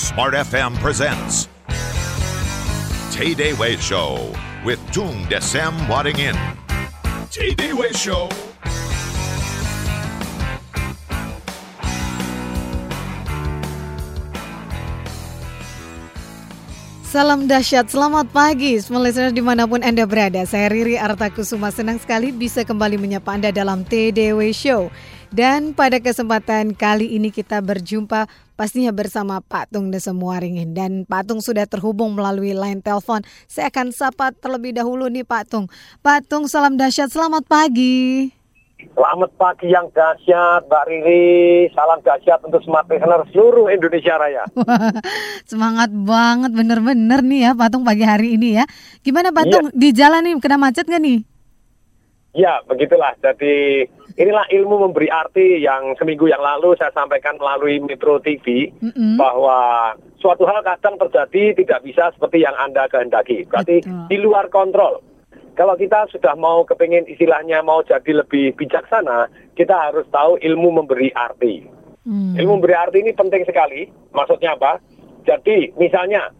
Smart 0.00 0.32
FM 0.32 0.80
presents 0.80 1.44
Tay 3.12 3.36
Day 3.36 3.52
Way 3.52 3.76
Show 3.76 4.32
with 4.64 4.80
Tung 4.96 5.28
Desem 5.28 5.76
Wadding 5.92 6.16
In. 6.16 6.32
Tay 7.28 7.52
Day 7.52 7.76
Way 7.76 7.92
Show. 7.92 8.32
Salam 17.04 17.44
dahsyat, 17.44 17.92
selamat 17.92 18.32
pagi 18.32 18.80
semua 18.80 19.04
listener 19.04 19.36
di 19.36 19.44
mana 19.44 19.68
pun 19.68 19.84
Anda 19.84 20.08
berada 20.08 20.46
Saya 20.48 20.70
Riri 20.70 20.96
Artakusuma, 20.96 21.68
senang 21.68 22.00
sekali 22.00 22.30
bisa 22.30 22.64
kembali 22.64 22.96
menyapa 22.96 23.34
Anda 23.36 23.50
dalam 23.50 23.82
TDW 23.82 24.54
Show 24.54 24.94
Dan 25.30 25.78
pada 25.78 26.02
kesempatan 26.02 26.74
kali 26.74 27.14
ini 27.14 27.30
kita 27.30 27.62
berjumpa 27.62 28.26
pastinya 28.60 28.92
bersama 28.92 29.40
Pak 29.40 29.72
Tung 29.72 29.88
Desemuaringin 29.88 30.76
Dan 30.76 31.08
Pak 31.08 31.32
Tung 31.32 31.40
sudah 31.40 31.64
terhubung 31.64 32.12
melalui 32.12 32.52
line 32.52 32.84
telepon 32.84 33.24
Saya 33.48 33.72
akan 33.72 33.88
sapa 33.88 34.36
terlebih 34.36 34.76
dahulu 34.76 35.08
nih 35.08 35.24
Pak 35.24 35.48
Tung 35.48 35.72
Pak 36.04 36.28
Tung, 36.28 36.44
salam 36.44 36.76
dahsyat, 36.76 37.08
selamat 37.08 37.48
pagi 37.48 38.28
Selamat 38.80 39.30
pagi 39.36 39.68
yang 39.68 39.92
dahsyat, 39.92 40.64
Mbak 40.64 40.84
Riri. 40.88 41.68
Salam 41.76 42.00
dahsyat 42.00 42.40
untuk 42.48 42.64
smart 42.64 42.88
listener 42.88 43.20
seluruh 43.28 43.68
Indonesia 43.68 44.16
Raya. 44.16 44.48
Semangat 45.52 45.92
banget 45.92 46.56
bener-bener 46.56 47.20
nih 47.20 47.40
ya 47.44 47.50
Patung 47.52 47.84
pagi 47.84 48.08
hari 48.08 48.40
ini 48.40 48.56
ya. 48.56 48.64
Gimana 49.04 49.36
Patung 49.36 49.68
Iya. 49.68 49.76
di 49.76 49.88
jalan 49.92 50.24
nih 50.24 50.34
kena 50.40 50.56
macet 50.56 50.88
nggak 50.88 51.02
nih? 51.04 51.18
Ya, 52.32 52.64
begitulah. 52.64 53.12
Jadi 53.20 53.84
inilah 54.16 54.46
ilmu 54.50 54.88
memberi 54.88 55.10
arti 55.10 55.62
yang 55.62 55.94
seminggu 55.98 56.26
yang 56.26 56.42
lalu 56.42 56.74
saya 56.78 56.90
sampaikan 56.90 57.36
melalui 57.38 57.78
Metro 57.82 58.18
TV 58.18 58.70
Mm-mm. 58.80 59.20
bahwa 59.20 59.92
suatu 60.18 60.46
hal 60.46 60.62
kadang 60.66 60.98
terjadi 60.98 61.58
tidak 61.62 61.80
bisa 61.86 62.10
seperti 62.14 62.42
yang 62.42 62.54
Anda 62.58 62.86
kehendaki. 62.90 63.46
Berarti 63.46 63.84
Betul. 63.84 64.06
di 64.10 64.16
luar 64.18 64.46
kontrol. 64.50 65.02
Kalau 65.58 65.76
kita 65.76 66.08
sudah 66.08 66.38
mau 66.38 66.64
kepingin 66.64 67.04
istilahnya 67.10 67.60
mau 67.60 67.84
jadi 67.84 68.24
lebih 68.24 68.56
bijaksana, 68.56 69.28
kita 69.58 69.74
harus 69.76 70.08
tahu 70.08 70.40
ilmu 70.40 70.80
memberi 70.80 71.12
arti. 71.12 71.66
Hmm. 72.06 72.32
Ilmu 72.38 72.62
memberi 72.62 72.74
arti 72.78 73.04
ini 73.04 73.12
penting 73.12 73.44
sekali. 73.44 73.90
Maksudnya 74.16 74.56
apa? 74.56 74.80
Jadi 75.28 75.76
misalnya 75.76 76.32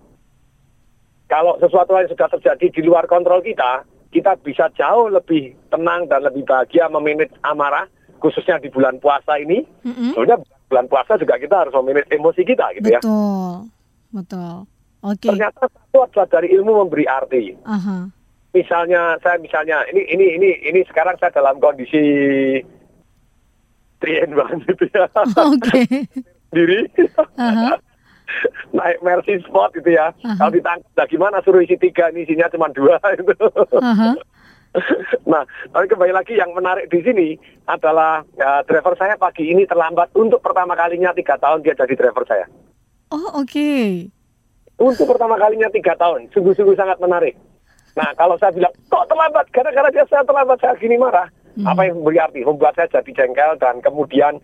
kalau 1.29 1.61
sesuatu 1.61 1.95
yang 1.95 2.09
sudah 2.09 2.29
terjadi 2.33 2.67
di 2.75 2.81
luar 2.83 3.05
kontrol 3.07 3.45
kita, 3.45 3.85
kita 4.11 4.35
bisa 4.43 4.67
jauh 4.75 5.07
lebih 5.11 5.55
tenang 5.71 6.11
dan 6.11 6.27
lebih 6.27 6.43
bahagia 6.43 6.91
memanage 6.91 7.35
amarah, 7.47 7.87
khususnya 8.19 8.59
di 8.59 8.69
bulan 8.69 8.99
puasa 8.99 9.39
ini. 9.39 9.63
Mm-mm. 9.87 10.19
Soalnya 10.19 10.43
bulan 10.67 10.87
puasa 10.91 11.19
juga 11.19 11.39
kita 11.39 11.67
harus 11.67 11.75
memanage 11.75 12.11
emosi 12.11 12.43
kita 12.43 12.67
gitu 12.79 12.89
ya. 12.91 13.01
Betul, 13.03 13.71
betul. 14.11 14.55
Oke. 15.01 15.33
Ternyata 15.33 15.65
satu 15.65 15.99
adalah 16.05 16.29
dari 16.29 16.53
ilmu 16.53 16.85
memberi 16.85 17.09
arti. 17.09 17.57
Aha. 17.65 18.11
Misalnya 18.51 19.17
saya 19.23 19.39
misalnya 19.39 19.87
ini 19.95 20.03
ini 20.11 20.27
ini 20.37 20.51
ini 20.67 20.81
sekarang 20.91 21.17
saya 21.17 21.31
dalam 21.33 21.57
kondisi 21.63 22.03
trien 24.03 24.31
banget 24.35 24.75
gitu 24.75 24.85
ya. 24.93 25.07
Oke. 25.39 25.81
Diri. 26.55 26.83
Aha. 27.39 27.79
naik 28.79 28.99
Mercy 29.03 29.43
Sport 29.45 29.77
gitu 29.79 29.91
ya. 29.95 30.13
Aha. 30.13 30.37
Kalau 30.39 30.53
ditangkap, 30.53 30.91
nah 30.97 31.07
gimana 31.07 31.37
suruh 31.43 31.63
isi 31.63 31.77
tiga, 31.77 32.11
ini 32.11 32.25
isinya 32.27 32.51
cuma 32.51 32.71
dua 32.71 32.99
gitu. 33.19 33.35
Aha. 33.81 34.17
nah, 35.33 35.43
tapi 35.75 35.87
kembali 35.91 36.15
lagi 36.15 36.39
yang 36.39 36.55
menarik 36.55 36.87
di 36.87 37.03
sini 37.03 37.29
adalah 37.67 38.23
ya, 38.39 38.63
driver 38.63 38.95
saya 38.95 39.19
pagi 39.19 39.51
ini 39.51 39.67
terlambat 39.67 40.15
untuk 40.15 40.39
pertama 40.39 40.79
kalinya 40.79 41.11
tiga 41.11 41.35
tahun 41.43 41.67
dia 41.67 41.75
jadi 41.75 41.95
driver 41.99 42.23
saya. 42.27 42.47
Oh 43.11 43.43
oke. 43.43 43.71
Untuk 44.81 45.05
pertama 45.11 45.37
kalinya 45.37 45.69
tiga 45.69 45.93
tahun, 45.99 46.31
sungguh-sungguh 46.33 46.79
sangat 46.79 46.97
menarik. 47.03 47.37
Nah, 47.99 48.15
kalau 48.17 48.39
saya 48.41 48.55
bilang, 48.55 48.73
kok 48.89 49.05
terlambat? 49.11 49.51
Gara-gara 49.53 49.93
dia 49.93 50.07
saya 50.09 50.25
terlambat, 50.25 50.57
saya 50.63 50.79
gini 50.79 50.97
marah. 50.97 51.29
Apa 51.67 51.85
yang 51.85 52.01
memberi 52.01 52.17
arti? 52.23 52.41
Membuat 52.47 52.79
saya 52.79 52.89
jadi 52.89 53.11
jengkel 53.13 53.59
dan 53.61 53.83
kemudian 53.85 54.39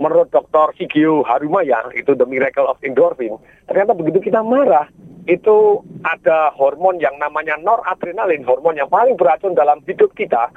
menurut 0.00 0.32
Dr. 0.32 0.72
Shigeo 0.76 1.24
Harumaya, 1.24 1.88
itu 1.92 2.16
The 2.16 2.24
Miracle 2.24 2.68
of 2.68 2.80
Endorphin, 2.80 3.36
ternyata 3.68 3.92
begitu 3.92 4.24
kita 4.24 4.40
marah, 4.40 4.88
itu 5.28 5.82
ada 6.02 6.50
hormon 6.56 6.98
yang 6.98 7.14
namanya 7.20 7.54
noradrenalin, 7.60 8.42
hormon 8.42 8.78
yang 8.78 8.90
paling 8.90 9.14
beracun 9.14 9.54
dalam 9.54 9.78
hidup 9.86 10.10
kita, 10.18 10.50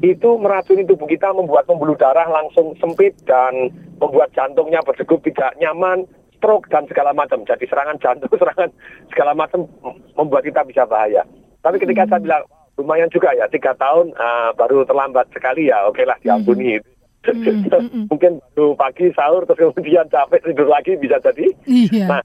itu 0.00 0.36
meracuni 0.40 0.84
tubuh 0.84 1.08
kita, 1.08 1.32
membuat 1.32 1.68
pembuluh 1.68 1.96
darah 1.96 2.26
langsung 2.28 2.76
sempit 2.80 3.16
dan 3.28 3.72
membuat 4.00 4.32
jantungnya 4.32 4.80
berdegup 4.84 5.20
tidak 5.24 5.54
nyaman, 5.60 6.08
stroke 6.36 6.68
dan 6.68 6.84
segala 6.88 7.16
macam. 7.16 7.40
Jadi 7.44 7.64
serangan 7.68 7.96
jantung, 8.00 8.32
serangan 8.40 8.68
segala 9.08 9.32
macam 9.32 9.64
membuat 10.16 10.44
kita 10.44 10.60
bisa 10.68 10.84
bahaya. 10.84 11.24
Tapi 11.64 11.80
ketika 11.80 12.04
saya 12.04 12.20
bilang 12.20 12.44
lumayan 12.76 13.08
juga 13.08 13.32
ya 13.32 13.48
tiga 13.48 13.72
tahun 13.78 14.12
ah, 14.20 14.52
baru 14.52 14.84
terlambat 14.84 15.32
sekali 15.32 15.72
ya, 15.72 15.88
oke 15.88 16.04
lah 16.04 16.20
diampuni. 16.20 16.76
Hmm, 16.76 16.93
hmm, 17.32 17.70
hmm. 17.70 18.04
Mungkin 18.12 18.32
baru 18.52 18.76
pagi 18.76 19.08
sahur 19.16 19.48
terus 19.48 19.72
kemudian 19.72 20.08
capek 20.12 20.44
tidur 20.44 20.68
lagi 20.68 20.98
bisa 21.00 21.16
jadi. 21.24 21.46
Iya. 21.64 22.06
Nah, 22.10 22.22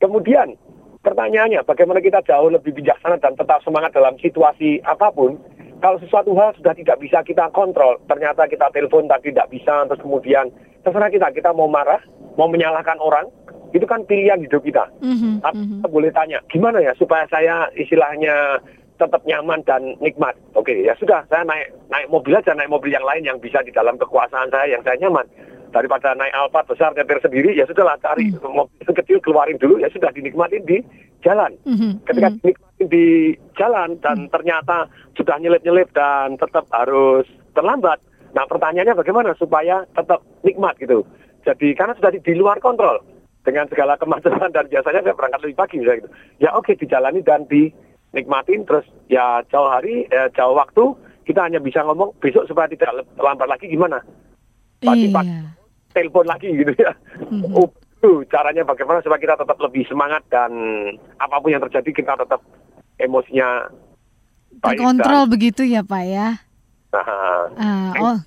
kemudian 0.00 0.56
pertanyaannya 1.04 1.60
bagaimana 1.68 2.00
kita 2.00 2.24
jauh 2.24 2.48
lebih 2.48 2.72
bijaksana 2.72 3.20
dan 3.20 3.36
tetap 3.36 3.60
semangat 3.60 3.92
dalam 3.92 4.16
situasi 4.18 4.80
apa 4.88 5.12
pun. 5.12 5.36
Kalau 5.84 6.00
sesuatu 6.00 6.32
hal 6.40 6.56
sudah 6.56 6.72
tidak 6.72 6.96
bisa 6.96 7.20
kita 7.20 7.52
kontrol, 7.52 8.00
ternyata 8.08 8.48
kita 8.48 8.72
telepon 8.72 9.04
tadi 9.04 9.36
tidak 9.36 9.52
bisa, 9.52 9.84
terus 9.84 10.00
kemudian 10.00 10.48
terserah 10.80 11.12
kita, 11.12 11.28
kita 11.28 11.52
mau 11.52 11.68
marah, 11.68 12.00
mau 12.40 12.48
menyalahkan 12.48 12.96
orang, 13.04 13.28
itu 13.76 13.84
kan 13.84 14.00
pilihan 14.08 14.40
hidup 14.40 14.64
kita. 14.64 14.86
Mhm, 15.04 15.44
Tapi 15.44 15.60
mhm. 15.60 15.70
kita 15.82 15.88
boleh 15.92 16.10
tanya, 16.14 16.38
gimana 16.48 16.80
ya 16.80 16.96
supaya 16.96 17.28
saya 17.28 17.68
istilahnya 17.76 18.64
tetap 18.94 19.22
nyaman 19.26 19.60
dan 19.66 19.98
nikmat. 19.98 20.38
Oke, 20.54 20.86
ya 20.86 20.94
sudah, 20.94 21.26
saya 21.26 21.42
naik 21.42 21.74
naik 21.90 22.06
mobil 22.10 22.38
aja, 22.38 22.54
naik 22.54 22.70
mobil 22.70 22.94
yang 22.94 23.02
lain 23.02 23.26
yang 23.26 23.38
bisa 23.42 23.62
di 23.66 23.74
dalam 23.74 23.98
kekuasaan 23.98 24.50
saya 24.54 24.70
yang 24.70 24.82
saya 24.86 24.98
nyaman. 25.02 25.26
Daripada 25.74 26.14
naik 26.14 26.30
Alphard 26.38 26.70
besar 26.70 26.94
nyetir 26.94 27.18
sendiri, 27.18 27.50
ya 27.58 27.66
sudahlah 27.66 27.98
cari 27.98 28.30
mobil 28.38 28.78
kecil 28.86 29.18
keluarin 29.18 29.58
dulu, 29.58 29.82
ya 29.82 29.90
sudah 29.90 30.14
dinikmatin 30.14 30.62
di 30.62 30.78
jalan. 31.26 31.50
Mhm, 31.66 32.06
Ketika 32.06 32.28
mhm. 32.30 32.36
dinikmatin 32.38 32.86
di 32.86 33.06
jalan 33.58 33.90
dan 33.98 34.30
ternyata 34.30 34.86
sudah 35.18 35.36
nyelip-nyelip 35.42 35.90
dan 35.90 36.38
tetap 36.38 36.70
harus 36.70 37.26
terlambat. 37.58 37.98
Nah 38.34 38.46
pertanyaannya 38.46 38.98
bagaimana 38.98 39.34
supaya 39.34 39.82
tetap 39.94 40.22
nikmat 40.46 40.78
gitu. 40.78 41.02
Jadi 41.42 41.74
karena 41.74 41.98
sudah 41.98 42.10
di, 42.14 42.22
di 42.22 42.34
luar 42.38 42.62
kontrol 42.62 43.02
dengan 43.44 43.68
segala 43.68 43.94
kemacetan 44.00 44.50
dan 44.50 44.66
biasanya 44.66 45.04
saya 45.04 45.14
berangkat 45.14 45.40
lebih 45.44 45.58
pagi 45.58 45.76
misalnya 45.78 46.00
gitu. 46.06 46.10
Ya 46.40 46.50
oke 46.56 46.72
dijalani 46.74 47.20
dan 47.22 47.46
dinikmatin 48.14 48.62
terus 48.62 48.86
ya 49.10 49.42
jauh 49.50 49.66
hari, 49.66 50.06
eh, 50.06 50.30
jauh 50.32 50.54
waktu 50.54 50.94
kita 51.26 51.42
hanya 51.42 51.58
bisa 51.58 51.82
ngomong 51.82 52.14
besok 52.22 52.46
supaya 52.46 52.70
tidak 52.70 52.94
terlambat 53.18 53.50
lagi 53.50 53.66
gimana. 53.66 53.98
Pagi-pagi 54.78 55.26
Iya. 55.26 55.50
telepon 55.90 56.26
lagi 56.26 56.48
gitu 56.54 56.70
ya. 56.78 56.94
Mhm. 57.26 57.50
Oh, 57.50 57.66
itu 57.98 58.10
caranya 58.28 58.62
bagaimana 58.62 59.00
supaya 59.00 59.18
kita 59.18 59.34
tetap 59.34 59.58
lebih 59.58 59.82
semangat 59.84 60.22
dan 60.28 60.52
apa 61.16 61.40
pun 61.40 61.50
yang 61.50 61.64
terjadi 61.64 61.90
kita 61.90 62.12
tetap 62.14 62.38
emosinya 62.96 63.66
baik 64.60 64.78
Terkontrol 64.78 65.24
begitu 65.26 65.66
ya 65.66 65.82
Pak 65.82 66.04
ya. 66.04 66.28
dan, 66.94 67.50
Ah, 67.58 67.90
oh. 67.98 68.18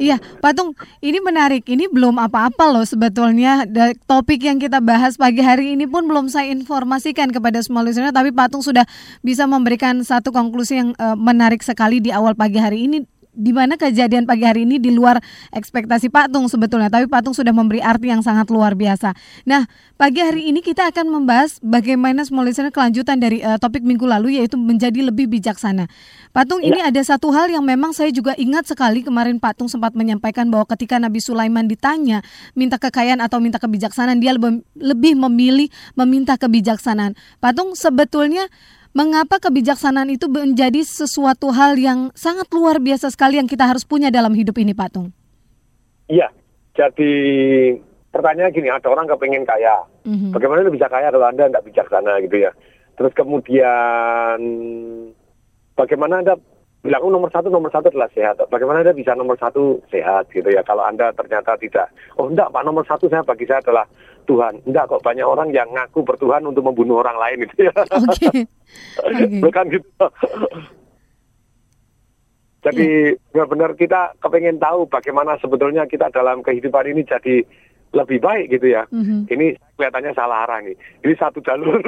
Iya, 0.00 0.16
Patung, 0.40 0.74
ini 1.04 1.18
menarik. 1.20 1.66
Ini 1.68 1.90
belum 1.92 2.16
apa-apa 2.18 2.72
loh 2.72 2.86
sebetulnya. 2.86 3.68
Topik 4.08 4.42
yang 4.42 4.56
kita 4.56 4.80
bahas 4.80 5.20
pagi 5.20 5.44
hari 5.44 5.76
ini 5.76 5.84
pun 5.84 6.08
belum 6.08 6.30
saya 6.32 6.50
informasikan 6.50 7.30
kepada 7.30 7.60
semua 7.60 7.84
listener, 7.84 8.14
tapi 8.14 8.32
Patung 8.32 8.64
sudah 8.64 8.86
bisa 9.20 9.44
memberikan 9.44 10.00
satu 10.00 10.32
konklusi 10.32 10.80
yang 10.80 10.90
eh, 10.96 11.16
menarik 11.18 11.60
sekali 11.60 12.00
di 12.00 12.10
awal 12.10 12.34
pagi 12.34 12.58
hari 12.58 12.88
ini 12.88 13.19
di 13.40 13.56
mana 13.56 13.80
kejadian 13.80 14.28
pagi 14.28 14.44
hari 14.44 14.68
ini 14.68 14.76
di 14.76 14.92
luar 14.92 15.16
ekspektasi 15.56 16.12
Patung 16.12 16.44
sebetulnya, 16.52 16.92
tapi 16.92 17.08
Patung 17.08 17.32
sudah 17.32 17.56
memberi 17.56 17.80
arti 17.80 18.12
yang 18.12 18.20
sangat 18.20 18.52
luar 18.52 18.76
biasa. 18.76 19.16
Nah, 19.48 19.64
pagi 19.96 20.20
hari 20.20 20.52
ini 20.52 20.60
kita 20.60 20.92
akan 20.92 21.08
membahas 21.08 21.56
bagaimana 21.64 22.20
semua 22.28 22.44
listener 22.44 22.68
kelanjutan 22.68 23.16
dari 23.16 23.40
eh, 23.40 23.56
topik 23.56 23.80
minggu 23.80 24.04
lalu 24.04 24.36
yaitu 24.36 24.60
menjadi 24.60 25.08
lebih 25.08 25.32
bijaksana. 25.32 25.88
Patung, 26.30 26.60
ini 26.60 26.78
ada 26.78 27.00
satu 27.00 27.32
hal 27.32 27.50
yang 27.50 27.64
memang 27.64 27.96
saya 27.96 28.12
juga 28.12 28.36
ingat 28.36 28.68
sekali 28.68 29.00
kemarin 29.00 29.40
Patung 29.40 29.66
sempat 29.66 29.96
menyampaikan 29.96 30.46
bahwa 30.46 30.68
ketika 30.76 31.00
Nabi 31.00 31.18
Sulaiman 31.18 31.66
ditanya 31.66 32.22
minta 32.52 32.76
kekayaan 32.76 33.18
atau 33.24 33.40
minta 33.40 33.58
kebijaksanaan, 33.58 34.20
dia 34.20 34.36
lebih, 34.36 34.62
lebih 34.78 35.16
memilih 35.16 35.68
meminta 35.96 36.36
kebijaksanaan. 36.36 37.16
Patung 37.40 37.74
sebetulnya 37.74 38.46
mengapa 38.90 39.38
kebijaksanaan 39.38 40.10
itu 40.10 40.26
menjadi 40.26 40.82
sesuatu 40.82 41.54
hal 41.54 41.78
yang 41.78 42.10
sangat 42.18 42.50
luar 42.50 42.82
biasa 42.82 43.10
sekali 43.10 43.38
yang 43.38 43.46
kita 43.46 43.66
harus 43.66 43.86
punya 43.86 44.10
dalam 44.10 44.34
hidup 44.34 44.58
ini, 44.58 44.74
Patung? 44.74 45.14
Iya, 46.10 46.30
jadi 46.74 47.12
pertanyaan 48.10 48.50
gini, 48.50 48.68
ada 48.70 48.88
orang 48.90 49.06
kepengen 49.06 49.46
kaya. 49.46 49.86
Mhm. 50.02 50.34
Bagaimana 50.34 50.66
lu 50.66 50.74
bisa 50.74 50.90
kaya 50.90 51.14
kalau 51.14 51.26
Anda 51.30 51.46
nggak 51.46 51.66
bijaksana 51.70 52.18
gitu 52.26 52.36
ya? 52.42 52.50
Terus 52.98 53.12
kemudian 53.14 54.38
bagaimana 55.78 56.20
Anda 56.20 56.34
bilang 56.80 57.04
oh, 57.04 57.12
nomor 57.12 57.28
satu 57.28 57.52
nomor 57.52 57.68
satu 57.68 57.92
adalah 57.92 58.08
sehat. 58.16 58.40
Bagaimana 58.48 58.80
anda 58.80 58.96
bisa 58.96 59.12
nomor 59.12 59.36
satu 59.36 59.84
sehat 59.92 60.32
gitu 60.32 60.48
ya? 60.48 60.64
Kalau 60.64 60.80
anda 60.80 61.12
ternyata 61.12 61.52
tidak, 61.60 61.92
oh 62.16 62.32
enggak 62.32 62.48
pak 62.48 62.64
nomor 62.64 62.84
satu 62.88 63.04
saya 63.12 63.20
bagi 63.20 63.44
saya 63.44 63.60
adalah 63.60 63.84
Tuhan. 64.30 64.62
Enggak 64.62 64.86
kok 64.86 65.02
banyak 65.02 65.26
orang 65.26 65.50
yang 65.50 65.66
ngaku 65.74 66.06
bertuhan 66.06 66.46
untuk 66.46 66.62
membunuh 66.62 67.02
orang 67.02 67.18
lain 67.18 67.50
itu 67.50 67.66
ya. 67.66 67.74
Oke. 67.98 68.30
Okay. 68.30 69.42
Bukan 69.42 69.64
gitu. 69.74 70.06
Jadi 72.60 73.16
benar-benar 73.32 73.72
kita 73.74 74.14
kepengen 74.22 74.62
tahu 74.62 74.86
bagaimana 74.86 75.34
sebetulnya 75.40 75.88
kita 75.90 76.12
dalam 76.14 76.44
kehidupan 76.44 76.92
ini 76.92 77.02
jadi 77.08 77.42
lebih 77.90 78.22
baik 78.22 78.54
gitu 78.54 78.70
ya. 78.70 78.86
Mm-hmm. 78.92 79.26
Ini 79.26 79.46
kelihatannya 79.74 80.12
salah 80.14 80.46
arah 80.46 80.60
nih. 80.62 80.76
Ini 81.02 81.14
satu 81.18 81.42
jalur. 81.42 81.80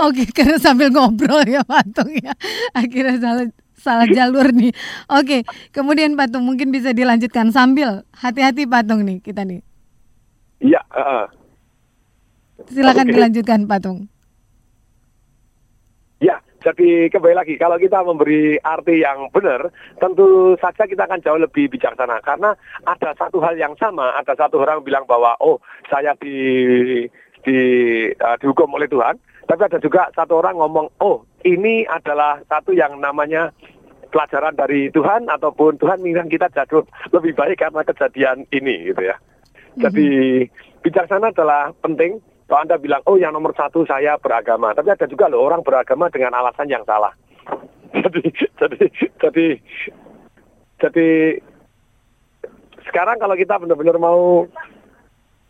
Oke, 0.00 0.22
karena 0.36 0.56
sambil 0.56 0.88
ngobrol 0.88 1.44
ya 1.44 1.60
Patung 1.66 2.14
ya. 2.14 2.32
Akhirnya 2.72 3.18
salah 3.20 3.46
salah 3.74 4.06
jalur 4.08 4.54
nih. 4.54 4.72
Oke, 5.10 5.42
kemudian 5.74 6.14
Patung 6.14 6.46
mungkin 6.46 6.70
bisa 6.70 6.94
dilanjutkan 6.94 7.50
sambil 7.50 8.06
hati-hati 8.14 8.64
Patung 8.64 9.04
nih 9.04 9.18
kita 9.20 9.44
nih. 9.44 9.65
Iya. 10.60 10.80
Uh, 10.92 11.26
Silakan 12.72 13.06
okay. 13.08 13.14
dilanjutkan 13.14 13.60
Patung. 13.68 14.08
Ya, 16.16 16.40
jadi 16.64 17.12
kembali 17.12 17.36
lagi, 17.36 17.54
kalau 17.60 17.76
kita 17.76 18.00
memberi 18.00 18.56
arti 18.64 19.04
yang 19.04 19.28
benar, 19.28 19.68
tentu 20.00 20.56
saja 20.56 20.88
kita 20.88 21.04
akan 21.04 21.20
jauh 21.20 21.36
lebih 21.36 21.68
bijaksana. 21.68 22.24
Karena 22.24 22.56
ada 22.88 23.12
satu 23.12 23.44
hal 23.44 23.60
yang 23.60 23.76
sama, 23.76 24.16
ada 24.16 24.32
satu 24.32 24.64
orang 24.64 24.80
bilang 24.80 25.04
bahwa, 25.04 25.36
oh 25.44 25.60
saya 25.92 26.16
di, 26.16 27.04
di 27.44 27.58
uh, 28.16 28.36
dihukum 28.40 28.72
oleh 28.72 28.88
Tuhan. 28.88 29.20
Tapi 29.46 29.62
ada 29.62 29.78
juga 29.78 30.10
satu 30.16 30.40
orang 30.40 30.58
ngomong, 30.58 30.90
oh 31.04 31.22
ini 31.44 31.86
adalah 31.86 32.40
satu 32.48 32.74
yang 32.74 32.98
namanya 32.98 33.52
pelajaran 34.10 34.56
dari 34.56 34.88
Tuhan 34.90 35.28
ataupun 35.28 35.78
Tuhan 35.78 36.00
menginginkan 36.00 36.32
kita 36.32 36.48
jatuh 36.50 36.82
lebih 37.12 37.36
baik 37.36 37.60
karena 37.60 37.84
kejadian 37.84 38.48
ini 38.50 38.90
gitu 38.90 39.06
ya. 39.06 39.20
Jadi 39.76 40.08
mm-hmm. 40.44 40.82
bijaksana 40.82 41.30
adalah 41.30 41.72
penting 41.84 42.18
kalau 42.46 42.62
Anda 42.62 42.76
bilang, 42.78 43.02
oh 43.10 43.18
yang 43.18 43.34
nomor 43.34 43.52
satu 43.58 43.82
saya 43.84 44.16
beragama. 44.22 44.70
Tapi 44.72 44.94
ada 44.94 45.06
juga 45.10 45.26
loh 45.26 45.42
orang 45.42 45.66
beragama 45.66 46.06
dengan 46.08 46.32
alasan 46.38 46.70
yang 46.70 46.86
salah. 46.86 47.10
jadi, 47.96 48.22
jadi, 48.56 48.84
jadi, 49.18 49.46
jadi 50.78 51.08
sekarang 52.86 53.18
kalau 53.18 53.34
kita 53.34 53.58
benar-benar 53.58 53.98
mau 53.98 54.46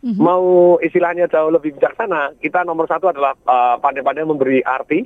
mm-hmm. 0.01 0.17
mau 0.17 0.75
istilahnya 0.81 1.29
jauh 1.29 1.53
lebih 1.53 1.77
bijaksana, 1.77 2.33
kita 2.41 2.65
nomor 2.65 2.89
satu 2.89 3.13
adalah 3.13 3.37
uh, 3.45 3.77
pandai-pandai 3.77 4.25
memberi 4.25 4.59
arti 4.65 5.05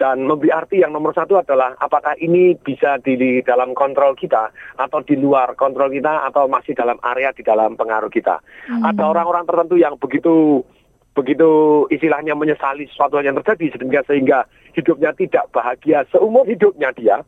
dan 0.00 0.24
memberi 0.24 0.48
arti 0.48 0.80
yang 0.80 0.96
nomor 0.96 1.12
satu 1.12 1.36
adalah 1.36 1.76
apakah 1.76 2.16
ini 2.16 2.56
bisa 2.56 2.96
di 3.04 3.44
dalam 3.44 3.76
kontrol 3.76 4.16
kita 4.16 4.48
atau 4.80 5.04
di 5.04 5.12
luar 5.20 5.52
kontrol 5.60 5.92
kita 5.92 6.24
atau 6.24 6.48
masih 6.48 6.72
dalam 6.72 6.96
area 7.04 7.36
di 7.36 7.44
dalam 7.44 7.76
pengaruh 7.76 8.08
kita. 8.08 8.40
Mm-hmm. 8.40 8.88
Ada 8.88 9.02
orang-orang 9.04 9.44
tertentu 9.44 9.76
yang 9.76 10.00
begitu 10.00 10.64
begitu 11.12 11.84
istilahnya 11.92 12.32
menyesali 12.32 12.88
sesuatu 12.88 13.20
yang 13.20 13.36
terjadi 13.44 13.76
sehingga 13.76 14.00
sehingga 14.08 14.38
hidupnya 14.72 15.12
tidak 15.12 15.52
bahagia 15.52 16.08
seumur 16.08 16.48
hidupnya 16.48 16.88
dia. 16.96 17.20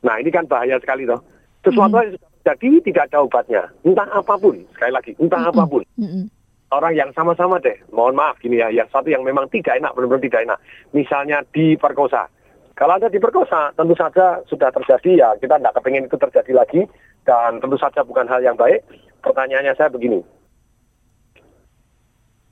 Nah 0.00 0.16
ini 0.16 0.32
kan 0.32 0.48
bahaya 0.48 0.80
sekali 0.80 1.04
toh. 1.04 1.20
Sesuatu 1.60 1.92
mm 1.92 2.00
-hmm. 2.00 2.08
yang 2.08 2.12
sudah 2.16 2.30
terjadi 2.40 2.68
tidak 2.88 3.04
ada 3.12 3.18
obatnya. 3.20 3.62
Entah 3.84 4.08
apa 4.08 4.34
pun, 4.40 4.56
sekali 4.72 4.92
lagi, 4.96 5.12
entah 5.20 5.44
mm 5.44 5.50
-hmm. 5.52 5.60
apa 5.60 5.64
pun. 5.68 5.82
Mm 6.00 6.08
-hmm. 6.08 6.24
Orang 6.68 6.92
yang 6.92 7.08
sama-sama 7.16 7.56
deh, 7.64 7.80
mohon 7.96 8.12
maaf 8.12 8.36
gini 8.44 8.60
ya, 8.60 8.68
yang 8.68 8.84
satu 8.92 9.08
yang 9.08 9.24
memang 9.24 9.48
tidak 9.48 9.80
enak, 9.80 9.88
benar-benar 9.96 10.20
tidak 10.20 10.40
enak. 10.44 10.58
Misalnya 10.92 11.40
diperkosa. 11.48 12.28
Kalau 12.76 12.94
Anda 12.94 13.08
diperkosa, 13.08 13.72
tentu 13.72 13.96
saja 13.96 14.44
sudah 14.44 14.68
terjadi 14.70 15.10
ya, 15.16 15.28
kita 15.40 15.56
tidak 15.56 15.74
kepengen 15.80 16.04
itu 16.04 16.20
terjadi 16.20 16.52
lagi, 16.52 16.84
dan 17.24 17.58
tentu 17.64 17.80
saja 17.80 18.04
bukan 18.04 18.28
hal 18.28 18.44
yang 18.44 18.52
baik. 18.54 18.84
Pertanyaannya 19.24 19.74
saya 19.80 19.88
begini, 19.88 20.20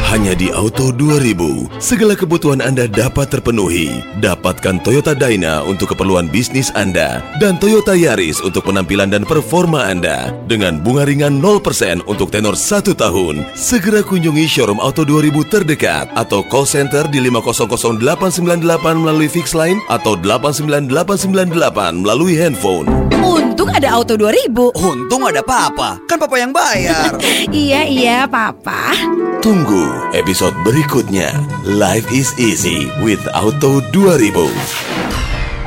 Hanya 0.07 0.31
di 0.31 0.47
Auto 0.55 0.95
2000, 0.95 1.67
segala 1.83 2.15
kebutuhan 2.15 2.63
Anda 2.63 2.87
dapat 2.87 3.27
terpenuhi. 3.27 3.91
Dapatkan 4.23 4.79
Toyota 4.79 5.11
Dyna 5.11 5.67
untuk 5.67 5.91
keperluan 5.91 6.31
bisnis 6.31 6.71
Anda 6.79 7.19
dan 7.43 7.59
Toyota 7.59 7.91
Yaris 7.91 8.39
untuk 8.39 8.71
penampilan 8.71 9.11
dan 9.11 9.27
performa 9.27 9.83
Anda 9.83 10.31
dengan 10.47 10.79
bunga 10.79 11.03
ringan 11.03 11.43
0% 11.43 12.07
untuk 12.07 12.31
tenor 12.31 12.55
1 12.55 12.95
tahun. 12.95 13.51
Segera 13.51 13.99
kunjungi 13.99 14.47
showroom 14.47 14.79
Auto 14.79 15.03
2000 15.03 15.43
terdekat 15.43 16.07
atau 16.15 16.39
call 16.39 16.63
center 16.63 17.03
di 17.11 17.19
500898 17.27 19.03
melalui 19.03 19.27
fix 19.27 19.51
line 19.51 19.83
atau 19.91 20.15
89898 20.15 21.99
melalui 21.99 22.39
handphone. 22.39 22.87
Untung 23.19 23.67
ada 23.75 23.91
Auto 23.91 24.15
2000. 24.15 24.71
Untung 24.71 25.27
ada 25.27 25.43
Papa. 25.43 25.99
Kan 26.07 26.15
Papa 26.15 26.39
yang 26.39 26.55
bayar. 26.55 27.11
iya, 27.51 27.83
iya, 27.83 28.23
Papa. 28.23 28.95
Tunggu 29.43 29.96
episode 30.13 30.57
berikutnya. 30.65 31.29
Life 31.63 32.09
is 32.09 32.33
easy 32.41 32.89
with 33.05 33.21
Auto 33.33 33.83
2000. 33.93 34.49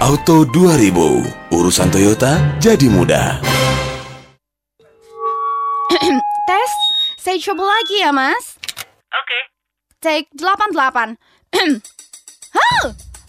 Auto 0.01 0.49
2000, 0.49 1.55
urusan 1.55 1.89
Toyota 1.93 2.41
jadi 2.59 2.89
mudah. 2.91 3.39
Tes, 6.49 6.73
saya 7.21 7.39
coba 7.39 7.79
lagi 7.79 8.03
ya, 8.03 8.11
Mas. 8.11 8.59
Oke. 9.11 9.25
Okay. 9.25 9.43
Take 10.01 10.27
88. 10.35 11.15
Hah, 12.57 12.85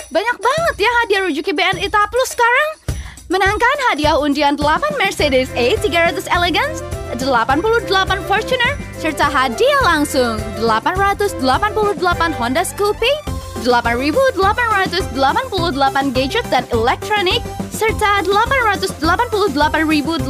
banyak 0.10 0.38
banget 0.42 0.76
ya 0.82 0.92
hadiah 1.04 1.22
rujuki 1.30 1.54
BNI 1.54 1.88
Plus 1.88 2.30
sekarang. 2.34 2.81
Menangkan 3.32 3.78
hadiah 3.88 4.20
undian 4.20 4.60
8 4.60 5.00
Mercedes 5.00 5.48
A300 5.56 6.28
Elegance, 6.36 6.84
88 7.16 7.88
Fortuner, 8.28 8.76
serta 9.00 9.32
hadiah 9.32 9.80
langsung 9.88 10.36
888 10.60 11.40
Honda 12.36 12.68
Scoopy, 12.68 13.08
8.888 13.64 15.16
gadget 16.12 16.44
dan 16.52 16.68
elektronik, 16.76 17.40
serta 17.72 18.20
888.888 18.28 20.28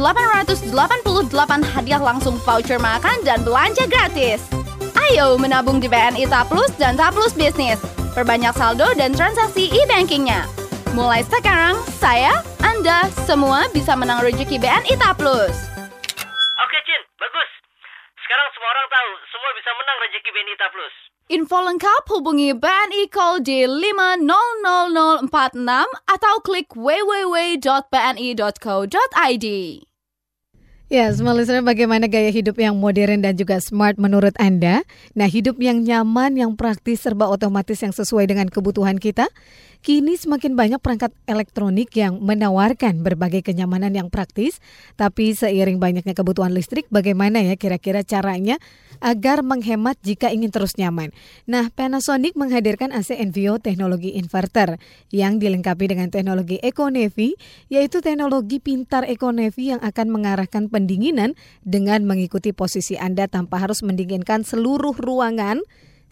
hadiah 1.74 1.98
langsung 1.98 2.38
voucher 2.46 2.78
makan 2.78 3.18
dan 3.26 3.42
belanja 3.42 3.90
gratis. 3.90 4.38
Ayo 5.10 5.34
menabung 5.42 5.82
di 5.82 5.90
BNI 5.90 6.30
Taplus 6.30 6.70
dan 6.78 6.94
Taplus 6.94 7.34
Bisnis. 7.34 7.82
Perbanyak 8.14 8.54
saldo 8.54 8.94
dan 8.94 9.10
transaksi 9.10 9.74
e-bankingnya. 9.74 10.61
Mulai 10.92 11.24
sekarang, 11.24 11.80
saya, 11.96 12.44
Anda, 12.60 13.08
semua 13.24 13.64
bisa 13.72 13.96
menang 13.96 14.20
rezeki 14.20 14.60
BNI 14.60 14.92
Taplus. 15.00 15.56
Oke, 16.60 16.78
Cin, 16.84 17.00
bagus. 17.16 17.50
Sekarang 18.20 18.48
semua 18.52 18.68
orang 18.76 18.92
tahu, 18.92 19.10
semua 19.32 19.50
bisa 19.56 19.72
menang 19.72 19.96
rezeki 20.04 20.30
Benita 20.36 20.68
Plus. 20.68 20.92
Info 21.32 21.64
lengkap 21.64 22.02
hubungi 22.12 22.52
BNI 22.52 23.08
Call 23.08 23.40
di 23.40 23.64
500046 23.64 25.32
atau 26.12 26.34
klik 26.44 26.68
www.bni.co.id. 26.76 27.66
Ya, 30.92 31.08
semua 31.08 31.32
listener 31.32 31.64
bagaimana 31.64 32.04
gaya 32.04 32.28
hidup 32.28 32.60
yang 32.60 32.76
modern 32.76 33.24
dan 33.24 33.32
juga 33.32 33.56
smart 33.64 33.96
menurut 33.96 34.36
Anda? 34.36 34.84
Nah, 35.16 35.24
hidup 35.24 35.56
yang 35.56 35.80
nyaman, 35.88 36.36
yang 36.36 36.52
praktis, 36.52 37.00
serba 37.00 37.32
otomatis 37.32 37.80
yang 37.80 37.96
sesuai 37.96 38.28
dengan 38.28 38.52
kebutuhan 38.52 39.00
kita? 39.00 39.24
Kini 39.82 40.14
semakin 40.14 40.54
banyak 40.54 40.78
perangkat 40.78 41.10
elektronik 41.26 41.90
yang 41.98 42.22
menawarkan 42.22 43.02
berbagai 43.02 43.42
kenyamanan 43.42 43.90
yang 43.90 44.14
praktis, 44.14 44.62
tapi 44.94 45.34
seiring 45.34 45.82
banyaknya 45.82 46.14
kebutuhan 46.14 46.54
listrik, 46.54 46.86
bagaimana 46.86 47.42
ya 47.42 47.58
kira-kira 47.58 48.06
caranya 48.06 48.62
agar 49.02 49.42
menghemat 49.42 49.98
jika 50.06 50.30
ingin 50.30 50.54
terus 50.54 50.78
nyaman? 50.78 51.10
Nah, 51.50 51.66
Panasonic 51.74 52.38
menghadirkan 52.38 52.94
AC 52.94 53.18
Envio 53.18 53.58
teknologi 53.58 54.14
inverter 54.14 54.78
yang 55.10 55.42
dilengkapi 55.42 55.90
dengan 55.90 56.14
teknologi 56.14 56.62
EcoNevi, 56.62 57.34
yaitu 57.66 57.98
teknologi 57.98 58.62
pintar 58.62 59.02
EcoNevi 59.10 59.74
yang 59.74 59.82
akan 59.82 60.14
mengarahkan 60.14 60.70
pendinginan 60.70 61.34
dengan 61.66 62.06
mengikuti 62.06 62.54
posisi 62.54 62.94
Anda 62.94 63.26
tanpa 63.26 63.58
harus 63.58 63.82
mendinginkan 63.82 64.46
seluruh 64.46 64.94
ruangan 64.94 65.58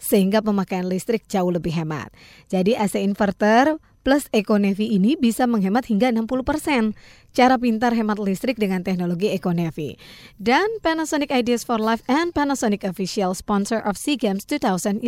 sehingga 0.01 0.41
pemakaian 0.41 0.89
listrik 0.89 1.29
jauh 1.29 1.53
lebih 1.53 1.77
hemat. 1.77 2.09
Jadi 2.49 2.73
AC 2.73 2.97
inverter 2.97 3.77
plus 4.01 4.25
EcoNevi 4.33 4.97
ini 4.97 5.13
bisa 5.13 5.45
menghemat 5.45 5.85
hingga 5.85 6.09
60%. 6.09 6.97
Cara 7.37 7.55
pintar 7.61 7.93
hemat 7.93 8.17
listrik 8.17 8.57
dengan 8.57 8.81
teknologi 8.81 9.29
EcoNevi. 9.29 10.01
Dan 10.41 10.65
Panasonic 10.81 11.29
Ideas 11.29 11.61
for 11.61 11.77
Life 11.77 12.01
and 12.09 12.33
Panasonic 12.33 12.81
official 12.81 13.37
sponsor 13.37 13.77
of 13.85 13.95
SEA 13.95 14.17
Games 14.17 14.43
2011. 14.49 15.05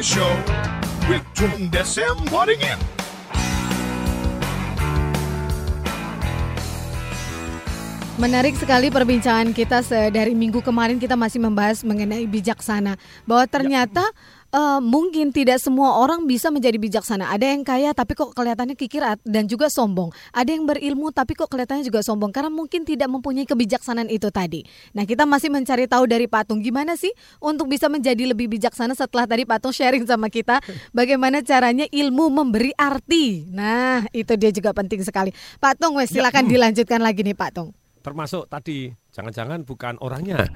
Show 0.00 0.32
with 1.12 1.20
Tung 1.36 1.68
Desem. 1.68 2.16
Menarik 8.20 8.56
sekali 8.56 8.88
perbincangan 8.88 9.52
kita 9.56 9.80
dari 10.08 10.32
minggu 10.32 10.64
kemarin 10.64 10.96
kita 10.96 11.16
masih 11.20 11.40
membahas 11.40 11.84
mengenai 11.84 12.24
bijaksana 12.28 12.96
bahwa 13.24 13.44
ternyata 13.48 14.04
eh, 14.50 14.80
mungkin 14.82 15.30
tidak 15.30 15.58
semua 15.62 15.98
orang 16.02 16.26
bisa 16.26 16.50
menjadi 16.50 16.76
bijaksana. 16.76 17.30
Ada 17.30 17.54
yang 17.54 17.62
kaya 17.62 17.90
tapi 17.94 18.14
kok 18.18 18.34
kelihatannya 18.34 18.74
kikir 18.74 19.02
dan 19.22 19.44
juga 19.46 19.70
sombong. 19.70 20.10
Ada 20.34 20.54
yang 20.54 20.66
berilmu 20.66 21.10
tapi 21.14 21.38
kok 21.38 21.48
kelihatannya 21.50 21.86
juga 21.86 22.02
sombong 22.02 22.34
karena 22.34 22.50
mungkin 22.50 22.82
tidak 22.82 23.08
mempunyai 23.10 23.46
kebijaksanaan 23.46 24.10
itu 24.10 24.28
tadi. 24.28 24.66
Nah, 24.94 25.06
kita 25.06 25.24
masih 25.24 25.48
mencari 25.50 25.86
tahu 25.86 26.10
dari 26.10 26.26
Patung 26.26 26.60
gimana 26.60 26.94
sih 26.98 27.10
untuk 27.38 27.70
bisa 27.70 27.86
menjadi 27.86 28.26
lebih 28.30 28.50
bijaksana 28.50 28.92
setelah 28.98 29.24
tadi 29.24 29.46
Patung 29.46 29.74
sharing 29.74 30.04
sama 30.04 30.28
kita 30.28 30.58
bagaimana 30.90 31.42
caranya 31.42 31.86
ilmu 31.90 32.28
memberi 32.30 32.74
arti. 32.74 33.46
Nah, 33.50 34.04
itu 34.10 34.34
dia 34.34 34.50
juga 34.50 34.74
penting 34.74 35.02
sekali. 35.06 35.30
Patung, 35.62 35.96
wes 35.98 36.10
silakan 36.10 36.46
dilanjutkan 36.50 36.98
lagi 36.98 37.22
nih 37.22 37.34
Patung. 37.38 37.70
termasuk 38.00 38.48
tadi 38.48 38.88
jangan-jangan 39.12 39.60
bukan 39.64 39.94
orangnya 40.00 40.48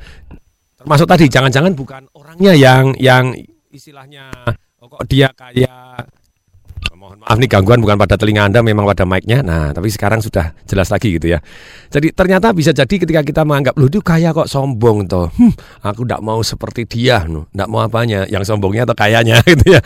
termasuk 0.81 1.07
tadi 1.07 1.29
jangan-jangan 1.29 1.73
bukan 1.77 2.09
orangnya 2.17 2.53
yang 2.57 2.97
yang 2.97 3.37
istilahnya 3.75 4.31
oh, 4.79 4.87
kok 4.87 5.03
dia 5.11 5.35
kayak 5.35 6.07
mohon 7.05 7.21
maaf. 7.21 7.37
Nih 7.37 7.51
gangguan 7.51 7.83
bukan 7.83 7.99
pada 8.01 8.17
telinga 8.17 8.49
anda 8.49 8.65
memang 8.65 8.89
pada 8.89 9.05
mic-nya. 9.05 9.45
Nah 9.45 9.75
tapi 9.77 9.93
sekarang 9.93 10.25
sudah 10.25 10.57
jelas 10.65 10.89
lagi 10.89 11.19
gitu 11.19 11.37
ya. 11.37 11.43
Jadi 11.93 12.15
ternyata 12.17 12.55
bisa 12.57 12.73
jadi 12.73 12.91
ketika 12.91 13.21
kita 13.21 13.43
menganggap 13.45 13.77
lu 13.77 13.93
itu 13.93 14.01
kaya 14.01 14.33
kok 14.33 14.49
sombong 14.49 15.05
toh? 15.05 15.29
Hmm, 15.37 15.53
aku 15.85 16.07
tidak 16.07 16.23
mau 16.25 16.41
seperti 16.41 16.89
dia 16.89 17.27
tidak 17.27 17.69
mau 17.69 17.85
apanya 17.85 18.25
yang 18.31 18.47
sombongnya 18.47 18.89
atau 18.89 18.97
kayanya 18.97 19.43
gitu 19.51 19.77
ya. 19.77 19.81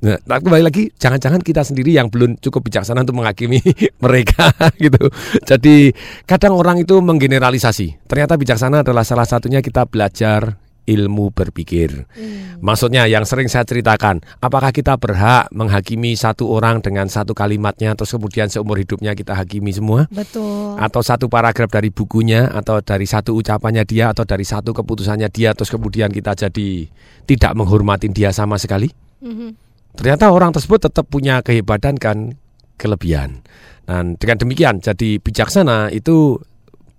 Nah, 0.00 0.16
tapi 0.20 0.40
kembali 0.44 0.64
lagi 0.64 0.82
jangan-jangan 0.96 1.40
kita 1.40 1.62
sendiri 1.64 1.96
yang 1.96 2.12
belum 2.12 2.40
cukup 2.40 2.68
bijaksana 2.68 3.06
untuk 3.06 3.16
menghakimi 3.16 3.60
mereka 4.04 4.52
gitu. 4.84 5.08
Jadi 5.46 5.94
kadang 6.28 6.58
orang 6.58 6.82
itu 6.82 6.98
menggeneralisasi. 7.00 8.04
Ternyata 8.04 8.36
bijaksana 8.36 8.84
adalah 8.84 9.06
salah 9.06 9.24
satunya 9.24 9.64
kita 9.64 9.88
belajar 9.88 10.69
ilmu 10.90 11.30
berpikir. 11.30 12.10
Maksudnya 12.58 13.06
yang 13.06 13.22
sering 13.22 13.46
saya 13.46 13.62
ceritakan, 13.62 14.20
apakah 14.42 14.74
kita 14.74 14.98
berhak 14.98 15.46
menghakimi 15.54 16.18
satu 16.18 16.50
orang 16.50 16.82
dengan 16.82 17.06
satu 17.06 17.30
kalimatnya 17.30 17.94
terus 17.94 18.10
kemudian 18.10 18.50
seumur 18.50 18.82
hidupnya 18.82 19.14
kita 19.14 19.38
hakimi 19.38 19.70
semua? 19.70 20.10
Betul. 20.10 20.74
Atau 20.82 21.06
satu 21.06 21.30
paragraf 21.30 21.70
dari 21.70 21.94
bukunya 21.94 22.50
atau 22.50 22.82
dari 22.82 23.06
satu 23.06 23.38
ucapannya 23.38 23.86
dia 23.86 24.10
atau 24.10 24.26
dari 24.26 24.42
satu 24.42 24.74
keputusannya 24.74 25.30
dia 25.30 25.54
terus 25.54 25.70
kemudian 25.70 26.10
kita 26.10 26.34
jadi 26.34 26.90
tidak 27.24 27.52
menghormatin 27.54 28.10
dia 28.10 28.34
sama 28.34 28.58
sekali? 28.58 28.90
Mhm. 29.22 29.70
Ternyata 29.94 30.30
orang 30.30 30.54
tersebut 30.54 30.90
tetap 30.90 31.06
punya 31.06 31.42
kehebatan 31.42 31.98
kan 31.98 32.34
kelebihan. 32.80 33.42
Dan 33.84 34.14
dengan 34.16 34.38
demikian 34.38 34.78
jadi 34.78 35.18
bijaksana 35.18 35.90
itu 35.90 36.38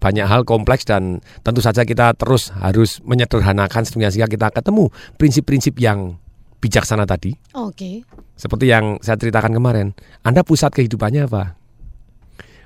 banyak 0.01 0.25
hal 0.25 0.41
kompleks 0.41 0.83
dan 0.83 1.21
tentu 1.45 1.61
saja 1.61 1.85
kita 1.85 2.17
terus 2.17 2.49
harus 2.57 2.97
menyederhanakan 3.05 3.85
sehingga 3.85 4.09
kita 4.25 4.49
ketemu 4.49 4.89
prinsip-prinsip 5.21 5.77
yang 5.77 6.17
bijaksana 6.57 7.05
tadi. 7.05 7.37
Oke. 7.53 8.01
Seperti 8.33 8.65
yang 8.73 8.97
saya 9.05 9.21
ceritakan 9.21 9.53
kemarin. 9.53 9.93
Anda 10.25 10.41
pusat 10.41 10.73
kehidupannya 10.73 11.29
apa? 11.29 11.53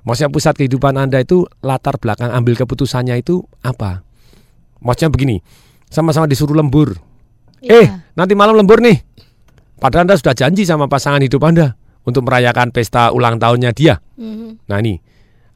Maksudnya 0.08 0.32
pusat 0.32 0.56
kehidupan 0.56 0.96
Anda 0.96 1.20
itu 1.20 1.44
latar 1.60 2.00
belakang 2.00 2.32
ambil 2.32 2.56
keputusannya 2.56 3.20
itu 3.20 3.44
apa? 3.60 4.06
Maksudnya 4.80 5.12
begini, 5.12 5.38
sama-sama 5.92 6.30
disuruh 6.30 6.56
lembur. 6.56 6.96
Iya. 7.60 7.84
Eh, 7.84 7.88
nanti 8.14 8.38
malam 8.38 8.56
lembur 8.56 8.80
nih. 8.80 9.02
Padahal 9.82 10.08
Anda 10.08 10.16
sudah 10.16 10.38
janji 10.38 10.64
sama 10.64 10.88
pasangan 10.88 11.20
hidup 11.20 11.42
Anda 11.44 11.76
untuk 12.06 12.24
merayakan 12.24 12.70
pesta 12.72 13.10
ulang 13.12 13.42
tahunnya 13.42 13.74
dia. 13.74 14.00
Mhm. 14.16 14.70
Nah 14.70 14.78
ini, 14.80 15.02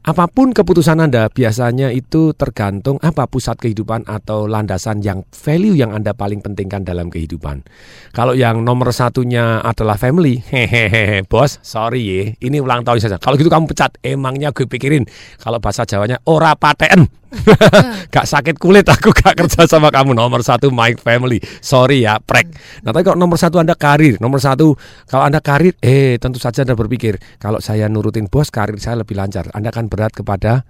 apa 0.00 0.32
pun 0.32 0.56
keputusan 0.56 0.96
Anda 0.96 1.28
biasanya 1.28 1.92
itu 1.92 2.32
tergantung 2.32 2.96
apa 3.04 3.28
pusat 3.28 3.60
kehidupan 3.60 4.08
atau 4.08 4.48
landasan 4.48 5.04
yang 5.04 5.28
value 5.28 5.76
yang 5.76 5.92
Anda 5.92 6.16
paling 6.16 6.40
pentingkan 6.40 6.88
dalam 6.88 7.12
kehidupan. 7.12 7.68
Kalau 8.16 8.32
yang 8.32 8.64
nomor 8.64 8.96
satunya 8.96 9.60
adalah 9.60 10.00
family, 10.00 10.40
hehehe, 10.40 11.20
bos, 11.28 11.60
sorry 11.60 12.00
ya, 12.00 12.20
ini 12.40 12.64
ulang 12.64 12.80
tahun 12.80 12.96
saja. 12.96 13.20
Kalau 13.20 13.36
gitu 13.36 13.52
kamu 13.52 13.68
pecat, 13.68 14.00
emangnya 14.00 14.56
gue 14.56 14.64
pikirin. 14.64 15.04
Kalau 15.36 15.60
bahasa 15.60 15.84
Jawanya, 15.84 16.16
ora 16.24 16.56
paten. 16.56 17.19
gak 18.14 18.26
sakit 18.26 18.58
kulit 18.58 18.86
aku 18.86 19.14
gak 19.14 19.38
kerja 19.38 19.66
sama 19.66 19.88
kamu. 19.94 20.14
Nomor 20.14 20.42
satu 20.42 20.68
my 20.74 20.98
family. 20.98 21.38
Sorry 21.62 22.04
ya 22.04 22.18
prek. 22.18 22.50
Nah 22.82 22.90
tapi 22.90 23.06
kalau 23.06 23.18
nomor 23.18 23.38
satu 23.38 23.62
anda 23.62 23.78
karir? 23.78 24.18
Nomor 24.18 24.42
satu 24.42 24.74
kalau 25.06 25.26
anda 25.26 25.38
karir 25.38 25.74
eh 25.80 26.18
tentu 26.18 26.42
saja 26.42 26.66
anda 26.66 26.74
berpikir 26.74 27.18
kalau 27.38 27.62
saya 27.62 27.86
nurutin 27.86 28.26
bos 28.26 28.50
karir 28.50 28.76
saya 28.82 29.00
lebih 29.00 29.14
lancar. 29.14 29.48
Anda 29.54 29.70
akan 29.70 29.86
berat 29.86 30.12
kepada 30.14 30.66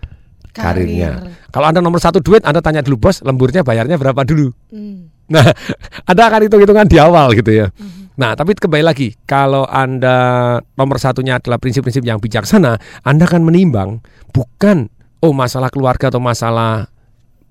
karirnya. 0.52 1.32
Kalau 1.48 1.66
anda 1.66 1.80
nomor 1.80 2.02
satu 2.02 2.20
duit 2.20 2.44
anda 2.44 2.60
tanya 2.60 2.84
dulu 2.84 3.08
bos 3.08 3.24
lemburnya 3.24 3.64
bayarnya 3.64 3.96
berapa 3.96 4.22
dulu? 4.24 4.52
Hmm. 4.68 5.10
Nah, 5.30 5.46
Anda 6.10 6.26
akan 6.26 6.50
hitung-hitungan 6.50 6.90
di 6.90 6.98
awal 6.98 7.30
gitu 7.38 7.54
ya. 7.54 7.70
Nah, 8.18 8.34
tapi 8.34 8.52
kembali 8.58 8.82
lagi, 8.82 9.14
kalau 9.24 9.62
Anda 9.62 10.58
nomor 10.74 10.98
satunya 10.98 11.38
adalah 11.38 11.62
prinsip-prinsip 11.62 12.02
yang 12.02 12.18
bijaksana, 12.18 12.76
Anda 13.06 13.24
akan 13.30 13.46
menimbang 13.46 14.02
bukan 14.34 14.90
oh 15.20 15.32
masalah 15.36 15.68
keluarga 15.68 16.08
atau 16.08 16.20
masalah 16.20 16.88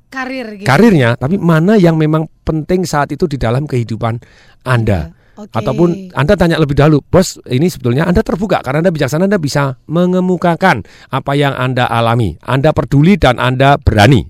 Karir 0.09 0.57
gitu. 0.57 0.65
karirnya, 0.65 1.13
tapi 1.21 1.37
mana 1.37 1.77
yang 1.77 1.93
memang 1.93 2.25
penting 2.41 2.81
saat 2.81 3.13
itu 3.13 3.29
di 3.29 3.37
dalam 3.37 3.69
kehidupan 3.69 4.17
Anda. 4.65 5.13
Oke. 5.37 5.53
Ataupun 5.53 6.11
Anda 6.17 6.33
tanya 6.35 6.57
lebih 6.57 6.75
dahulu, 6.75 6.99
bos 7.05 7.37
ini 7.45 7.69
sebetulnya 7.69 8.09
Anda 8.09 8.25
terbuka 8.25 8.59
karena 8.59 8.83
Anda 8.83 8.91
bijaksana 8.91 9.29
Anda 9.29 9.39
bisa 9.39 9.77
mengemukakan 9.85 10.83
apa 11.13 11.31
yang 11.37 11.53
Anda 11.55 11.87
alami. 11.87 12.35
Anda 12.41 12.73
peduli 12.73 13.15
dan 13.15 13.37
Anda 13.37 13.77
berani. 13.79 14.27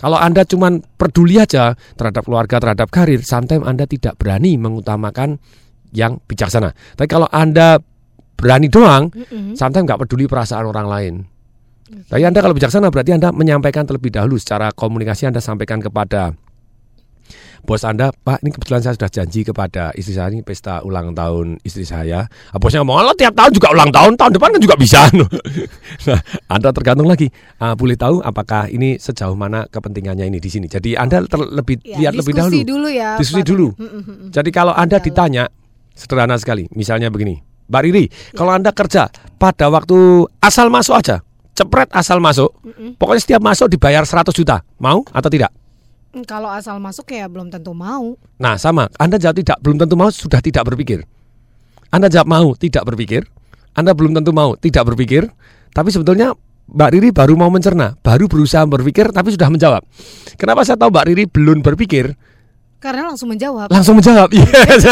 Kalau 0.00 0.18
Anda 0.18 0.48
cuman 0.48 0.82
peduli 0.96 1.38
aja 1.38 1.78
terhadap 1.94 2.24
keluarga, 2.26 2.58
terhadap 2.58 2.88
karir, 2.90 3.22
sometimes 3.22 3.68
Anda 3.68 3.86
tidak 3.86 4.18
berani 4.18 4.58
mengutamakan 4.58 5.38
yang 5.94 6.18
bijaksana. 6.24 6.74
Tapi 6.96 7.06
kalau 7.06 7.30
Anda 7.30 7.78
berani 8.34 8.66
doang, 8.66 9.14
sometimes 9.54 9.84
nggak 9.86 10.08
peduli 10.08 10.24
perasaan 10.26 10.66
orang 10.66 10.88
lain. 10.90 11.14
Tapi 11.88 12.22
Anda 12.22 12.40
kalau 12.40 12.52
bijaksana 12.52 12.88
berarti 12.88 13.16
Anda 13.16 13.32
menyampaikan 13.32 13.84
terlebih 13.84 14.12
dahulu 14.12 14.36
secara 14.36 14.68
komunikasi 14.70 15.24
Anda 15.24 15.40
sampaikan 15.40 15.80
kepada 15.80 16.36
bos 17.58 17.84
Anda, 17.84 18.14
Pak, 18.14 18.40
ini 18.40 18.54
kebetulan 18.54 18.80
saya 18.80 18.94
sudah 18.96 19.10
janji 19.12 19.44
kepada 19.44 19.92
istri 19.92 20.16
saya 20.16 20.32
ini 20.32 20.40
pesta 20.40 20.80
ulang 20.80 21.12
tahun 21.12 21.60
istri 21.60 21.84
saya. 21.84 22.24
Ah, 22.48 22.56
bosnya 22.56 22.80
ngomong, 22.80 23.02
"Alah, 23.02 23.12
tiap 23.12 23.34
tahun 23.34 23.52
juga 23.52 23.68
ulang 23.74 23.92
tahun, 23.92 24.16
tahun 24.16 24.32
depan 24.32 24.48
kan 24.56 24.60
juga 24.62 24.76
bisa." 24.78 25.00
nah, 26.08 26.20
Anda 26.48 26.70
tergantung 26.72 27.04
lagi. 27.04 27.28
Ah, 27.58 27.76
boleh 27.76 27.98
tahu 27.98 28.24
apakah 28.24 28.72
ini 28.72 28.96
sejauh 28.96 29.36
mana 29.36 29.68
kepentingannya 29.68 30.24
ini 30.24 30.38
di 30.38 30.48
sini. 30.48 30.64
Jadi 30.64 30.96
Anda 30.96 31.20
ter- 31.24 31.50
lebih 31.50 31.82
Ya, 31.84 31.98
lihat 32.00 32.12
lebih 32.16 32.32
diskusi 32.32 32.62
dahulu. 32.64 32.72
dulu 32.72 32.88
ya, 32.88 33.10
Diskusi 33.20 33.42
Pak. 33.44 33.48
dulu. 33.52 33.68
Mm, 33.76 33.84
mm, 33.84 34.02
mm. 34.06 34.28
Jadi 34.32 34.50
kalau 34.54 34.72
Anda 34.72 34.96
ditanya 34.96 35.44
sederhana 35.92 36.38
sekali, 36.40 36.70
misalnya 36.72 37.12
begini, 37.12 37.36
Mbak 37.68 37.80
Riri, 37.84 38.04
kalau 38.32 38.54
Anda 38.56 38.72
kerja 38.72 39.12
pada 39.36 39.68
waktu 39.68 40.24
asal 40.40 40.72
masuk 40.72 40.96
aja, 40.96 41.20
cepret 41.58 41.90
asal 41.90 42.22
masuk, 42.22 42.54
pokoknya 43.02 43.22
setiap 43.22 43.42
masuk 43.42 43.66
dibayar 43.66 44.06
100 44.06 44.30
juta, 44.30 44.62
mau 44.78 45.02
atau 45.10 45.26
tidak? 45.26 45.50
Hmm, 46.14 46.22
Kalau 46.22 46.46
asal 46.48 46.78
masuk 46.78 47.10
ya 47.10 47.26
belum 47.26 47.50
tentu 47.50 47.74
mau. 47.74 48.14
Nah, 48.38 48.54
sama. 48.54 48.86
Anda 48.96 49.18
jawab 49.18 49.42
tidak, 49.42 49.58
belum 49.58 49.76
tentu 49.82 49.98
mau, 49.98 50.08
sudah 50.08 50.38
tidak 50.38 50.64
berpikir. 50.70 51.02
Anda 51.90 52.06
jawab 52.06 52.30
mau, 52.30 52.48
tidak 52.54 52.86
berpikir. 52.86 53.26
Anda 53.74 53.92
belum 53.92 54.14
tentu 54.14 54.30
mau, 54.30 54.54
tidak 54.54 54.86
berpikir. 54.88 55.26
Tapi 55.74 55.90
sebetulnya 55.92 56.32
Mbak 56.68 56.90
Riri 56.94 57.10
baru 57.12 57.34
mau 57.36 57.48
mencerna, 57.48 57.96
baru 58.00 58.28
berusaha 58.28 58.64
berpikir, 58.68 59.08
tapi 59.12 59.32
sudah 59.32 59.48
menjawab. 59.48 59.82
Kenapa 60.36 60.64
saya 60.64 60.76
tahu 60.76 60.92
Mbak 60.92 61.06
Riri 61.10 61.24
belum 61.28 61.58
berpikir? 61.64 62.12
Karena 62.78 63.10
langsung 63.10 63.26
menjawab. 63.26 63.68
Langsung 63.68 63.98
menjawab. 63.98 64.30
Yes. 64.38 64.86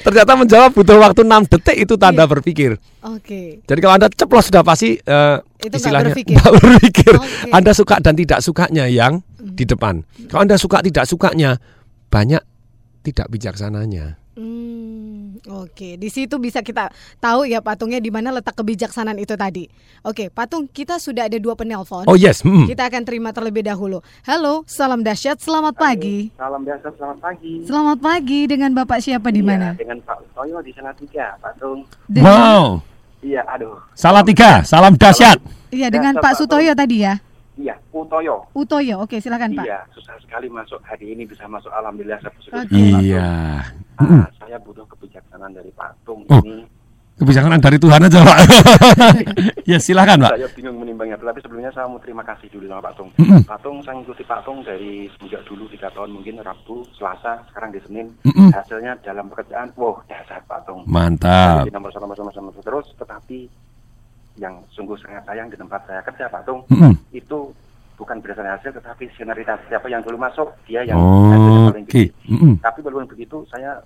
Ternyata 0.00 0.32
menjawab 0.32 0.70
butuh 0.72 0.96
waktu 0.96 1.22
6 1.22 1.52
detik 1.52 1.76
itu 1.76 1.94
tanda 1.96 2.24
Iya. 2.24 2.30
berpikir. 2.30 2.70
Oke. 3.04 3.60
Jadi 3.62 3.78
kalau 3.80 3.94
Anda 3.96 4.08
ceplos 4.08 4.48
sudah 4.48 4.64
pasti 4.64 4.96
eh, 4.96 5.36
Itu 5.60 5.76
istilahnya 5.76 6.12
berpikir. 6.12 6.36
berpikir. 6.40 7.12
Oke. 7.16 7.50
Anda 7.52 7.72
suka 7.72 8.00
dan 8.00 8.16
tidak 8.16 8.40
sukanya 8.40 8.88
yang 8.88 9.20
di 9.36 9.64
depan. 9.64 10.02
Kalau 10.26 10.42
Anda 10.42 10.56
suka 10.56 10.80
tidak 10.80 11.04
sukanya 11.04 11.60
banyak 12.08 12.40
tidak 13.02 13.26
bijaksananya. 13.28 14.16
Oke, 15.46 15.94
di 15.94 16.10
situ 16.10 16.42
bisa 16.42 16.58
kita 16.58 16.90
tahu 17.22 17.46
ya 17.46 17.62
patungnya 17.62 18.02
di 18.02 18.10
mana 18.10 18.34
letak 18.34 18.58
kebijaksanaan 18.58 19.14
itu 19.22 19.38
tadi. 19.38 19.70
Oke, 20.02 20.26
patung 20.26 20.66
kita 20.66 20.98
sudah 20.98 21.30
ada 21.30 21.38
dua 21.38 21.54
penelpon. 21.54 22.02
Oh, 22.10 22.18
yes, 22.18 22.42
mm. 22.42 22.66
Kita 22.66 22.90
akan 22.90 23.02
terima 23.06 23.30
terlebih 23.30 23.62
dahulu. 23.62 24.02
Halo, 24.26 24.66
salam 24.66 25.06
dahsyat, 25.06 25.38
selamat 25.38 25.78
pagi. 25.78 26.34
Salam 26.34 26.66
biasa, 26.66 26.90
selamat 26.98 27.18
pagi. 27.22 27.54
Selamat 27.62 27.98
pagi 28.02 28.40
dengan 28.50 28.70
Bapak 28.74 28.98
siapa 28.98 29.30
di 29.30 29.42
mana? 29.46 29.78
Iya, 29.78 29.86
dengan 29.86 29.98
Pak 30.02 30.18
Toyo 30.34 30.58
di 30.66 30.72
Salatiga, 30.74 31.38
Pak 31.38 31.52
Tung. 31.62 31.86
Wow. 32.10 32.82
Iya, 33.22 33.42
aduh. 33.46 33.78
Salah 33.94 34.26
tiga, 34.26 34.66
salam 34.66 34.98
dahsyat. 34.98 35.38
Iya, 35.70 35.94
dengan 35.94 36.18
Pak 36.18 36.34
Sutoyo 36.42 36.74
tadi 36.74 37.06
ya. 37.06 37.22
Iya, 37.56 37.74
Utoyo. 37.88 38.44
Utoyo, 38.52 39.00
oke 39.00 39.16
silakan 39.16 39.56
Pak. 39.56 39.64
Iya, 39.64 39.80
susah 39.96 40.12
sekali 40.20 40.52
masuk 40.52 40.76
hari 40.84 41.16
ini 41.16 41.24
bisa 41.24 41.48
masuk 41.48 41.72
alhamdulillah 41.72 42.20
saya 42.20 42.32
Pak 42.36 42.42
Tung. 42.68 43.00
Iya. 43.00 43.28
Ah, 43.96 44.28
saya 44.36 44.60
butuh 44.60 44.84
kebijaksanaan 44.92 45.56
dari 45.56 45.72
Pak 45.72 46.04
Tung 46.04 46.20
Oh. 46.28 46.40
ini. 46.44 46.68
Kebijaksanaan 47.16 47.64
dari 47.64 47.80
Tuhan 47.80 47.96
aja, 47.96 48.20
Pak. 48.20 48.38
ya, 49.72 49.80
silakan, 49.80 50.28
Pak. 50.28 50.36
Saya 50.36 50.52
bingung 50.52 50.76
menimbangnya, 50.84 51.16
tapi 51.16 51.40
sebelumnya 51.40 51.72
saya 51.72 51.88
mau 51.88 51.96
terima 51.96 52.20
kasih 52.20 52.52
dulu 52.52 52.68
sama 52.68 52.84
Pak 52.84 52.92
Tung. 52.92 53.08
Mm-mm. 53.16 53.40
Pak 53.48 53.58
Tung, 53.64 53.80
saya 53.80 53.96
ngikuti 53.96 54.20
Pak 54.20 54.44
Tung 54.44 54.60
dari 54.60 55.08
semenjak 55.16 55.40
dulu 55.48 55.64
tiga 55.72 55.88
tahun 55.96 56.12
mungkin 56.12 56.44
Rabu, 56.44 56.84
Selasa, 56.92 57.40
sekarang 57.48 57.72
di 57.72 57.80
Senin. 57.88 58.12
Mm-mm. 58.20 58.52
Hasilnya 58.52 59.00
dalam 59.00 59.32
pekerjaan, 59.32 59.72
wow, 59.80 59.96
dasar 60.04 60.44
Pak 60.44 60.68
Tung. 60.68 60.84
Mantap. 60.84 61.64
Jadi 61.64 61.72
nomor 61.72 61.88
satu, 61.88 62.04
nomor 62.04 62.16
satu, 62.20 62.36
nomor 62.36 62.52
satu 62.52 62.64
terus, 62.68 62.86
tetapi 63.00 63.38
yang 64.36 64.60
sungguh 64.72 64.96
sangat 65.00 65.24
sayang 65.24 65.48
di 65.48 65.56
tempat 65.56 65.80
saya 65.88 66.00
kerja 66.04 66.28
Pak 66.28 66.44
Tung, 66.44 66.64
Mm-mm. 66.68 66.92
itu 67.12 67.52
bukan 67.96 68.20
berdasarkan 68.20 68.60
hasil, 68.60 68.70
tetapi 68.76 69.08
senioritas 69.16 69.56
siapa 69.72 69.88
yang 69.88 70.04
dulu 70.04 70.20
masuk, 70.20 70.52
dia 70.68 70.84
yang 70.84 71.00
Oke. 71.00 71.72
paling 71.72 71.86
gede. 71.88 72.12
Mm-mm. 72.28 72.60
Tapi 72.60 72.84
walaupun 72.84 73.08
begitu, 73.08 73.40
saya 73.48 73.80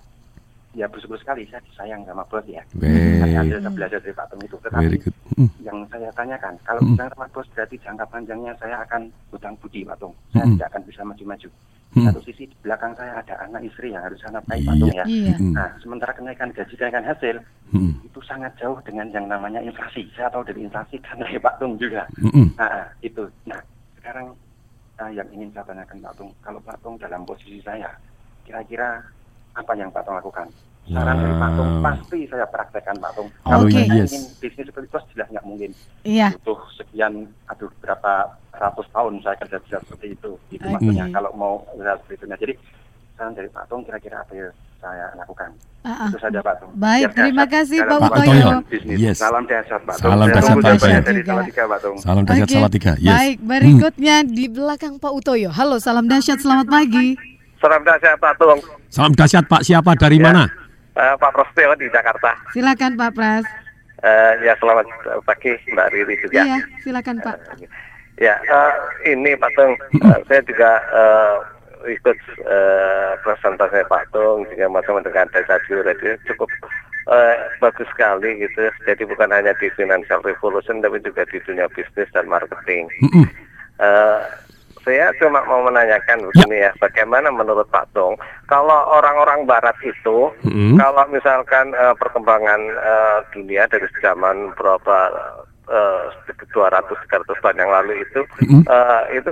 ya 0.71 0.87
bersyukur 0.87 1.19
sekali 1.19 1.43
saya 1.51 1.59
disayang 1.67 2.01
sama 2.07 2.23
bos 2.31 2.43
ya. 2.47 2.63
Baik. 2.79 3.19
Saya 3.35 3.69
belajar 3.69 3.99
dari 3.99 4.15
Pak 4.15 4.25
Tung 4.31 4.41
itu. 4.43 4.55
Tetapi 4.63 4.85
Very 4.87 4.99
good. 5.03 5.15
Mm. 5.35 5.49
yang 5.63 5.77
saya 5.91 6.09
tanyakan, 6.15 6.53
kalau 6.63 6.81
Mm. 6.83 6.87
disayang 6.95 7.11
sama 7.15 7.27
bos 7.31 7.47
berarti 7.51 7.75
jangka 7.83 8.05
panjangnya 8.07 8.53
saya 8.59 8.75
akan 8.87 9.01
hutang 9.31 9.55
budi 9.59 9.83
Pak 9.83 9.97
Tung. 9.99 10.13
Saya 10.31 10.45
Mm. 10.47 10.51
tidak 10.55 10.67
akan 10.71 10.81
bisa 10.87 11.01
maju-maju. 11.03 11.49
Mm. 11.91 12.05
Satu 12.07 12.19
sisi 12.23 12.43
di 12.47 12.55
belakang 12.63 12.93
saya 12.95 13.13
ada 13.19 13.35
anak 13.43 13.61
istri 13.67 13.91
yang 13.91 14.03
harus 14.03 14.15
saya 14.23 14.39
nafkahi 14.39 14.63
Pak 14.63 14.75
Tung 14.79 14.93
ya. 14.95 15.05
Iya. 15.07 15.35
Nah, 15.51 15.69
sementara 15.83 16.11
kenaikan 16.15 16.49
gaji, 16.55 16.73
kenaikan 16.79 17.03
hasil, 17.03 17.35
itu 18.07 18.19
sangat 18.23 18.51
jauh 18.55 18.79
dengan 18.87 19.07
yang 19.11 19.27
namanya 19.27 19.59
inflasi. 19.59 20.07
Saya 20.15 20.31
tahu 20.31 20.47
dari 20.47 20.63
inflasi 20.63 20.95
karena 21.03 21.27
ya 21.27 21.39
Pak 21.43 21.59
Tung 21.59 21.75
juga. 21.75 22.07
Nah, 22.55 22.87
itu. 23.03 23.27
Nah, 23.43 23.59
sekarang 23.99 24.31
ah, 25.03 25.11
yang 25.11 25.27
ingin 25.35 25.51
saya 25.51 25.67
tanyakan 25.67 25.99
Pak 25.99 26.13
Tung, 26.15 26.31
kalau 26.39 26.59
Pak 26.63 26.79
Tung 26.79 26.95
dalam 26.95 27.27
posisi 27.27 27.59
saya, 27.59 27.91
kira-kira 28.47 29.03
apa 29.55 29.71
yang 29.75 29.89
Pak 29.91 30.03
Tung 30.07 30.15
lakukan? 30.17 30.47
Saran 30.91 31.15
dari 31.21 31.35
Pak 31.37 31.49
Tung 31.55 31.71
pasti 31.79 32.19
saya 32.27 32.45
praktekkan 32.49 32.95
Pak 32.99 33.11
Tung. 33.15 33.29
Oh, 33.45 33.49
Kalau 33.53 33.65
Oke. 33.69 33.79
saya 33.79 33.85
yes. 33.95 34.11
ingin 34.11 34.23
bisnis 34.41 34.65
seperti 34.67 34.87
bos 34.91 35.03
jelas 35.13 35.27
nggak 35.29 35.45
mungkin. 35.45 35.71
Iya. 36.03 36.27
Butuh 36.41 36.59
sekian, 36.75 37.13
aduh 37.47 37.71
berapa 37.79 38.13
ratus 38.51 38.87
tahun 38.91 39.13
saya 39.23 39.35
kerja 39.39 39.57
bisa 39.63 39.77
seperti 39.85 40.07
itu. 40.17 40.31
Itu 40.51 40.65
Oke. 40.67 40.73
maksudnya 40.75 41.05
kalau 41.13 41.31
mau 41.37 41.53
usaha 41.77 41.95
seperti 42.01 42.15
itu. 42.19 42.25
Nah, 42.27 42.37
jadi 42.41 42.53
saran 43.15 43.33
dari 43.37 43.49
Pak 43.53 43.63
Tung 43.69 43.81
kira-kira 43.85 44.17
apa 44.25 44.31
yang 44.33 44.51
saya 44.81 45.05
lakukan? 45.13 45.49
Ah. 45.81 46.09
Itu 46.09 46.17
saja 46.17 46.39
Pak 46.41 46.55
Tung. 46.61 46.71
Baik, 46.77 47.03
Biar 47.09 47.13
terima 47.13 47.43
dahsyat 47.45 47.53
kasih, 47.53 47.77
Pak 47.85 47.99
Utoyo. 48.01 48.49
bisnis. 48.65 48.97
Yes. 48.97 49.15
Salam 49.21 49.43
dahsyat 49.45 49.81
Pak 49.85 49.95
Tung. 50.01 50.11
Salam 50.11 50.27
dahsyat, 50.61 51.03
dari 51.05 51.21
Salatiga 51.21 51.63
Pak 51.69 51.79
Tung. 51.81 51.97
Salam 52.01 52.23
dahsyat 52.25 52.47
Oke, 52.49 52.57
Salatiga. 52.57 52.91
Yes. 52.97 53.13
Baik, 53.13 53.37
berikutnya 53.45 54.15
di 54.25 54.45
belakang 54.49 54.97
Pak 54.97 55.11
Utoyo. 55.13 55.49
Halo, 55.53 55.77
salam 55.77 56.09
dahsyat, 56.09 56.41
selamat 56.41 56.67
pagi. 56.69 57.31
Salam 57.61 57.81
dahsyat 57.85 58.17
Pak 58.17 58.33
Tung. 58.35 58.59
Salam 58.89 59.13
dahsyat 59.13 59.45
Pak 59.45 59.61
siapa 59.61 59.93
dari 59.93 60.17
Ya. 60.17 60.25
mana? 60.25 60.43
Eh, 60.91 61.15
Pak 61.15 61.31
Prostio 61.31 61.71
di 61.77 61.87
Jakarta. 61.87 62.33
Silakan 62.51 62.97
Pak 62.97 63.11
Pras. 63.13 63.45
Eh, 64.01 64.33
ya 64.41 64.57
selamat 64.57 64.89
pagi 65.23 65.53
Mbak 65.69 65.87
Riri 65.93 66.15
juga. 66.19 66.41
Iya, 66.41 66.57
silakan 66.81 67.21
Pak. 67.21 67.37
Ya, 68.17 68.33
eh, 68.35 68.73
ini 69.07 69.37
Pak 69.37 69.53
Tung, 69.53 69.77
eh, 69.77 70.19
saya 70.25 70.41
juga 70.41 70.71
eh, 70.91 71.35
ikut 71.93 72.17
eh, 72.43 73.11
presentasi 73.21 73.85
Pak 73.85 74.09
Tung 74.09 74.43
juga 74.49 74.65
bersama 74.67 75.05
dengan 75.05 75.29
Desa 75.29 75.61
Radio 75.69 76.17
cukup 76.25 76.49
eh, 77.13 77.35
bagus 77.61 77.85
sekali 77.93 78.41
gitu. 78.41 78.61
Jadi 78.83 79.05
bukan 79.05 79.29
hanya 79.29 79.53
di 79.61 79.69
financial 79.77 80.21
revolution 80.25 80.81
tapi 80.81 80.97
juga 80.99 81.21
di 81.29 81.37
dunia 81.45 81.69
bisnis 81.71 82.09
dan 82.11 82.25
marketing. 82.25 82.89
Mm-mm. 83.05 83.25
Eh, 83.79 84.19
saya 84.81 85.13
cuma 85.17 85.45
mau 85.45 85.61
menanyakan 85.61 86.25
begini 86.27 86.65
ya, 86.65 86.71
bagaimana 86.77 87.29
menurut 87.29 87.69
Pak 87.69 87.89
Tung, 87.91 88.17
kalau 88.45 88.79
orang-orang 88.91 89.45
Barat 89.45 89.75
itu, 89.81 90.33
Mm-mm. 90.43 90.75
kalau 90.75 91.03
misalkan 91.07 91.69
eh, 91.71 91.93
perkembangan 91.95 92.61
eh, 92.71 93.17
dunia 93.31 93.69
dari 93.69 93.85
zaman 94.01 94.53
berapa 94.53 94.97
eh, 95.69 96.03
200-300 96.49 97.41
tahun 97.41 97.57
yang 97.57 97.71
lalu 97.71 98.01
itu 98.01 98.21
Mm-mm. 98.41 98.61
eh, 98.65 99.01
itu 99.15 99.29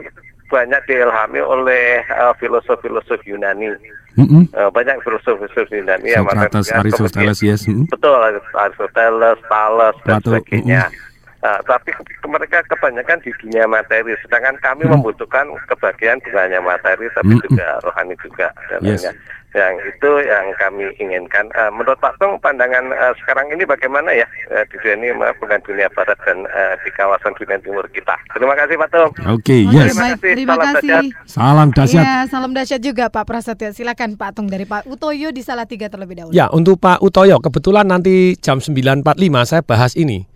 banyak 0.49 0.81
diilhami 0.85 1.41
oleh 1.41 2.01
eh, 2.01 2.33
filosof-filosof 2.37 3.21
Yunani. 3.25 3.69
Mm-mm. 4.17 4.49
Eh, 4.51 4.69
banyak 4.69 4.97
filosof-filosof 5.01 5.69
Yunani 5.69 6.09
Socrates, 6.11 6.69
kemudian- 6.69 6.79
Aristoteles, 6.81 7.39
yes. 7.39 7.61
Mm. 7.69 7.85
Betul, 7.87 8.17
Aristoteles, 8.57 9.37
Thales 9.45 9.95
dan 10.03 10.17
Plato, 10.19 10.29
sebagainya. 10.37 10.89
Nah, 11.39 11.55
tapi 11.63 11.95
mereka 12.27 12.59
kebanyakan 12.67 13.23
di 13.23 13.31
dunia 13.39 13.63
materi, 13.63 14.11
sedangkan 14.27 14.59
kami 14.59 14.83
membutuhkan 14.91 15.47
kebahagiaan 15.71 16.19
bukan 16.19 16.51
hanya 16.51 16.59
materi, 16.59 17.07
tapi 17.15 17.31
Mm-mm. 17.31 17.43
juga 17.47 17.67
rohani 17.79 18.15
juga. 18.19 18.47
Dan 18.67 18.79
Yes. 18.83 19.07
Yang 19.49 19.81
itu 19.81 20.11
yang 20.29 20.45
kami 20.61 20.85
inginkan. 21.01 21.49
Eh, 21.57 21.71
menurut 21.73 21.97
Pak 21.97 22.21
Tung, 22.21 22.37
pandangan 22.37 22.93
eh, 22.93 23.13
sekarang 23.17 23.49
ini 23.49 23.65
bagaimana 23.65 24.13
ya 24.13 24.21
eh, 24.53 24.61
di 24.69 24.77
dunia 24.77 24.93
ini, 24.93 25.07
bukan 25.41 25.57
dunia 25.65 25.89
barat 25.89 26.21
dan 26.21 26.45
eh, 26.45 26.77
di 26.85 26.93
kawasan 26.93 27.33
dunia 27.33 27.57
timur 27.57 27.81
kita. 27.89 28.13
Terima 28.29 28.53
kasih 28.53 28.77
Pak 28.77 28.89
Tung. 28.93 29.09
Oke, 29.25 29.65
Oke, 29.65 29.73
yes. 29.73 29.97
baik. 29.97 30.21
Terima 30.21 30.53
Salam 30.53 30.65
kasih. 30.69 30.89
dahsyat. 30.93 31.03
Salam 31.25 31.67
dahsyat. 31.73 32.03
Iya, 32.05 32.17
salam 32.29 32.51
dahsyat 32.53 32.81
juga 32.85 33.09
Pak 33.09 33.25
Prasetyo. 33.25 33.73
Silakan 33.73 34.21
Pak 34.21 34.37
Tung 34.37 34.45
dari 34.53 34.69
Pak 34.69 34.85
Utoyo 34.85 35.33
di 35.33 35.41
Salatiga 35.41 35.89
terlebih 35.89 36.21
dahulu. 36.21 36.33
Ya, 36.37 36.45
untuk 36.53 36.77
Pak 36.77 37.01
Utoyo, 37.01 37.41
kebetulan 37.41 37.89
nanti 37.89 38.37
jam 38.37 38.61
9.45 38.61 39.01
saya 39.49 39.65
bahas 39.65 39.97
ini. 39.97 40.29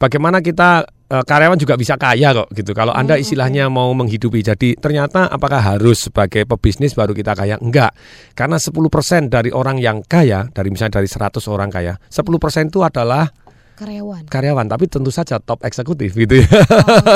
Bagaimana 0.00 0.40
kita 0.40 0.88
eh, 1.12 1.24
karyawan 1.28 1.60
juga 1.60 1.76
bisa 1.76 2.00
kaya 2.00 2.32
kok 2.32 2.48
gitu. 2.56 2.72
Kalau 2.72 2.96
Anda 2.96 3.20
istilahnya 3.20 3.68
mau 3.68 3.92
menghidupi. 3.92 4.40
Jadi 4.40 4.80
ternyata 4.80 5.28
apakah 5.28 5.60
harus 5.60 6.08
sebagai 6.08 6.48
pebisnis 6.48 6.96
baru 6.96 7.12
kita 7.12 7.36
kaya? 7.36 7.60
Enggak. 7.60 7.92
Karena 8.32 8.56
10% 8.56 9.28
dari 9.28 9.52
orang 9.52 9.76
yang 9.76 10.00
kaya, 10.00 10.48
dari 10.48 10.72
misalnya 10.72 11.04
dari 11.04 11.08
100 11.12 11.44
orang 11.52 11.68
kaya, 11.68 12.00
10% 12.08 12.72
itu 12.72 12.80
adalah 12.80 13.28
Karyawan. 13.80 14.28
karyawan, 14.28 14.68
tapi 14.68 14.92
tentu 14.92 15.08
saja 15.08 15.40
top 15.40 15.64
eksekutif 15.64 16.12
gitu 16.12 16.44
ya. 16.44 16.48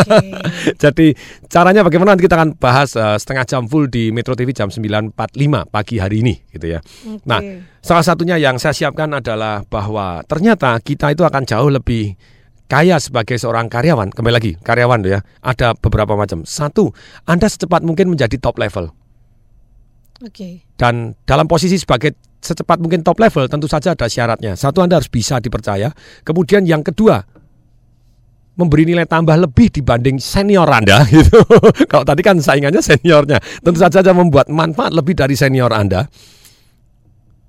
Jadi 0.89 1.13
caranya 1.45 1.85
bagaimana 1.85 2.17
nanti 2.17 2.25
kita 2.25 2.41
akan 2.41 2.57
bahas 2.57 2.97
eh, 2.97 3.21
setengah 3.21 3.45
jam 3.45 3.69
full 3.69 3.85
di 3.93 4.09
Metro 4.09 4.33
TV 4.33 4.57
jam 4.57 4.73
9.45 4.73 5.13
pagi 5.69 6.01
hari 6.01 6.25
ini 6.25 6.41
gitu 6.57 6.73
ya. 6.73 6.81
Nah, 7.29 7.41
salah 7.85 8.01
satunya 8.01 8.41
yang 8.41 8.57
saya 8.57 8.73
siapkan 8.73 9.13
adalah 9.13 9.61
bahwa 9.69 10.25
ternyata 10.25 10.81
kita 10.81 11.13
itu 11.13 11.21
akan 11.29 11.45
jauh 11.45 11.69
lebih 11.69 12.17
kaya 12.75 12.99
sebagai 12.99 13.39
seorang 13.39 13.71
karyawan. 13.71 14.11
Kembali 14.11 14.35
lagi, 14.35 14.53
karyawan 14.59 14.99
tuh 15.07 15.11
ya. 15.15 15.21
Ada 15.47 15.79
beberapa 15.79 16.19
macam. 16.19 16.43
Satu, 16.43 16.91
Anda 17.23 17.47
secepat 17.47 17.87
mungkin 17.87 18.11
menjadi 18.11 18.35
top 18.43 18.59
level. 18.59 18.91
Oke. 20.27 20.67
Dan 20.75 21.15
dalam 21.23 21.47
posisi 21.47 21.79
sebagai 21.79 22.19
secepat 22.43 22.83
mungkin 22.83 23.07
top 23.07 23.23
level 23.23 23.47
tentu 23.47 23.71
saja 23.71 23.95
ada 23.95 24.11
syaratnya. 24.11 24.59
Satu 24.59 24.83
Anda 24.83 24.99
harus 24.99 25.07
bisa 25.07 25.39
dipercaya. 25.39 25.95
Kemudian 26.27 26.67
yang 26.67 26.83
kedua 26.83 27.23
memberi 28.59 28.91
nilai 28.91 29.07
tambah 29.07 29.35
lebih 29.39 29.71
dibanding 29.71 30.19
senior 30.19 30.67
Anda 30.67 31.07
gitu. 31.15 31.47
Kalau 31.87 32.03
tadi 32.03 32.27
kan 32.27 32.43
saingannya 32.43 32.83
seniornya. 32.83 33.39
Tentu 33.63 33.79
saja 33.79 34.11
membuat 34.11 34.51
manfaat 34.51 34.91
lebih 34.91 35.15
dari 35.15 35.39
senior 35.39 35.71
Anda. 35.71 36.11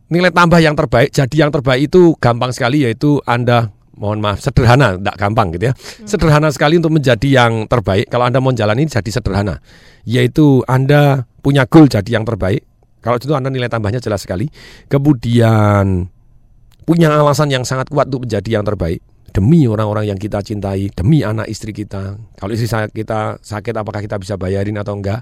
Nilai 0.05 0.29
tambah 0.29 0.61
yang 0.61 0.77
terbaik, 0.77 1.09
jadi 1.09 1.49
yang 1.49 1.49
terbaik 1.49 1.89
itu 1.89 2.13
gampang 2.21 2.53
sekali 2.53 2.85
yaitu 2.85 3.17
Anda 3.25 3.73
mohon 3.95 4.19
maaf 4.19 4.43
sederhana, 4.43 4.99
tidak 4.99 5.15
gampang 5.15 5.47
gitu 5.55 5.71
ya. 5.71 5.73
Sederhana 6.03 6.51
sekali 6.51 6.79
untuk 6.79 6.93
menjadi 6.95 7.43
yang 7.43 7.65
terbaik. 7.67 8.11
Kalau 8.11 8.27
Anda 8.27 8.43
mau 8.43 8.51
jalani 8.51 8.87
jadi 8.87 9.09
sederhana, 9.09 9.59
yaitu 10.03 10.61
Anda 10.67 11.25
punya 11.39 11.65
goal 11.65 11.87
jadi 11.87 12.19
yang 12.19 12.27
terbaik. 12.27 12.63
Kalau 12.99 13.21
itu 13.21 13.31
Anda 13.31 13.53
nilai 13.53 13.69
tambahnya 13.69 14.01
jelas 14.01 14.25
sekali. 14.25 14.49
Kemudian 14.89 16.09
punya 16.85 17.09
alasan 17.15 17.49
yang 17.49 17.63
sangat 17.65 17.89
kuat 17.89 18.11
untuk 18.11 18.29
menjadi 18.29 18.61
yang 18.61 18.65
terbaik 18.65 19.01
demi 19.35 19.67
orang-orang 19.67 20.15
yang 20.15 20.19
kita 20.19 20.39
cintai, 20.39 20.87
demi 20.95 21.19
anak 21.19 21.51
istri 21.51 21.75
kita. 21.75 22.15
Kalau 22.39 22.51
istri 22.55 22.71
saya 22.71 22.87
kita 22.87 23.43
sakit 23.43 23.75
apakah 23.75 23.99
kita 23.99 24.15
bisa 24.15 24.39
bayarin 24.39 24.79
atau 24.79 24.95
enggak? 24.95 25.19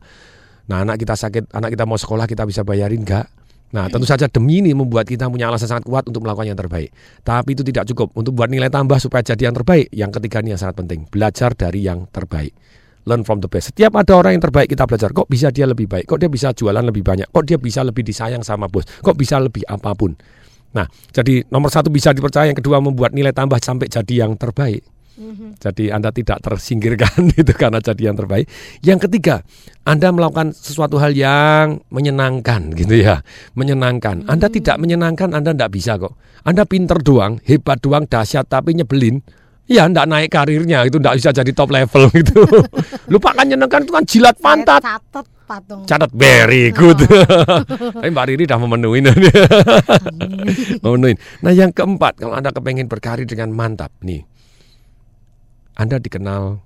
Nah, 0.69 0.85
anak 0.85 1.01
kita 1.01 1.17
sakit, 1.17 1.49
anak 1.49 1.73
kita 1.73 1.83
mau 1.89 1.97
sekolah 1.97 2.29
kita 2.29 2.45
bisa 2.45 2.61
bayarin 2.61 3.01
enggak? 3.01 3.25
Nah, 3.73 3.89
tentu 3.89 4.05
saja 4.05 4.29
demi 4.29 4.61
ini 4.61 4.69
membuat 4.77 5.09
kita 5.09 5.25
punya 5.33 5.49
alasan 5.49 5.65
sangat 5.65 5.89
kuat 5.89 6.05
untuk 6.05 6.21
melakukan 6.21 6.53
yang 6.53 6.59
terbaik. 6.59 6.93
Tapi 7.25 7.57
itu 7.57 7.65
tidak 7.65 7.89
cukup 7.89 8.13
untuk 8.13 8.37
buat 8.37 8.45
nilai 8.45 8.69
tambah 8.69 9.01
supaya 9.01 9.25
jadi 9.25 9.49
yang 9.49 9.55
terbaik. 9.57 9.89
Yang 9.89 10.21
ketiga 10.21 10.45
ini 10.45 10.53
yang 10.53 10.61
sangat 10.61 10.85
penting, 10.85 11.09
belajar 11.09 11.57
dari 11.57 11.81
yang 11.81 12.05
terbaik. 12.13 12.53
Learn 13.09 13.25
from 13.25 13.41
the 13.41 13.49
best. 13.49 13.73
Setiap 13.73 13.97
ada 13.97 14.13
orang 14.15 14.37
yang 14.37 14.43
terbaik 14.45 14.69
kita 14.69 14.85
belajar. 14.85 15.09
Kok 15.11 15.27
bisa 15.27 15.49
dia 15.49 15.65
lebih 15.65 15.89
baik? 15.89 16.05
Kok 16.05 16.21
dia 16.21 16.29
bisa 16.29 16.53
jualan 16.53 16.85
lebih 16.85 17.03
banyak? 17.03 17.27
Kok 17.33 17.43
dia 17.43 17.57
bisa 17.57 17.81
lebih 17.83 18.05
disayang 18.05 18.45
sama 18.45 18.69
bos? 18.69 18.85
Kok 19.01 19.17
bisa 19.17 19.41
lebih 19.41 19.65
apa 19.67 19.91
pun? 19.97 20.15
Nah, 20.73 20.85
jadi 21.09 21.41
nomor 21.49 21.73
satu 21.73 21.89
bisa 21.89 22.13
dipercaya, 22.13 22.49
yang 22.49 22.57
kedua 22.57 22.77
membuat 22.77 23.11
nilai 23.11 23.33
tambah 23.33 23.57
sampai 23.57 23.89
jadi 23.89 24.23
yang 24.23 24.37
terbaik. 24.37 24.85
Jadi 25.61 25.93
Anda 25.93 26.09
tidak 26.09 26.41
tersingkirkan 26.41 27.29
itu 27.41 27.53
karena 27.53 27.77
jadi 27.77 28.09
yang 28.09 28.17
terbaik. 28.17 28.45
Yang 28.81 28.99
ketiga, 29.09 29.45
Anda 29.85 30.09
melakukan 30.09 30.57
sesuatu 30.57 30.97
hal 30.97 31.13
yang 31.13 31.85
menyenangkan 31.93 32.73
gitu 32.73 32.97
ya, 32.97 33.21
menyenangkan. 33.53 34.25
Anda 34.25 34.49
tidak 34.49 34.81
menyenangkan, 34.81 35.37
Anda 35.37 35.53
tidak 35.53 35.71
bisa 35.73 36.01
kok. 36.01 36.17
Anda 36.41 36.65
pinter 36.65 36.97
doang, 36.99 37.37
hebat 37.45 37.79
doang, 37.79 38.09
dahsyat 38.09 38.49
tapi 38.49 38.73
nyebelin. 38.73 39.21
Ya, 39.63 39.87
ndak 39.87 40.11
naik 40.11 40.27
karirnya 40.27 40.83
itu 40.83 40.99
ndak 40.99 41.15
bisa 41.23 41.31
jadi 41.31 41.51
top 41.55 41.71
level 41.71 42.11
gitu. 42.19 42.43
Lupa 43.07 43.31
kan 43.31 43.47
menyenangkan 43.47 43.87
itu 43.87 43.93
kan 43.95 44.03
jilat 44.03 44.35
pantat. 44.41 44.83
Catat 44.83 45.25
patung. 45.47 45.87
Catat 45.87 46.11
very 46.11 46.75
good. 46.75 46.99
Tapi 48.01 48.09
Mbak 48.11 48.25
Riri 48.27 48.43
udah 48.43 48.59
memenuhi. 48.59 48.99
memenuhi. 50.83 51.13
Nah 51.45 51.51
yang 51.55 51.71
keempat, 51.71 52.19
kalau 52.19 52.35
Anda 52.35 52.51
kepengen 52.51 52.91
berkarir 52.91 53.23
dengan 53.23 53.55
mantap 53.55 53.95
nih, 54.03 54.27
Anda 55.73 55.97
dikenal 55.97 56.61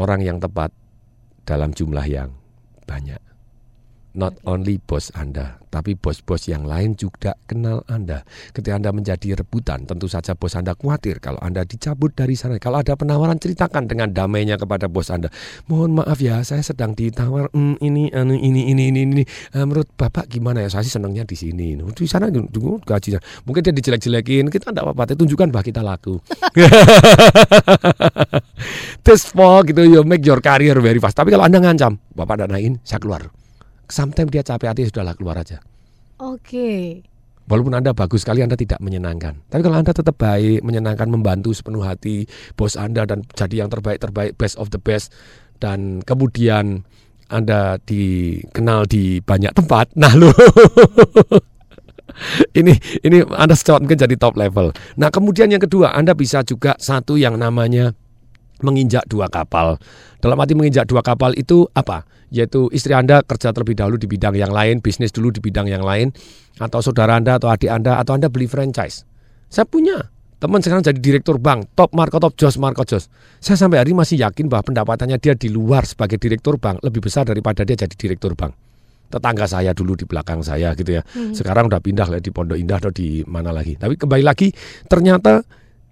orang 0.00 0.20
yang 0.24 0.40
tepat 0.40 0.72
dalam 1.44 1.76
jumlah 1.76 2.08
yang 2.08 2.32
banyak. 2.88 3.20
Not 4.16 4.40
only 4.48 4.80
bos 4.80 5.12
Anda, 5.12 5.60
tapi 5.68 5.92
bos-bos 5.92 6.48
yang 6.48 6.64
lain 6.64 6.96
juga 6.96 7.36
kenal 7.44 7.84
Anda. 7.84 8.24
Ketika 8.56 8.80
Anda 8.80 8.88
menjadi 8.88 9.36
rebutan, 9.36 9.84
tentu 9.84 10.08
saja 10.08 10.32
bos 10.32 10.56
Anda 10.56 10.72
khawatir 10.72 11.20
kalau 11.20 11.36
Anda 11.44 11.68
dicabut 11.68 12.16
dari 12.16 12.32
sana. 12.32 12.56
Kalau 12.56 12.80
ada 12.80 12.96
penawaran, 12.96 13.36
ceritakan 13.36 13.84
dengan 13.84 14.16
damainya 14.16 14.56
kepada 14.56 14.88
bos 14.88 15.12
Anda. 15.12 15.28
Mohon 15.68 16.00
maaf 16.00 16.16
ya, 16.24 16.40
saya 16.48 16.64
sedang 16.64 16.96
ditawar 16.96 17.52
"Hmm, 17.52 17.76
ini, 17.84 18.08
anu, 18.08 18.40
ini, 18.40 18.72
ini, 18.72 18.88
ini, 18.88 19.04
ini. 19.04 19.24
Eh, 19.52 19.64
menurut 19.68 19.92
Bapak 20.00 20.32
gimana 20.32 20.64
ya? 20.64 20.72
Saya 20.72 20.88
sih 20.88 20.96
senangnya 20.96 21.28
di 21.28 21.36
sini. 21.36 21.76
Di 21.76 22.08
sana 22.08 22.32
gajinya. 22.32 23.20
Mungkin 23.44 23.68
dia 23.68 23.74
dijelek-jelekin, 23.76 24.48
kita 24.48 24.72
tidak 24.72 24.96
apa-apa. 24.96 25.12
Tunjukkan 25.12 25.52
bahwa 25.52 25.64
kita 25.68 25.84
laku. 25.84 26.16
This 29.04 29.28
for 29.28 29.60
gitu, 29.68 29.84
you 29.84 30.00
make 30.08 30.24
your 30.24 30.40
career 30.40 30.80
very 30.80 31.04
fast. 31.04 31.20
Tapi 31.20 31.36
kalau 31.36 31.44
Anda 31.44 31.60
ngancam, 31.60 32.00
Bapak 32.16 32.48
danain, 32.48 32.80
saya 32.80 32.96
keluar. 32.96 33.28
Sometimes 33.86 34.30
dia 34.34 34.42
capek 34.42 34.74
hati, 34.74 34.82
sudahlah 34.86 35.14
keluar 35.14 35.38
aja. 35.38 35.62
Oke. 36.18 37.02
Walaupun 37.46 37.78
Anda 37.78 37.94
bagus 37.94 38.26
sekali, 38.26 38.42
Anda 38.42 38.58
tidak 38.58 38.82
menyenangkan. 38.82 39.38
Tapi 39.46 39.62
kalau 39.62 39.78
Anda 39.78 39.94
tetap 39.94 40.18
baik, 40.18 40.66
menyenangkan, 40.66 41.06
membantu 41.06 41.54
sepenuh 41.54 41.86
hati 41.86 42.26
bos 42.58 42.74
Anda 42.74 43.06
dan 43.06 43.22
jadi 43.38 43.62
yang 43.62 43.70
terbaik-terbaik, 43.70 44.34
best 44.34 44.58
of 44.58 44.74
the 44.74 44.82
best, 44.82 45.14
dan 45.62 46.02
kemudian 46.02 46.82
Anda 47.30 47.78
dikenal 47.86 48.90
di 48.90 49.22
banyak 49.22 49.54
tempat, 49.54 49.94
nah 49.94 50.10
lu 50.18 50.30
ini 52.58 52.74
ini 53.06 53.22
Anda 53.30 53.54
secepat 53.54 53.86
mungkin 53.86 53.98
jadi 54.02 54.16
top 54.18 54.34
level. 54.34 54.74
Nah 54.98 55.14
kemudian 55.14 55.46
yang 55.46 55.62
kedua, 55.62 55.94
Anda 55.94 56.18
bisa 56.18 56.42
juga 56.42 56.74
satu 56.82 57.14
yang 57.14 57.38
namanya 57.38 57.94
menginjak 58.58 59.06
dua 59.06 59.30
kapal. 59.30 59.78
Dalam 60.18 60.34
arti 60.40 60.58
menginjak 60.58 60.88
dua 60.88 61.04
kapal 61.04 61.36
itu 61.38 61.68
apa? 61.76 62.02
Yaitu 62.34 62.66
istri 62.74 62.90
Anda 62.90 63.22
kerja 63.22 63.54
terlebih 63.54 63.78
dahulu 63.78 63.96
di 63.96 64.10
bidang 64.10 64.34
yang 64.34 64.50
lain, 64.50 64.82
bisnis 64.82 65.14
dulu 65.14 65.30
di 65.30 65.38
bidang 65.38 65.70
yang 65.70 65.86
lain, 65.86 66.10
atau 66.58 66.82
saudara 66.82 67.14
Anda 67.14 67.38
atau 67.38 67.52
adik 67.52 67.70
Anda 67.70 68.02
atau 68.02 68.18
Anda 68.18 68.26
beli 68.26 68.50
franchise. 68.50 69.06
Saya 69.46 69.62
punya 69.68 70.10
teman 70.36 70.60
sekarang 70.60 70.84
jadi 70.84 70.98
direktur 70.98 71.40
bank, 71.40 71.72
top 71.78 71.94
Marco 71.96 72.18
top 72.20 72.34
Jos 72.36 72.58
Marco 72.58 72.82
Jos. 72.82 73.08
Saya 73.40 73.56
sampai 73.56 73.80
hari 73.80 73.94
ini 73.94 74.02
masih 74.02 74.20
yakin 74.20 74.50
bahwa 74.50 74.68
pendapatannya 74.68 75.16
dia 75.22 75.38
di 75.38 75.48
luar 75.48 75.86
sebagai 75.86 76.18
direktur 76.20 76.58
bank 76.60 76.82
lebih 76.82 77.04
besar 77.04 77.24
daripada 77.24 77.62
dia 77.62 77.78
jadi 77.78 77.94
direktur 77.94 78.34
bank. 78.34 78.52
Tetangga 79.06 79.46
saya 79.46 79.70
dulu 79.70 79.94
di 79.94 80.02
belakang 80.02 80.42
saya 80.42 80.74
gitu 80.74 80.98
ya. 80.98 81.02
Hmm. 81.14 81.30
Sekarang 81.30 81.70
udah 81.70 81.78
pindah 81.78 82.10
lah 82.10 82.18
di 82.18 82.34
Pondok 82.34 82.58
Indah 82.58 82.82
atau 82.82 82.90
di 82.90 83.22
mana 83.22 83.54
lagi. 83.54 83.78
Tapi 83.78 83.94
kembali 83.94 84.24
lagi 84.26 84.50
ternyata 84.90 85.46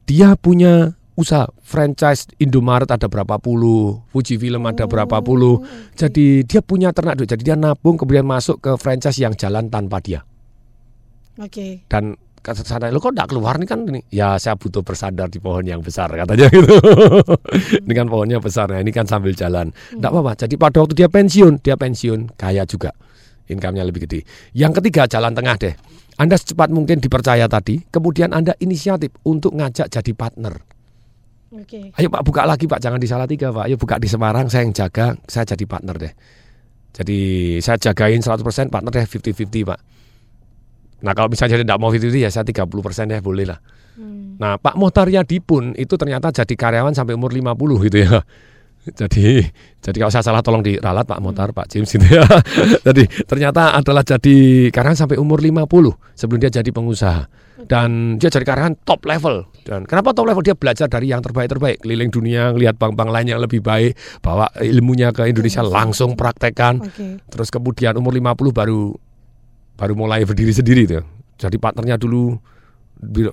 dia 0.04 0.34
punya 0.34 0.92
usaha 1.14 1.46
franchise 1.62 2.26
Indomaret 2.42 2.90
ada 2.90 3.06
berapa 3.06 3.38
puluh, 3.38 4.02
Fuji 4.10 4.38
Film 4.38 4.66
ada 4.66 4.84
berapa 4.90 5.22
puluh. 5.22 5.62
Jadi 5.94 6.42
dia 6.46 6.60
punya 6.60 6.90
ternak 6.90 7.18
duit. 7.18 7.30
Jadi 7.30 7.42
dia 7.46 7.56
nabung 7.58 7.94
kemudian 7.94 8.26
masuk 8.26 8.58
ke 8.62 8.70
franchise 8.78 9.18
yang 9.22 9.34
jalan 9.38 9.70
tanpa 9.70 10.02
dia. 10.02 10.26
Oke. 11.38 11.86
Dan 11.90 12.14
kata 12.44 12.60
sana 12.60 12.92
lo 12.92 13.00
kok 13.00 13.16
enggak 13.16 13.32
keluar 13.32 13.56
nih 13.56 13.64
kan 13.64 13.88
ini 13.88 14.04
ya 14.12 14.36
saya 14.36 14.52
butuh 14.60 14.84
bersandar 14.84 15.32
di 15.32 15.40
pohon 15.40 15.64
yang 15.64 15.80
besar 15.80 16.12
katanya 16.12 16.52
gitu 16.52 16.76
ini 17.88 17.92
kan 17.96 18.04
pohonnya 18.04 18.36
besar 18.36 18.68
ya 18.68 18.84
ini 18.84 18.92
kan 18.92 19.08
sambil 19.08 19.32
jalan 19.32 19.72
enggak 19.96 20.12
apa-apa 20.12 20.44
jadi 20.44 20.54
pada 20.60 20.84
waktu 20.84 20.92
dia 20.92 21.08
pensiun 21.08 21.64
dia 21.64 21.80
pensiun 21.80 22.36
kaya 22.36 22.68
juga 22.68 22.92
income-nya 23.48 23.88
lebih 23.88 24.04
gede 24.04 24.28
yang 24.52 24.76
ketiga 24.76 25.08
jalan 25.08 25.32
tengah 25.32 25.56
deh 25.56 25.72
anda 26.20 26.36
secepat 26.36 26.68
mungkin 26.68 27.00
dipercaya 27.00 27.48
tadi 27.48 27.80
kemudian 27.88 28.36
anda 28.36 28.52
inisiatif 28.60 29.16
untuk 29.24 29.56
ngajak 29.56 29.88
jadi 29.88 30.12
partner 30.12 30.73
Oke. 31.54 31.94
Ayo 31.94 32.08
Pak 32.10 32.22
buka 32.26 32.42
lagi 32.42 32.66
Pak, 32.66 32.82
jangan 32.82 32.98
di 32.98 33.06
Salatiga 33.06 33.54
Pak. 33.54 33.70
Ayo 33.70 33.78
buka 33.78 33.96
di 34.02 34.10
Semarang, 34.10 34.50
saya 34.50 34.66
yang 34.66 34.74
jaga, 34.74 35.14
saya 35.30 35.46
jadi 35.46 35.64
partner 35.64 35.96
deh. 35.96 36.12
Jadi 36.94 37.18
saya 37.62 37.78
jagain 37.78 38.22
100% 38.22 38.70
partner 38.70 38.90
deh 38.90 39.06
50-50 39.06 39.70
Pak. 39.70 39.80
Nah 41.04 41.12
kalau 41.12 41.28
misalnya 41.30 41.60
tidak 41.60 41.78
mau 41.78 41.90
50 41.90 42.10
ya 42.16 42.30
saya 42.30 42.46
30% 42.46 42.64
ya 43.10 43.18
boleh 43.22 43.46
lah. 43.46 43.58
Nah 44.34 44.58
Pak 44.58 44.74
Mohtaryadi 44.74 45.38
pun 45.38 45.74
itu 45.78 45.94
ternyata 45.94 46.34
jadi 46.34 46.54
karyawan 46.54 46.94
sampai 46.94 47.14
umur 47.14 47.30
50 47.30 47.86
gitu 47.86 47.98
ya. 48.02 48.22
Jadi 48.84 49.40
jadi 49.80 49.96
kalau 49.96 50.12
saya 50.12 50.24
salah 50.24 50.44
tolong 50.44 50.60
diralat 50.60 51.08
Pak 51.08 51.20
Mohtar, 51.24 51.56
Pak 51.56 51.72
James 51.72 51.88
gitu 51.88 52.04
ya. 52.04 52.24
jadi 52.88 53.08
ternyata 53.24 53.72
adalah 53.72 54.04
jadi 54.04 54.68
karyawan 54.68 54.96
sampai 54.96 55.16
umur 55.16 55.40
50 55.40 55.64
sebelum 56.12 56.38
dia 56.40 56.52
jadi 56.52 56.68
pengusaha. 56.68 57.24
Dan 57.64 58.20
dia 58.20 58.28
jadi 58.28 58.44
karyawan 58.44 58.76
top 58.84 59.08
level. 59.08 59.48
Dan 59.64 59.88
kenapa 59.88 60.12
top 60.12 60.28
level? 60.28 60.44
Dia 60.44 60.52
belajar 60.52 60.84
dari 60.84 61.08
yang 61.08 61.24
terbaik-terbaik, 61.24 61.80
keliling 61.80 62.12
dunia, 62.12 62.52
ngelihat 62.52 62.76
bank-bank 62.76 63.08
lain 63.08 63.32
yang 63.32 63.40
lebih 63.40 63.64
baik, 63.64 63.96
bawa 64.20 64.52
ilmunya 64.60 65.16
ke 65.16 65.32
Indonesia 65.32 65.64
langsung 65.64 66.12
praktekkan. 66.12 66.84
Oke. 66.84 67.24
Terus 67.24 67.48
kemudian 67.48 67.96
umur 67.96 68.12
50 68.12 68.52
baru 68.52 68.92
baru 69.80 69.94
mulai 69.96 70.28
berdiri 70.28 70.52
sendiri 70.52 70.84
tuh. 70.84 71.04
Jadi 71.40 71.56
partnernya 71.56 71.96
dulu 71.96 72.36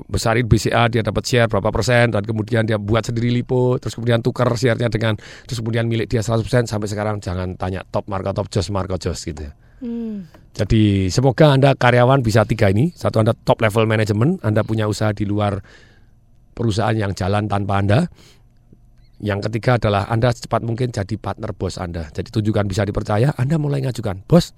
besarin 0.08 0.46
BCA 0.46 0.92
dia 0.92 1.02
dapat 1.02 1.24
share 1.24 1.48
berapa 1.48 1.72
persen 1.72 2.12
dan 2.12 2.22
kemudian 2.22 2.68
dia 2.68 2.76
buat 2.76 3.08
sendiri 3.08 3.32
lipo 3.32 3.80
terus 3.80 3.96
kemudian 3.96 4.20
tukar 4.20 4.48
share-nya 4.52 4.92
dengan 4.92 5.16
terus 5.48 5.64
kemudian 5.64 5.88
milik 5.88 6.12
dia 6.12 6.20
100% 6.20 6.68
sampai 6.68 6.88
sekarang 6.92 7.24
jangan 7.24 7.56
tanya 7.56 7.88
top 7.88 8.06
marka 8.12 8.36
top 8.36 8.52
jos 8.52 8.68
marka 8.70 9.00
jos 9.00 9.20
gitu 9.24 9.48
ya. 9.48 9.54
Hmm. 9.82 10.30
Jadi 10.54 11.10
semoga 11.10 11.58
Anda 11.58 11.74
karyawan 11.74 12.22
bisa 12.22 12.46
tiga 12.46 12.70
ini. 12.70 12.94
Satu 12.94 13.18
Anda 13.18 13.34
top 13.34 13.66
level 13.66 13.90
manajemen, 13.90 14.38
Anda 14.46 14.62
punya 14.62 14.86
usaha 14.86 15.10
di 15.10 15.26
luar 15.26 15.58
perusahaan 16.54 16.94
yang 16.94 17.18
jalan 17.18 17.50
tanpa 17.50 17.82
Anda. 17.82 18.00
Yang 19.22 19.50
ketiga 19.50 19.82
adalah 19.82 20.06
Anda 20.10 20.34
secepat 20.34 20.62
mungkin 20.62 20.94
jadi 20.94 21.18
partner 21.18 21.54
bos 21.58 21.82
Anda. 21.82 22.10
Jadi 22.14 22.30
tunjukkan 22.30 22.66
bisa 22.70 22.86
dipercaya, 22.86 23.34
Anda 23.38 23.58
mulai 23.58 23.86
ngajukan, 23.86 24.26
bos, 24.26 24.54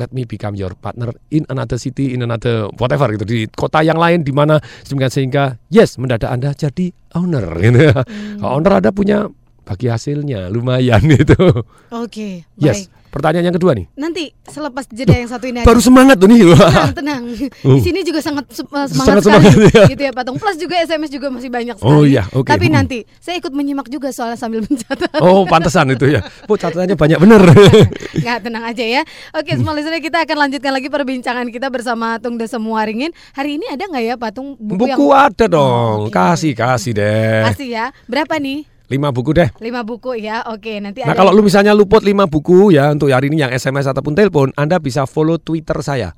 let 0.00 0.16
me 0.16 0.24
become 0.24 0.56
your 0.56 0.72
partner 0.72 1.12
in 1.28 1.44
another 1.52 1.76
city, 1.76 2.16
in 2.16 2.24
another 2.24 2.72
whatever 2.80 3.12
gitu 3.12 3.28
di 3.28 3.44
kota 3.52 3.84
yang 3.84 4.00
lain 4.00 4.24
di 4.24 4.32
mana 4.32 4.56
sehingga 4.80 5.12
sehingga 5.12 5.44
yes 5.68 6.00
mendadak 6.00 6.32
Anda 6.32 6.56
jadi 6.56 6.88
owner 7.12 7.44
gitu. 7.68 7.92
Kalau 8.40 8.52
owner 8.56 8.80
ada 8.80 8.88
punya 8.88 9.28
bagi 9.68 9.92
hasilnya 9.92 10.48
lumayan 10.48 11.04
gitu. 11.14 11.62
Oke, 11.92 12.48
Yes. 12.56 12.88
baik. 12.88 12.99
Pertanyaan 13.10 13.44
yang 13.44 13.56
kedua 13.56 13.74
nih. 13.74 13.90
Nanti 13.92 14.30
selepas 14.44 14.86
jeda 14.86 15.12
yang 15.12 15.26
satu 15.26 15.44
ini 15.44 15.58
aja. 15.58 15.66
Baru 15.66 15.78
semangat 15.78 16.14
tuh 16.14 16.26
nih. 16.26 16.46
Tenang, 16.46 16.94
tenang. 16.94 17.22
Oh. 17.60 17.74
Di 17.74 17.80
sini 17.82 18.00
juga 18.00 18.18
sangat 18.18 18.46
se- 18.48 18.62
eh, 18.62 18.86
semangat 18.86 19.18
Sangat 19.18 19.22
sekali, 19.26 19.44
semangat, 19.50 19.74
ya. 19.74 19.84
gitu 19.90 20.02
ya, 20.06 20.12
Patung. 20.12 20.36
Plus 20.36 20.56
juga 20.56 20.74
SMS 20.78 21.10
juga 21.10 21.26
masih 21.28 21.50
banyak 21.50 21.74
sekali. 21.74 21.90
Oh, 21.90 22.02
iya, 22.02 22.22
oke. 22.30 22.46
Tapi 22.46 22.66
Hmm. 22.66 22.74
nanti 22.76 22.98
saya 23.18 23.34
ikut 23.36 23.50
menyimak 23.50 23.86
juga 23.86 24.08
soalnya 24.08 24.38
sambil 24.38 24.62
mencatat. 24.64 25.10
Oh, 25.18 25.42
pantesan 25.44 25.90
itu 25.90 26.06
ya. 26.08 26.22
Bu, 26.46 26.54
catatannya 26.54 26.94
banyak 26.94 27.18
bener. 27.18 27.42
Nggak 28.22 28.38
tenang 28.40 28.64
aja 28.64 28.84
ya. 28.84 29.02
Oke, 29.32 29.52
semua 29.52 29.74
listener 29.74 29.98
kita 29.98 30.22
akan 30.22 30.36
lanjutkan 30.40 30.70
lagi 30.70 30.86
perbincangan 30.86 31.46
kita 31.48 31.66
bersama 31.66 32.14
Tung 32.16 32.38
Desa 32.38 32.56
Muaringin. 32.56 33.10
Hari 33.32 33.58
ini 33.58 33.66
ada 33.66 33.82
nggak 33.84 34.04
ya 34.04 34.14
Patung 34.14 34.54
buku, 34.54 34.86
yang 34.86 34.94
buku 34.94 35.10
ada 35.10 35.44
dong. 35.44 36.06
Kasih, 36.08 36.54
kasih 36.54 36.94
deh. 36.94 37.42
kasih 37.44 37.68
ya? 37.68 37.86
Berapa 38.06 38.38
nih? 38.38 38.69
Lima 38.90 39.14
buku 39.14 39.30
deh. 39.30 39.48
Lima 39.62 39.86
buku 39.86 40.18
ya. 40.18 40.42
Oke, 40.50 40.82
nanti 40.82 41.06
Nah 41.06 41.14
ada. 41.14 41.22
kalau 41.22 41.30
lu 41.30 41.46
misalnya 41.46 41.70
luput 41.70 42.02
5 42.02 42.26
buku 42.26 42.74
ya 42.74 42.90
untuk 42.90 43.06
hari 43.08 43.30
ini 43.30 43.46
yang 43.46 43.54
SMS 43.54 43.86
ataupun 43.86 44.18
telepon, 44.18 44.50
Anda 44.58 44.82
bisa 44.82 45.06
follow 45.06 45.38
Twitter 45.38 45.78
saya. 45.78 46.10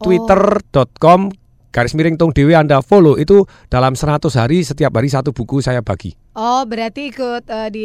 Oh. 0.00 0.08
Twitter.com 0.08 1.28
garis 1.68 1.92
miring 1.92 2.16
tung 2.16 2.32
dewi 2.32 2.56
Anda 2.56 2.80
follow 2.80 3.20
itu 3.20 3.44
dalam 3.68 3.92
100 3.92 4.24
hari 4.40 4.64
setiap 4.64 4.96
hari 4.96 5.12
satu 5.12 5.36
buku 5.36 5.60
saya 5.60 5.84
bagi. 5.84 6.16
Oh, 6.32 6.64
berarti 6.64 7.12
ikut 7.12 7.44
eh, 7.44 7.68
di 7.68 7.84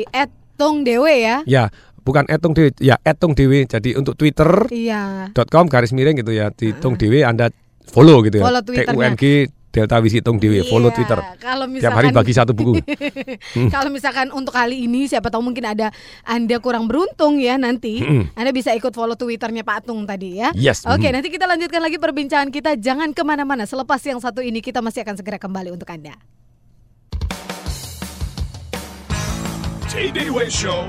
@tung 0.55 0.87
dewe 0.87 1.19
ya? 1.19 1.43
Ya, 1.43 1.67
bukan 2.07 2.23
etung 2.31 2.55
dewi, 2.55 2.71
ya 2.79 2.95
etung 3.03 3.35
dewi. 3.35 3.67
Jadi 3.67 3.99
untuk 3.99 4.15
Twitter.com 4.15 4.71
Iya. 4.71 5.35
garis 5.67 5.91
miring 5.91 6.15
gitu 6.23 6.31
ya 6.31 6.47
di 6.55 6.71
tung 6.79 6.95
dewi 6.95 7.27
Anda 7.27 7.51
follow 7.91 8.23
gitu 8.23 8.39
ya. 8.39 8.43
Follow 8.47 8.63
Twitternya. 8.63 9.15
Delta 9.69 10.01
Wisi 10.01 10.17
Tung 10.19 10.41
Dewi 10.41 10.65
follow 10.65 10.89
Iya, 10.89 10.95
Twitter. 10.97 11.19
Kalau 11.37 11.65
Tiap 11.69 11.93
hari 11.93 12.09
misalkan- 12.09 12.17
bagi 12.17 12.33
satu 12.33 12.51
buku. 12.53 12.73
Hmm. 13.49 13.69
Kalau 13.69 13.89
misalkan 13.89 14.29
untuk 14.29 14.53
kali 14.53 14.85
ini 14.85 15.05
siapa 15.05 15.29
tahu 15.29 15.41
mungkin 15.41 15.65
ada 15.65 15.89
Anda 16.21 16.57
kurang 16.59 16.85
beruntung 16.85 17.41
ya 17.41 17.57
nanti. 17.57 18.01
Mm-mm. 18.01 18.33
Anda 18.33 18.53
bisa 18.53 18.73
ikut 18.73 18.93
follow 18.93 19.17
Twitternya 19.17 19.65
Pak 19.65 19.85
Atung 19.85 20.05
tadi 20.05 20.37
ya. 20.37 20.53
Yes, 20.53 20.85
Oke, 20.85 21.09
mm. 21.09 21.13
nanti 21.13 21.27
kita 21.29 21.45
lanjutkan 21.45 21.81
lagi 21.81 21.97
perbincangan 21.97 22.49
kita. 22.49 22.77
Jangan 22.77 23.09
ke 23.11 23.21
mana-mana. 23.21 23.65
Selepas 23.65 24.01
yang 24.05 24.21
satu 24.21 24.41
ini 24.41 24.61
kita 24.61 24.81
masih 24.81 25.01
akan 25.01 25.15
segera 25.17 25.37
kembali 25.37 25.73
untuk 25.73 25.89
Anda. 25.89 26.13
TDW 29.89 30.45
Show. 30.47 30.85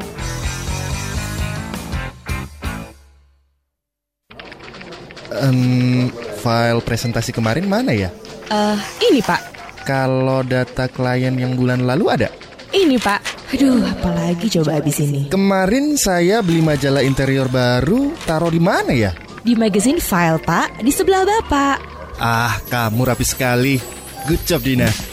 Em, 5.31 6.11
file 6.43 6.83
presentasi 6.83 7.31
kemarin 7.31 7.65
mana 7.65 7.95
ya? 7.95 8.11
Eh, 8.51 8.79
ini 9.07 9.23
Pak. 9.23 9.41
Kalau 9.87 10.43
data 10.43 10.91
klien 10.91 11.39
yang 11.39 11.55
bulan 11.55 11.87
lalu 11.87 12.11
ada? 12.11 12.29
Ini 12.75 12.99
Pak. 12.99 13.55
Aduh, 13.55 13.83
apalagi 13.87 14.51
coba 14.59 14.79
habis 14.79 14.99
ini. 14.99 15.31
Kemarin 15.31 15.95
saya 15.95 16.43
beli 16.43 16.59
majalah 16.59 17.03
interior 17.07 17.47
baru, 17.47 18.11
taruh 18.27 18.51
di 18.51 18.59
mana 18.59 18.91
ya? 18.91 19.15
Di 19.47 19.55
magazine 19.55 20.03
file 20.03 20.43
Pak, 20.43 20.83
di 20.83 20.91
sebelah 20.91 21.23
Bapak. 21.23 21.77
Ah, 22.19 22.59
kamu 22.67 23.07
rapi 23.07 23.23
sekali. 23.23 23.79
Good 24.27 24.43
job 24.43 24.67
Dina. 24.67 25.10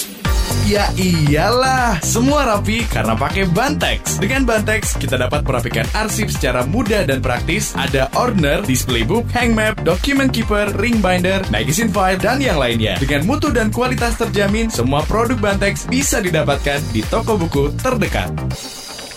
Ya 0.65 0.89
iyalah, 0.97 2.01
semua 2.01 2.47
rapi 2.47 2.81
karena 2.89 3.13
pakai 3.13 3.45
Bantex. 3.45 4.17
Dengan 4.17 4.47
Bantex, 4.47 4.97
kita 4.97 5.13
dapat 5.19 5.45
merapikan 5.45 5.85
arsip 5.93 6.33
secara 6.33 6.65
mudah 6.65 7.05
dan 7.05 7.21
praktis. 7.21 7.77
Ada 7.77 8.09
order, 8.17 8.65
display 8.65 9.05
book, 9.05 9.29
hang 9.37 9.53
map, 9.53 9.77
document 9.85 10.33
keeper, 10.33 10.73
ring 10.81 10.97
binder, 10.97 11.45
magazine 11.53 11.93
file, 11.93 12.17
dan 12.17 12.41
yang 12.41 12.57
lainnya. 12.57 12.97
Dengan 12.97 13.29
mutu 13.29 13.53
dan 13.53 13.69
kualitas 13.69 14.17
terjamin, 14.17 14.73
semua 14.73 15.05
produk 15.05 15.37
Bantex 15.37 15.85
bisa 15.85 16.17
didapatkan 16.17 16.81
di 16.89 17.05
toko 17.05 17.37
buku 17.37 17.77
terdekat. 17.77 18.33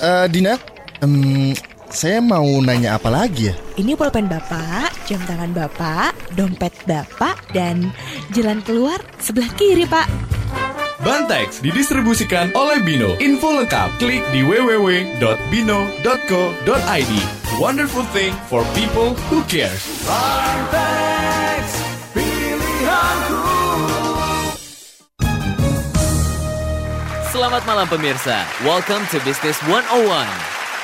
Eh, 0.04 0.26
Dina, 0.28 0.60
em, 1.00 1.56
saya 1.88 2.22
mau 2.22 2.46
nanya 2.62 3.00
apa 3.00 3.08
lagi 3.10 3.50
ya? 3.50 3.54
Ini 3.80 3.98
pulpen 3.98 4.30
Bapak, 4.30 4.92
jam 5.10 5.18
tangan 5.26 5.50
Bapak, 5.56 6.12
dompet 6.36 6.70
Bapak, 6.84 7.50
dan 7.50 7.90
jalan 8.30 8.60
keluar 8.62 9.00
sebelah 9.18 9.50
kiri 9.58 9.88
Pak. 9.88 10.06
Bantex 11.00 11.64
didistribusikan 11.64 12.52
oleh 12.52 12.84
Bino. 12.84 13.16
Info 13.24 13.56
lengkap 13.56 13.96
klik 13.96 14.20
di 14.36 14.44
www.bino.co.id. 14.44 17.14
Wonderful 17.56 18.04
thing 18.12 18.36
for 18.52 18.68
people 18.76 19.16
who 19.32 19.40
cares. 19.48 19.80
Bantex, 20.04 21.64
pilihanku. 22.12 23.48
Selamat 27.32 27.64
malam 27.64 27.88
pemirsa. 27.88 28.44
Welcome 28.60 29.08
to 29.08 29.16
Business 29.24 29.56
101. 29.64 30.04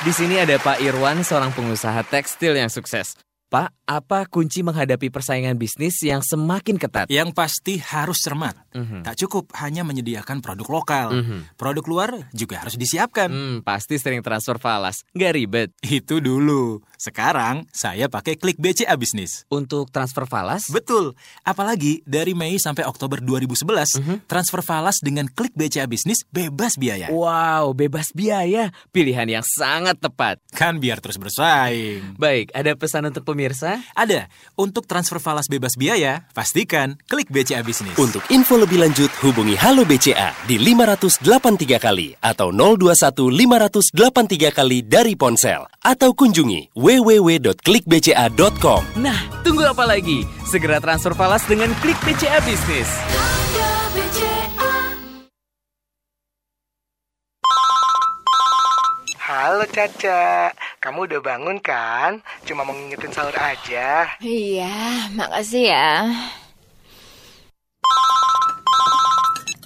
Di 0.01 0.11
sini 0.17 0.41
ada 0.41 0.57
Pak 0.57 0.81
Irwan, 0.81 1.21
seorang 1.21 1.53
pengusaha 1.53 2.01
tekstil 2.09 2.57
yang 2.57 2.73
sukses. 2.73 3.13
Pak, 3.53 3.69
apa 3.87 4.27
kunci 4.27 4.67
menghadapi 4.67 5.07
persaingan 5.07 5.55
bisnis 5.55 6.03
yang 6.03 6.19
semakin 6.19 6.75
ketat? 6.75 7.07
Yang 7.07 7.31
pasti 7.31 7.79
harus 7.79 8.19
cermat. 8.19 8.59
Mhm. 8.75 9.07
Tak 9.07 9.15
cukup 9.15 9.55
hanya 9.63 9.87
menyediakan 9.87 10.43
produk 10.43 10.67
lokal. 10.67 11.07
Mhm. 11.15 11.55
Produk 11.55 11.85
luar 11.87 12.09
juga 12.35 12.59
harus 12.59 12.75
disiapkan. 12.75 13.31
Hmm, 13.31 13.57
pasti 13.63 13.95
sering 13.95 14.19
transfer 14.19 14.59
falas. 14.59 15.07
Nggak 15.15 15.31
ribet. 15.33 15.69
Itu 15.87 16.19
dulu. 16.19 16.83
Sekarang 16.99 17.63
saya 17.71 18.11
pakai 18.11 18.35
klik 18.35 18.59
BCA 18.59 18.99
Bisnis. 18.99 19.47
Untuk 19.47 19.87
transfer 19.87 20.27
falas? 20.27 20.67
Betul. 20.67 21.15
Apalagi 21.47 22.03
dari 22.03 22.35
Mei 22.35 22.59
sampai 22.59 22.83
Oktober 22.83 23.23
2011, 23.23 23.95
Mhm. 23.95 24.27
transfer 24.27 24.59
falas 24.59 24.99
dengan 24.99 25.31
klik 25.31 25.55
BCA 25.55 25.87
Bisnis 25.87 26.27
bebas 26.27 26.75
biaya. 26.75 27.07
Wow, 27.07 27.71
bebas 27.71 28.11
biaya. 28.11 28.75
Pilihan 28.91 29.31
yang 29.31 29.45
sangat 29.47 29.95
tepat. 30.03 30.43
Kan 30.51 30.83
biar 30.83 30.99
terus 30.99 31.15
bersaing. 31.15 32.19
Baik, 32.19 32.51
ada 32.51 32.75
pesan 32.75 33.07
untuk 33.07 33.23
pemirsa? 33.23 33.76
Ada. 33.95 34.27
Untuk 34.57 34.85
transfer 34.85 35.21
falas 35.21 35.49
bebas 35.49 35.77
biaya, 35.77 36.25
pastikan 36.31 36.97
klik 37.09 37.29
BCA 37.29 37.61
Bisnis. 37.61 37.97
Untuk 37.97 38.21
info 38.29 38.57
lebih 38.57 38.81
lanjut, 38.81 39.09
hubungi 39.21 39.55
Halo 39.57 39.85
BCA 39.85 40.33
di 40.45 40.57
583 40.61 41.79
kali 41.81 42.13
atau 42.21 42.53
021 42.53 43.33
583 43.33 44.51
kali 44.51 44.81
dari 44.85 45.13
ponsel 45.13 45.65
atau 45.81 46.13
kunjungi 46.13 46.77
www.klikbca.com. 46.77 48.81
Nah, 49.01 49.19
tunggu 49.41 49.63
apa 49.65 49.85
lagi? 49.87 50.25
Segera 50.47 50.79
transfer 50.83 51.13
falas 51.13 51.45
dengan 51.45 51.69
klik 51.83 51.97
BCA 52.03 52.39
Bisnis. 52.43 52.89
Halo 59.27 59.67
Caca, 59.67 60.55
kamu 60.77 61.09
udah 61.09 61.21
bangun 61.21 61.57
kan? 61.57 62.21
Cuma 62.45 62.61
mau 62.61 62.73
ngingetin 62.73 63.13
sahur 63.13 63.33
aja. 63.33 64.05
Iya, 64.21 65.09
makasih 65.17 65.73
ya. 65.73 65.89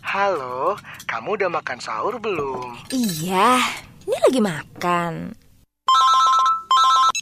Halo, 0.07 0.75
kamu 1.07 1.39
udah 1.39 1.49
makan 1.51 1.79
sahur 1.79 2.19
belum? 2.19 2.75
Iya, 2.91 3.59
ini 4.07 4.17
lagi 4.19 4.41
makan. 4.43 5.35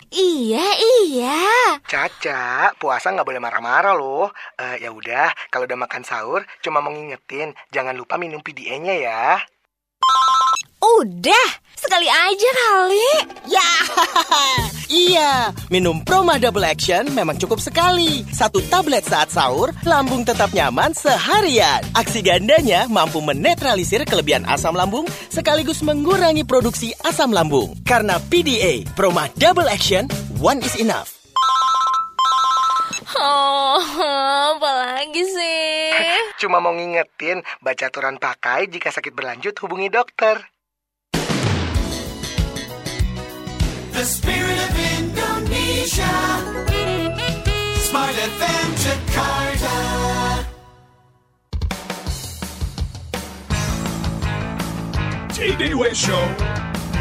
Iya, 0.10 0.65
iya. 1.06 1.41
Caca, 1.86 2.73
puasa 2.82 3.13
nggak 3.13 3.30
boleh 3.30 3.38
marah-marah 3.38 3.93
loh. 3.93 4.34
Eh, 4.58 4.82
ya 4.82 4.89
udah, 4.89 5.30
kalau 5.54 5.69
udah 5.69 5.78
makan 5.78 6.02
sahur, 6.02 6.41
cuma 6.65 6.82
mau 6.82 6.89
ngingetin, 6.89 7.54
jangan 7.69 7.93
lupa 7.93 8.17
minum 8.17 8.41
PDA-nya 8.41 8.95
ya. 8.97 9.38
Udah, 10.79 11.47
sekali 11.75 12.07
aja 12.07 12.49
kali. 12.55 13.11
Ya, 13.51 13.71
iya. 15.11 15.31
Minum 15.67 16.07
Proma 16.07 16.39
Double 16.39 16.63
Action 16.63 17.11
memang 17.11 17.35
cukup 17.35 17.59
sekali. 17.59 18.23
Satu 18.31 18.63
tablet 18.71 19.03
saat 19.03 19.27
sahur, 19.27 19.75
lambung 19.83 20.23
tetap 20.23 20.55
nyaman 20.55 20.95
seharian. 20.95 21.83
Aksi 21.91 22.23
gandanya 22.23 22.87
mampu 22.87 23.19
menetralisir 23.19 24.07
kelebihan 24.07 24.47
asam 24.47 24.71
lambung 24.71 25.03
sekaligus 25.27 25.83
mengurangi 25.83 26.47
produksi 26.47 26.95
asam 27.03 27.35
lambung. 27.35 27.75
Karena 27.83 28.15
PDA, 28.31 28.87
Proma 28.95 29.27
Double 29.35 29.67
Action, 29.67 30.07
one 30.39 30.63
is 30.63 30.79
enough. 30.79 31.19
Oh, 33.19 33.83
apa 34.55 34.69
lagi 34.85 35.27
sih? 35.27 35.91
Cuma 36.39 36.63
mau 36.63 36.71
ngingetin, 36.71 37.43
baca 37.59 37.91
aturan 37.91 38.15
pakai 38.15 38.71
jika 38.71 38.95
sakit 38.95 39.11
berlanjut 39.11 39.59
hubungi 39.59 39.91
dokter. 39.91 40.39
The 43.91 44.06
spirit 44.06 44.58
of 44.58 44.73
Indonesia. 44.99 46.15
Smart 47.88 48.15
FM 48.15 48.69
Jakarta. 48.84 49.75
TDW 55.34 55.93
Show 55.95 56.23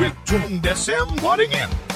with 0.01 0.15
Tung 0.25 0.61
Desem 0.61 1.09
Waddingin. 1.21 1.88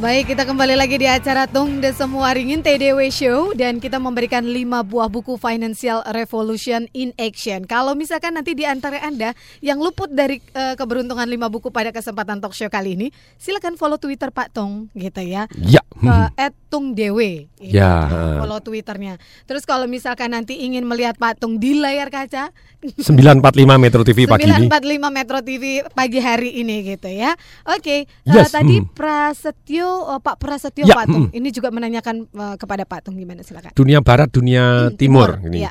Baik, 0.00 0.32
kita 0.32 0.48
kembali 0.48 0.80
lagi 0.80 0.96
di 0.96 1.04
acara 1.04 1.44
Tung 1.44 1.76
de 1.84 1.92
Semua 1.92 2.32
Ringin 2.32 2.64
TDW 2.64 3.12
Show 3.12 3.52
dan 3.52 3.76
kita 3.84 4.00
memberikan 4.00 4.40
5 4.40 4.56
buah 4.88 5.12
buku 5.12 5.36
Financial 5.36 6.00
Revolution 6.16 6.88
in 6.96 7.12
Action. 7.20 7.68
Kalau 7.68 7.92
misalkan 7.92 8.32
nanti 8.32 8.56
di 8.56 8.64
antara 8.64 8.96
Anda 9.04 9.36
yang 9.60 9.76
luput 9.76 10.08
dari 10.08 10.40
eh, 10.56 10.72
keberuntungan 10.72 11.28
5 11.28 11.52
buku 11.52 11.68
pada 11.68 11.92
kesempatan 11.92 12.40
talk 12.40 12.56
show 12.56 12.72
kali 12.72 12.96
ini, 12.96 13.12
silakan 13.36 13.76
follow 13.76 14.00
Twitter 14.00 14.32
Pak 14.32 14.56
Tung 14.56 14.88
gitu 14.96 15.20
ya. 15.20 15.44
Ya. 15.60 15.84
Ke 15.92 16.48
@tungdewe. 16.72 17.52
Itu, 17.60 17.76
Ya. 17.76 18.08
Follow 18.40 18.64
Twitternya. 18.64 19.20
Terus 19.44 19.68
kalau 19.68 19.84
misalkan 19.84 20.32
nanti 20.32 20.64
ingin 20.64 20.88
melihat 20.88 21.20
Pak 21.20 21.44
Tung 21.44 21.60
di 21.60 21.76
layar 21.76 22.08
kaca 22.08 22.56
945 22.80 23.76
Metro 23.76 24.00
TV 24.00 24.24
pagi 24.24 24.48
ini. 24.48 24.64
945 24.64 25.12
Metro 25.12 25.38
TV 25.44 25.84
pagi 25.92 26.24
hari 26.24 26.56
ini 26.64 26.88
gitu 26.88 27.12
ya. 27.12 27.36
Oke, 27.68 28.08
eh, 28.08 28.32
Yes, 28.32 28.56
tadi 28.56 28.80
mm. 28.80 28.96
Prasetyo 28.96 29.89
oh, 29.90 30.18
Pak 30.22 30.36
Prasetyo 30.38 30.84
Ya, 30.86 30.96
Pak 30.96 31.06
Tung 31.10 31.26
mm. 31.30 31.38
ini 31.38 31.48
juga 31.50 31.68
menanyakan 31.74 32.16
eh, 32.26 32.56
kepada 32.56 32.82
Pak 32.86 33.00
Tung 33.06 33.16
gimana 33.18 33.42
silakan. 33.42 33.72
Dunia 33.74 34.00
barat, 34.00 34.28
dunia 34.30 34.90
Hmm, 34.90 34.96
timur, 34.96 35.38
timur, 35.40 35.48
ini. 35.50 35.66
iya. 35.66 35.70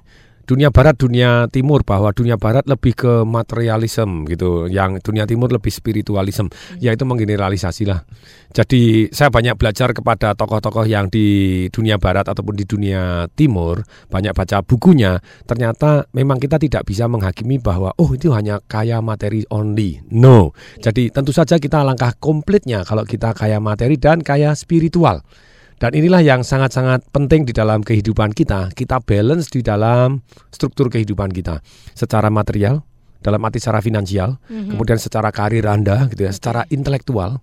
Dunia 0.50 0.74
barat, 0.74 0.98
dunia 0.98 1.46
timur 1.54 1.86
bahwa 1.86 2.10
dunia 2.10 2.34
barat 2.42 2.66
lebih 2.66 2.98
ke 2.98 3.22
materialism 3.22 4.26
gitu, 4.26 4.66
yang 4.66 4.98
dunia 4.98 5.30
timur 5.30 5.54
lebih 5.54 5.70
spiritualism, 5.70 6.50
Hmm. 6.50 6.82
yaitu 6.82 7.06
menggeneralisasi 7.06 7.86
lah. 7.86 8.02
Jadi 8.50 9.14
saya 9.14 9.30
banyak 9.30 9.54
belajar 9.62 9.94
kepada 9.94 10.34
tokoh-tokoh 10.34 10.90
yang 10.90 11.06
di 11.06 11.70
dunia 11.70 12.02
barat 12.02 12.26
ataupun 12.26 12.58
di 12.58 12.66
dunia 12.66 13.30
timur, 13.38 13.86
banyak 14.10 14.34
baca 14.34 14.66
bukunya. 14.66 15.22
Ternyata 15.46 16.10
memang 16.18 16.42
kita 16.42 16.58
tidak 16.58 16.90
bisa 16.90 17.06
menghakimi 17.06 17.62
bahwa 17.62 17.94
oh 18.02 18.10
itu 18.18 18.34
hanya 18.34 18.58
kaya 18.66 19.06
materi 19.06 19.46
only. 19.54 20.02
No. 20.10 20.58
Jadi 20.82 21.14
tentu 21.14 21.30
saja 21.30 21.62
kita 21.62 21.86
langkah 21.86 22.18
komplitnya 22.18 22.82
kalau 22.90 23.06
kita 23.06 23.38
kaya 23.38 23.62
materi 23.62 24.02
dan 24.02 24.26
kaya 24.26 24.58
spiritual. 24.58 25.22
Dan 25.80 25.96
inilah 25.96 26.20
yang 26.20 26.44
sangat-sangat 26.44 27.08
penting 27.16 27.48
di 27.48 27.56
dalam 27.56 27.80
kehidupan 27.80 28.36
kita. 28.36 28.68
Kita 28.76 29.00
balance 29.00 29.48
di 29.48 29.64
dalam 29.64 30.20
struktur 30.52 30.92
kehidupan 30.92 31.32
kita. 31.32 31.64
Secara 31.96 32.28
material, 32.28 32.84
dalam 33.24 33.40
arti 33.48 33.64
secara 33.64 33.80
finansial, 33.80 34.40
Mhm. 34.52 34.76
kemudian 34.76 35.00
secara 35.00 35.32
karir 35.32 35.64
Anda 35.68 36.08
gitu 36.12 36.28
ya, 36.28 36.32
secara 36.36 36.68
intelektual, 36.68 37.40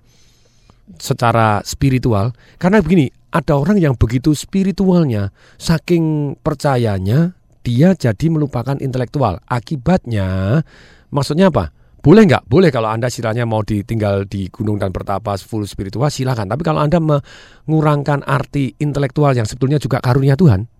secara 1.01 1.65
spiritual. 1.65 2.37
Karena 2.61 2.81
begini, 2.81 3.09
ada 3.33 3.57
orang 3.57 3.77
yang 3.81 3.93
begitu 3.97 4.33
spiritualnya, 4.33 5.33
saking 5.61 6.37
percayanya 6.41 7.37
dia 7.61 7.93
jadi 7.93 8.27
melupakan 8.33 8.79
intelektual. 8.81 9.43
Akibatnya, 9.51 10.61
maksudnya 11.13 11.53
apa? 11.53 11.76
Boleh 12.07 12.23
nggak? 12.23 12.47
Boleh 12.47 12.71
kalau 12.71 12.87
Anda 12.87 13.11
istilahnya 13.11 13.51
mau 13.51 13.67
ditinggal 13.67 14.31
di 14.31 14.47
gunung 14.47 14.79
dan 14.79 14.95
bertapa 14.95 15.35
full 15.43 15.67
spiritual, 15.67 16.07
silakan. 16.07 16.47
Tapi 16.47 16.63
kalau 16.63 16.79
Anda 16.79 17.03
mengurangkan 17.03 18.23
arti 18.23 18.79
intelektual 18.79 19.35
yang 19.35 19.43
sebetulnya 19.43 19.83
juga 19.83 19.99
karunia 19.99 20.39
Tuhan, 20.39 20.71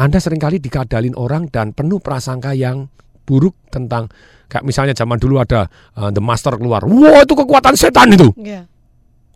Anda 0.00 0.16
sering 0.16 0.40
kali 0.40 0.56
dikadalin 0.56 1.12
orang 1.20 1.52
dan 1.52 1.76
penuh 1.76 2.00
prasangka 2.00 2.56
yang 2.56 2.88
buruk 3.28 3.52
tentang 3.68 4.08
kayak 4.48 4.64
misalnya 4.64 4.96
zaman 4.96 5.20
dulu 5.20 5.36
ada 5.36 5.68
uh, 6.00 6.08
The 6.08 6.24
Master 6.24 6.56
keluar, 6.56 6.80
wah 6.88 7.20
itu 7.20 7.36
kekuatan 7.36 7.76
setan 7.76 8.16
itu. 8.16 8.32
Iya. 8.40 8.64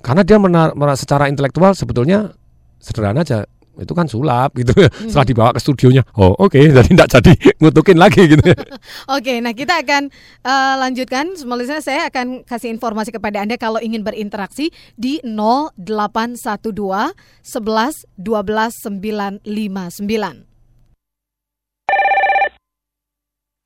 Karena 0.01 0.25
dia 0.25 0.40
menar- 0.40 0.72
secara 0.96 1.29
intelektual 1.29 1.77
sebetulnya 1.77 2.33
sederhana 2.81 3.20
aja 3.20 3.44
itu 3.80 3.92
kan 3.96 4.04
sulap 4.11 4.52
gitu 4.58 4.72
setelah 5.08 5.26
dibawa 5.26 5.50
ke 5.56 5.61
studionya 5.61 6.02
oh 6.18 6.37
oke 6.37 6.58
jadi 6.76 6.88
tidak 6.88 7.08
jadi 7.08 7.32
ngutukin 7.62 7.96
lagi 7.96 8.28
gitu 8.28 8.42
Oke, 9.16 9.38
nah 9.42 9.52
kita 9.54 9.82
akan 9.82 10.11
eh, 10.42 10.74
lanjutkan. 10.78 11.35
Selanjutnya 11.35 11.80
saya 11.82 12.08
akan 12.08 12.44
kasih 12.46 12.70
informasi 12.72 13.11
kepada 13.14 13.42
Anda 13.42 13.56
kalau 13.58 13.78
ingin 13.82 14.02
berinteraksi 14.06 14.70
di 14.94 15.18
0812 15.24 16.38
11 16.62 18.06
12 18.18 19.42
959. 19.46 20.46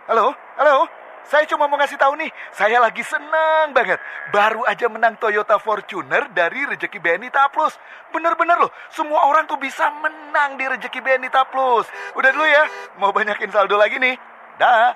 Halo, 0.07 0.31
halo. 0.55 0.87
Saya 1.27 1.43
cuma 1.51 1.67
mau 1.67 1.75
ngasih 1.75 1.99
tahu 1.99 2.15
nih, 2.23 2.31
saya 2.55 2.79
lagi 2.79 3.03
seneng 3.03 3.75
banget. 3.75 3.99
Baru 4.31 4.63
aja 4.63 4.87
menang 4.87 5.19
Toyota 5.19 5.59
Fortuner 5.59 6.31
dari 6.31 6.63
Rezeki 6.63 7.03
BNI 7.03 7.35
Ta 7.35 7.51
Plus. 7.51 7.75
Bener-bener 8.15 8.55
loh, 8.63 8.71
semua 8.95 9.27
orang 9.27 9.43
tuh 9.51 9.59
bisa 9.59 9.91
menang 9.99 10.55
di 10.55 10.71
Rezeki 10.71 11.03
BNI 11.03 11.27
Ta 11.27 11.43
Plus. 11.51 11.91
Udah 12.15 12.31
dulu 12.31 12.47
ya, 12.47 12.63
mau 13.03 13.11
banyakin 13.11 13.51
saldo 13.51 13.75
lagi 13.75 13.99
nih. 13.99 14.15
Dah. 14.55 14.95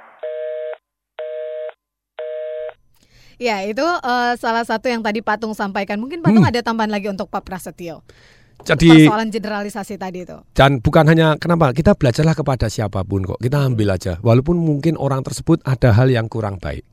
Ya, 3.40 3.66
itu 3.66 3.82
eh, 3.82 4.32
salah 4.38 4.62
satu 4.62 4.86
yang 4.86 5.02
tadi 5.02 5.26
Patung 5.26 5.56
sampaikan. 5.56 5.98
Mungkin 5.98 6.22
Patung 6.22 6.46
ada 6.46 6.62
tambahan 6.62 6.94
lagi 6.94 7.10
untuk 7.10 7.26
Pak 7.26 7.42
Prasetyo. 7.42 8.06
Jadi 8.66 9.06
Persoalan 9.06 9.30
generalisasi 9.30 9.94
tadi 9.96 10.26
itu. 10.26 10.36
dan 10.52 10.82
bukan 10.82 11.06
hanya 11.06 11.38
kenapa? 11.38 11.70
Kita 11.70 11.94
belajarlah 11.94 12.34
kepada 12.34 12.66
siapa 12.66 13.06
pun 13.06 13.22
kok. 13.22 13.38
Kita 13.38 13.62
ambil 13.64 13.94
aja. 13.94 14.18
Walaupun 14.20 14.58
mungkin 14.58 14.98
orang 14.98 15.22
tersebut 15.22 15.62
ada 15.62 15.94
hal 15.94 16.10
yang 16.10 16.26
kurang 16.26 16.58
baik 16.58 16.89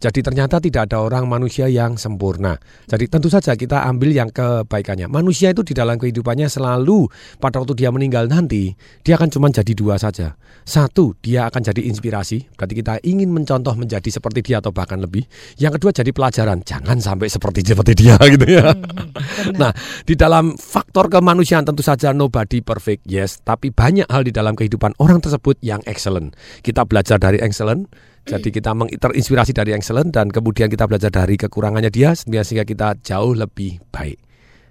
jadi 0.00 0.24
ternyata 0.24 0.64
tidak 0.64 0.88
ada 0.88 1.04
orang 1.04 1.28
manusia 1.28 1.68
yang 1.68 2.00
sempurna. 2.00 2.56
Jadi 2.88 3.04
tentu 3.12 3.28
saja 3.28 3.52
kita 3.52 3.84
ambil 3.84 4.16
yang 4.16 4.32
kebaikannya. 4.32 5.12
Manusia 5.12 5.52
itu 5.52 5.60
di 5.60 5.76
dalam 5.76 6.00
kehidupannya 6.00 6.48
selalu 6.48 7.04
pada 7.36 7.60
waktu 7.60 7.76
dia 7.76 7.92
meninggal 7.92 8.24
nanti, 8.24 8.72
dia 9.04 9.20
akan 9.20 9.28
cuma 9.28 9.52
jadi 9.52 9.76
dua 9.76 10.00
saja. 10.00 10.40
Satu, 10.64 11.12
dia 11.20 11.52
akan 11.52 11.60
jadi 11.60 11.84
inspirasi, 11.84 12.48
berarti 12.56 12.74
kita 12.80 12.94
ingin 13.04 13.28
mencontoh 13.28 13.76
menjadi 13.76 14.08
seperti 14.08 14.40
dia 14.40 14.64
atau 14.64 14.72
bahkan 14.72 14.96
lebih. 15.04 15.28
Yang 15.60 15.76
kedua 15.76 15.90
jadi 15.92 16.10
pelajaran, 16.16 16.64
jangan 16.64 16.96
sampai 16.96 17.28
seperti 17.28 17.60
seperti 17.60 17.92
dia 17.92 18.16
gitu 18.32 18.46
ya. 18.48 18.72
nah, 19.60 19.72
di 20.08 20.16
dalam 20.16 20.56
faktor 20.56 21.12
kemanusiaan 21.12 21.68
tentu 21.68 21.84
saja 21.84 22.16
nobody 22.16 22.64
perfect, 22.64 23.04
yes, 23.04 23.44
tapi 23.44 23.68
banyak 23.68 24.08
hal 24.08 24.24
di 24.24 24.32
dalam 24.32 24.56
kehidupan 24.56 24.96
orang 24.96 25.20
tersebut 25.20 25.60
yang 25.60 25.84
excellent. 25.84 26.32
Kita 26.64 26.88
belajar 26.88 27.20
dari 27.20 27.36
excellent, 27.44 27.92
jadi 28.28 28.48
kita 28.52 28.76
terinspirasi 28.76 29.56
dari 29.56 29.72
excellent 29.72 30.12
dan 30.12 30.28
kemudian 30.28 30.68
kita 30.68 30.84
belajar 30.84 31.08
dari 31.08 31.40
kekurangannya 31.40 31.88
dia 31.88 32.12
sehingga 32.12 32.68
kita 32.68 33.00
jauh 33.00 33.32
lebih 33.32 33.80
baik. 33.90 34.20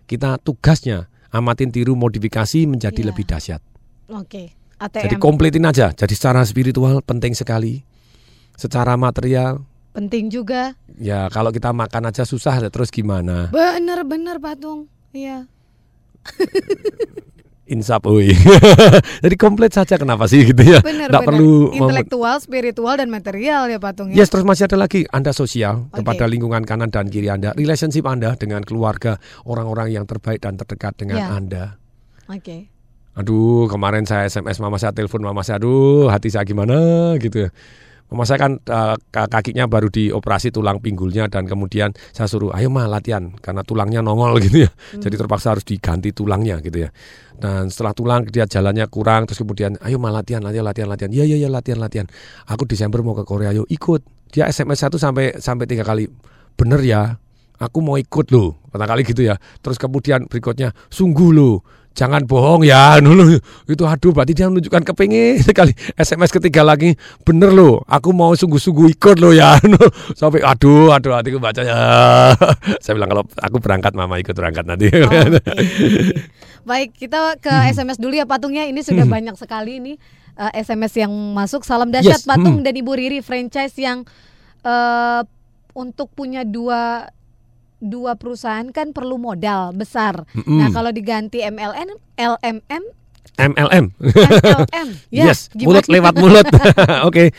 Kita 0.05 0.37
tugasnya 0.41 1.09
amatin 1.33 1.73
tiru 1.73 1.93
modifikasi 1.97 2.65
menjadi 2.69 3.01
lebih 3.09 3.25
dahsyat. 3.25 3.61
Oke. 4.09 4.53
ATM 4.79 5.03
Jadi 5.05 5.15
kompletin 5.19 5.65
aja. 5.67 5.91
Jadi 5.91 6.13
secara 6.15 6.41
spiritual 6.47 7.03
penting 7.03 7.35
sekali. 7.35 7.83
Secara 8.55 8.95
material 8.95 9.63
penting 9.89 10.29
juga. 10.31 10.77
ya 11.01 11.27
kalau 11.33 11.49
kita 11.49 11.73
makan 11.73 12.13
aja 12.13 12.23
susah 12.23 12.55
terus 12.69 12.93
gimana? 12.93 13.49
Bener-bener 13.51 14.39
Patung. 14.39 14.87
Iya. 15.11 15.49
Insap, 17.69 18.09
oi. 18.09 18.33
Jadi 19.23 19.35
komplit 19.37 19.69
saja 19.69 20.01
kenapa 20.01 20.25
sih 20.25 20.41
gitu 20.41 20.57
ya? 20.65 20.81
Bener, 20.81 21.05
Nggak 21.05 21.21
bener. 21.21 21.29
perlu 21.29 21.53
intelektual, 21.69 22.41
spiritual 22.41 22.97
dan 22.97 23.13
material 23.13 23.69
ya 23.69 23.77
Patung 23.77 24.09
ya. 24.09 24.25
Yes, 24.25 24.33
terus 24.33 24.41
masih 24.41 24.65
ada 24.65 24.73
lagi 24.73 25.05
Anda 25.13 25.29
sosial 25.29 25.85
kepada 25.93 26.25
lingkungan 26.25 26.65
kanan 26.65 26.89
dan 26.89 27.13
kiri 27.13 27.29
Anda, 27.29 27.53
relationship 27.53 28.09
Anda 28.09 28.33
dengan 28.41 28.65
keluarga, 28.65 29.21
orang-orang 29.45 29.93
yang 29.93 30.09
terbaik 30.09 30.41
dan 30.41 30.57
terdekat 30.57 30.97
dengan 30.97 31.17
Ya. 31.21 31.27
Anda. 31.29 31.63
Oke. 32.25 32.73
Aduh, 33.13 33.67
kemarin 33.67 34.07
saya 34.07 34.25
SMS 34.25 34.57
mama 34.57 34.79
saya, 34.79 34.95
telepon 34.95 35.21
mama 35.21 35.43
saya, 35.43 35.59
aduh 35.59 36.07
hati 36.07 36.31
saya 36.31 36.47
gimana 36.47 37.13
gitu 37.19 37.45
ya. 37.45 37.49
Mama 38.09 38.25
saya 38.25 38.41
kan 38.41 38.57
ka- 38.65 39.29
kakinya 39.29 39.69
baru 39.69 39.93
dioperasi 39.93 40.49
tulang 40.49 40.81
pinggulnya 40.81 41.29
dan 41.29 41.45
kemudian 41.45 41.93
saya 42.09 42.25
suruh 42.25 42.49
ayo 42.57 42.73
mah 42.73 42.89
latihan 42.89 43.29
karena 43.37 43.61
tulangnya 43.61 44.01
nongol 44.01 44.37
gitu 44.45 44.65
ya. 44.65 44.71
Jadi 44.97 45.13
terpaksa 45.13 45.53
harus 45.53 45.65
diganti 45.65 46.09
tulangnya 46.09 46.57
gitu 46.65 46.89
ya. 46.89 46.89
Dan 47.39 47.69
setelah 47.69 47.93
tulang 47.93 48.25
dia 48.25 48.49
jalannya 48.49 48.89
kurang 48.89 49.29
terus 49.29 49.39
kemudian 49.39 49.77
ayo 49.85 50.01
mah 50.01 50.09
latihan 50.09 50.41
latihan 50.41 50.65
latihan 50.65 50.89
latihan. 50.89 51.11
Iya 51.13 51.23
iya 51.29 51.37
iya 51.45 51.49
latihan 51.53 51.77
latihan. 51.77 52.09
Aku 52.49 52.65
Desember 52.65 53.05
mau 53.05 53.13
ke 53.13 53.23
Korea 53.23 53.53
ayo 53.53 53.69
ikut. 53.69 54.01
Dia 54.33 54.49
SMS 54.49 54.89
satu 54.89 54.97
sampai 54.97 55.37
sampai 55.37 55.69
tiga 55.69 55.85
kali. 55.85 56.09
Bener 56.57 56.81
ya. 56.81 57.21
Aku 57.59 57.83
mau 57.83 57.99
ikut 57.99 58.31
loh. 58.33 58.57
Pertama 58.71 58.89
kali 58.89 59.03
gitu 59.05 59.21
ya. 59.21 59.35
Terus 59.61 59.77
kemudian 59.77 60.25
berikutnya 60.25 60.73
sungguh 60.89 61.29
loh. 61.29 61.61
Jangan 61.97 62.23
bohong 62.23 62.63
ya 62.63 62.95
dulu. 63.05 63.37
Itu 63.67 63.83
aduh 63.85 64.11
berarti 64.13 64.33
dia 64.37 64.47
menunjukkan 64.47 64.83
kepingin 64.93 65.41
sekali. 65.43 65.73
SMS 65.97 66.31
ketiga 66.31 66.63
lagi. 66.63 66.95
Bener 67.25 67.51
loh 67.51 67.83
aku 67.89 68.15
mau 68.15 68.31
sungguh-sungguh 68.33 68.95
ikut 68.95 69.17
loh 69.19 69.35
ya 69.35 69.59
sampai 70.19 70.45
aduh 70.45 70.93
aduh 70.95 71.17
hatiku 71.17 71.41
bacanya 71.41 71.75
saya 72.83 72.93
bilang 72.95 73.09
kalau 73.11 73.23
aku 73.41 73.57
berangkat 73.59 73.93
mama 73.97 74.21
ikut 74.21 74.33
berangkat 74.33 74.63
nanti. 74.65 74.87
Baik, 76.67 76.93
kita 76.95 77.39
ke 77.41 77.49
Hmm. 77.49 77.71
SMS 77.73 77.97
dulu 77.97 78.13
ya 78.13 78.29
patungnya. 78.29 78.67
Ini 78.69 78.79
sudah 78.85 79.03
banyak 79.09 79.35
sekali 79.35 79.81
ini 79.81 79.93
eh, 80.37 80.51
SMS 80.61 80.93
yang 81.01 81.11
masuk. 81.33 81.65
Salam 81.65 81.89
dahsyat 81.91 82.23
Yes, 82.23 82.27
patung 82.27 82.61
hmm. 82.61 82.65
dan 82.65 82.73
Ibu 82.77 82.91
Riri 82.95 83.19
franchise 83.25 83.75
yang 83.79 84.05
eh, 84.63 85.21
untuk 85.75 86.11
punya 86.13 86.43
dua 86.43 87.09
dua 87.79 88.15
perusahaan 88.19 88.67
kan 88.69 88.91
perlu 88.91 89.15
modal 89.15 89.71
besar. 89.71 90.27
Mm-mm. 90.35 90.59
Nah, 90.59 90.69
kalau 90.71 90.91
diganti 90.91 91.43
MLN, 91.43 91.95
LMM, 92.19 92.61
MLM 92.67 92.83
MLM. 93.39 93.85
Ya, 95.09 95.31
yes 95.31 95.49
gimana? 95.55 95.81
mulut 95.81 95.85
lewat 95.89 96.13
mulut 96.19 96.45
oke 97.07 97.33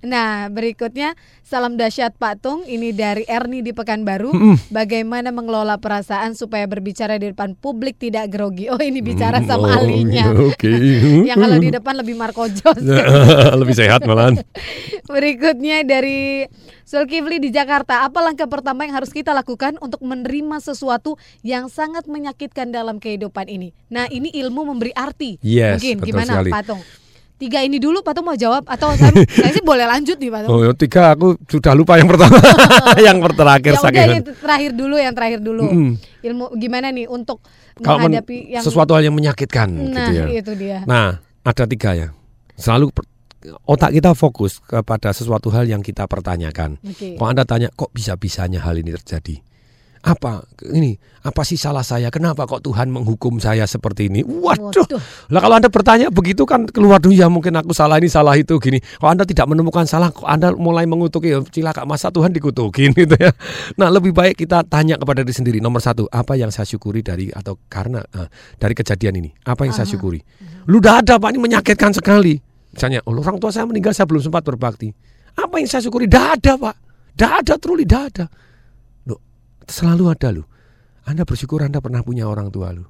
Nah, 0.00 0.48
berikutnya 0.48 1.12
salam 1.44 1.76
dahsyat 1.76 2.16
Pak 2.16 2.40
Tung. 2.40 2.64
Ini 2.64 2.96
dari 2.96 3.28
Erni 3.28 3.60
di 3.60 3.76
Pekanbaru. 3.76 4.32
Bagaimana 4.72 5.28
mengelola 5.28 5.76
perasaan 5.76 6.32
supaya 6.32 6.64
berbicara 6.64 7.20
di 7.20 7.32
depan 7.32 7.52
publik 7.52 8.00
tidak 8.00 8.32
grogi? 8.32 8.72
Oh, 8.72 8.80
ini 8.80 9.04
bicara 9.04 9.44
Hmm, 9.44 9.48
sama 9.48 9.66
oh, 9.68 9.76
ahlinya. 9.76 10.32
oke. 10.32 10.72
Yang 11.28 11.36
kalau 11.36 11.56
di 11.60 11.70
depan 11.70 11.94
lebih 12.00 12.16
Marco 12.16 12.48
Jos. 12.48 12.80
lebih 13.60 13.74
sehat 13.76 14.00
malahan 14.08 14.40
Berikutnya 15.12 15.84
dari 15.84 16.48
Zulkifli 16.88 17.38
di 17.38 17.52
Jakarta. 17.52 18.02
Apa 18.02 18.24
langkah 18.24 18.48
pertama 18.50 18.82
yang 18.82 18.98
harus 18.98 19.14
kita 19.14 19.30
lakukan 19.30 19.78
untuk 19.78 20.02
menerima 20.02 20.58
sesuatu 20.58 21.14
yang 21.44 21.70
sangat 21.70 22.08
menyakitkan 22.08 22.72
dalam 22.72 22.98
kehidupan 22.98 23.46
ini? 23.46 23.70
Nah, 23.86 24.08
ini 24.08 24.32
ilmu 24.32 24.64
memberi 24.64 24.90
arti. 24.96 25.38
Yes, 25.38 25.78
Mungkin 25.78 25.96
betul 26.02 26.08
gimana, 26.10 26.32
sekali. 26.40 26.50
Patung? 26.50 26.82
Tiga 27.40 27.64
ini 27.64 27.80
dulu, 27.80 28.04
Patung 28.04 28.28
mau 28.28 28.36
jawab 28.36 28.68
atau 28.68 28.92
saya, 29.00 29.16
saya 29.40 29.48
sih 29.56 29.64
boleh 29.64 29.88
lanjut 29.88 30.20
nih, 30.20 30.28
Patung. 30.28 30.60
oh 30.60 30.76
tiga 30.76 31.16
aku 31.16 31.40
sudah 31.48 31.72
lupa 31.72 31.96
yang 31.96 32.04
pertama 32.04 32.36
yang 33.08 33.16
terakhir 33.32 33.72
ya 33.72 33.80
udah 33.80 33.84
saking 33.88 34.08
yang 34.12 34.24
terakhir 34.36 34.70
dulu, 34.76 34.94
yang 35.00 35.14
terakhir 35.16 35.40
dulu. 35.40 35.64
Mm-mm. 35.64 35.92
Ilmu 36.20 36.44
gimana 36.60 36.92
nih 36.92 37.08
untuk 37.08 37.40
kalau 37.80 37.96
men- 37.96 38.20
menghadapi 38.20 38.36
yang 38.52 38.60
sesuatu 38.60 38.92
hal 38.92 39.08
yang 39.08 39.16
menyakitkan 39.16 39.72
Nah, 39.72 40.12
gitu 40.12 40.12
ya 40.12 40.24
itu 40.36 40.52
dia. 40.52 40.78
Nah, 40.84 41.16
ada 41.40 41.64
tiga 41.64 41.96
ya. 41.96 42.08
Selalu 42.60 42.92
per- 42.92 43.08
otak 43.64 43.96
kita 43.96 44.12
fokus 44.12 44.60
kepada 44.60 45.16
sesuatu 45.16 45.48
hal 45.48 45.64
yang 45.64 45.80
kita 45.80 46.04
pertanyakan. 46.04 46.76
Oke. 46.84 47.16
Kalau 47.16 47.28
Anda 47.32 47.48
tanya, 47.48 47.72
kok 47.72 47.88
bisa-bisanya 47.96 48.60
hal 48.60 48.76
ini 48.76 48.92
terjadi? 49.00 49.40
Apa 50.00 50.48
ini? 50.72 50.96
Apa 51.20 51.44
sih 51.44 51.60
salah 51.60 51.84
saya? 51.84 52.08
Kenapa 52.08 52.48
kok 52.48 52.64
Tuhan 52.64 52.88
menghukum 52.88 53.36
saya 53.36 53.68
seperti 53.68 54.08
ini? 54.08 54.24
Waduh. 54.24 54.88
Lah 55.28 55.40
kalau 55.44 55.60
Anda 55.60 55.68
bertanya 55.68 56.08
begitu 56.08 56.48
kan 56.48 56.64
keluar 56.64 57.04
dulu 57.04 57.12
ya 57.12 57.28
mungkin 57.28 57.52
aku 57.60 57.76
salah 57.76 58.00
ini 58.00 58.08
salah 58.08 58.32
itu 58.40 58.56
gini. 58.56 58.80
Kalau 58.80 59.12
Anda 59.12 59.28
tidak 59.28 59.44
menemukan 59.52 59.84
salah, 59.84 60.08
kok 60.08 60.24
Anda 60.24 60.56
mulai 60.56 60.88
mengutuki 60.88 61.36
ya, 61.36 61.44
cilaka 61.44 61.84
masa 61.84 62.08
Tuhan 62.08 62.32
dikutukin 62.32 62.96
gitu 63.04 63.12
ya. 63.12 63.28
Nah, 63.76 63.92
lebih 63.92 64.16
baik 64.16 64.40
kita 64.40 64.64
tanya 64.64 64.96
kepada 64.96 65.20
diri 65.20 65.36
sendiri. 65.36 65.58
Nomor 65.60 65.84
satu, 65.84 66.08
apa 66.08 66.32
yang 66.32 66.48
saya 66.48 66.64
syukuri 66.64 67.04
dari 67.04 67.28
atau 67.28 67.60
karena 67.68 68.00
eh, 68.16 68.28
dari 68.56 68.72
kejadian 68.72 69.20
ini? 69.20 69.36
Apa 69.44 69.68
yang 69.68 69.76
saya 69.76 69.84
Aha. 69.84 69.92
syukuri? 69.92 70.24
Lu 70.64 70.80
udah 70.80 71.04
ada 71.04 71.20
Pak 71.20 71.28
ini 71.36 71.44
menyakitkan 71.44 71.92
sekali. 71.92 72.40
Misalnya, 72.72 73.04
oh, 73.04 73.12
orang 73.12 73.36
tua 73.36 73.52
saya 73.52 73.68
meninggal 73.68 73.92
saya 73.92 74.08
belum 74.08 74.24
sempat 74.24 74.48
berbakti. 74.48 74.96
Apa 75.36 75.60
yang 75.60 75.68
saya 75.68 75.84
syukuri? 75.84 76.08
Dah 76.08 76.40
ada 76.40 76.56
Pak. 76.56 76.76
Dah 77.12 77.44
ada 77.44 77.60
truly 77.60 77.84
dah 77.84 78.08
ada. 78.08 78.24
Loh, 79.64 79.70
selalu 79.70 80.04
ada 80.12 80.28
loh. 80.32 80.46
Anda 81.04 81.24
bersyukur 81.24 81.64
Anda 81.64 81.80
pernah 81.80 82.04
punya 82.04 82.28
orang 82.28 82.52
tua 82.52 82.72
lu. 82.72 82.84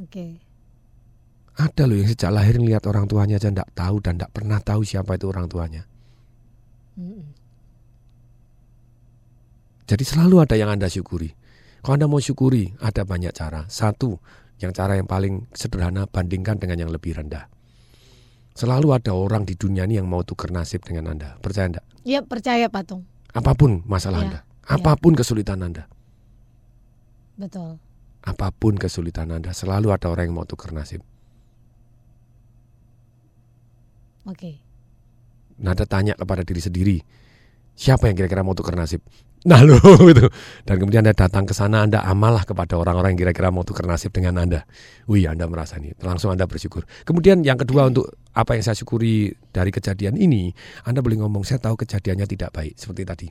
Oke. 0.00 0.40
Ada 1.52 1.84
loh 1.84 2.00
yang 2.00 2.08
sejak 2.08 2.32
lahir 2.32 2.56
lihat 2.56 2.88
orang 2.88 3.04
tuanya 3.04 3.36
aja 3.36 3.52
ndak 3.52 3.76
tahu 3.76 4.00
dan 4.00 4.16
ndak 4.16 4.32
pernah 4.32 4.58
tahu 4.58 4.80
siapa 4.82 5.20
itu 5.20 5.28
orang 5.28 5.46
tuanya. 5.52 5.84
Mm-mm. 6.96 7.42
Jadi 9.84 10.04
selalu 10.08 10.40
ada 10.40 10.56
yang 10.56 10.72
Anda 10.72 10.88
syukuri. 10.88 11.28
Kalau 11.84 11.94
Anda 11.98 12.08
mau 12.08 12.22
syukuri, 12.22 12.72
ada 12.80 13.04
banyak 13.04 13.34
cara. 13.36 13.68
Satu, 13.68 14.16
yang 14.62 14.72
cara 14.72 14.96
yang 14.96 15.04
paling 15.04 15.50
sederhana 15.52 16.08
bandingkan 16.08 16.56
dengan 16.56 16.86
yang 16.86 16.90
lebih 16.94 17.18
rendah. 17.18 17.50
Selalu 18.52 18.94
ada 18.96 19.12
orang 19.12 19.48
di 19.48 19.56
dunia 19.56 19.84
ini 19.84 19.98
yang 20.00 20.08
mau 20.08 20.22
tukar 20.24 20.52
nasib 20.52 20.84
dengan 20.84 21.12
Anda. 21.12 21.36
Percaya 21.40 21.72
enggak? 21.72 21.86
Ya 22.04 22.20
percaya 22.22 22.68
Patung. 22.72 23.04
Apa 23.32 23.56
pun 23.56 23.80
masalah 23.88 24.22
Iya, 24.22 24.24
Anda, 24.28 24.40
apa 24.68 24.94
pun 24.94 25.18
kesulitan 25.18 25.58
Anda, 25.62 25.90
Betul. 27.34 27.82
apa 28.22 28.48
pun 28.54 28.78
kesulitan 28.78 29.34
Anda, 29.34 29.50
selalu 29.50 29.90
ada 29.90 30.06
orang 30.10 30.30
yang 30.30 30.36
mau 30.38 30.46
tukar 30.46 30.70
nasib. 30.70 31.02
Oke. 34.22 34.62
Nah, 35.58 35.74
Anda 35.74 35.86
tanya 35.86 36.14
kepada 36.14 36.46
diri 36.46 36.62
sendiri, 36.62 36.96
siapa 37.74 38.06
yang 38.06 38.14
kira-kira 38.14 38.46
mau 38.46 38.54
tukar 38.54 38.78
nasib? 38.78 39.02
Nah, 39.42 39.58
lo 39.66 39.74
itu. 40.06 40.30
Dan 40.62 40.78
kemudian 40.78 41.02
Anda 41.02 41.18
datang 41.18 41.42
ke 41.42 41.54
sana, 41.54 41.82
Anda 41.82 42.06
amalah 42.06 42.46
kepada 42.46 42.78
orang-orang 42.78 43.18
yang 43.18 43.26
kira-kira 43.26 43.50
mau 43.50 43.66
tukar 43.66 43.90
nasib 43.90 44.14
dengan 44.14 44.38
Anda. 44.38 44.62
Wih, 45.10 45.26
Anda 45.26 45.50
merasa 45.50 45.82
ini, 45.82 45.90
langsung 45.98 46.30
Anda 46.30 46.46
bersyukur. 46.46 46.86
Kemudian 47.02 47.42
yang 47.42 47.58
kedua 47.58 47.90
untuk 47.90 48.06
apa 48.30 48.54
yang 48.54 48.62
saya 48.62 48.78
syukuri 48.78 49.34
dari 49.50 49.74
kejadian 49.74 50.14
ini, 50.14 50.54
Anda 50.86 51.02
boleh 51.02 51.18
ngomong, 51.26 51.42
saya 51.42 51.58
tahu 51.58 51.74
kejadiannya 51.82 52.26
tidak 52.30 52.54
baik 52.54 52.78
seperti 52.78 53.02
tadi. 53.02 53.28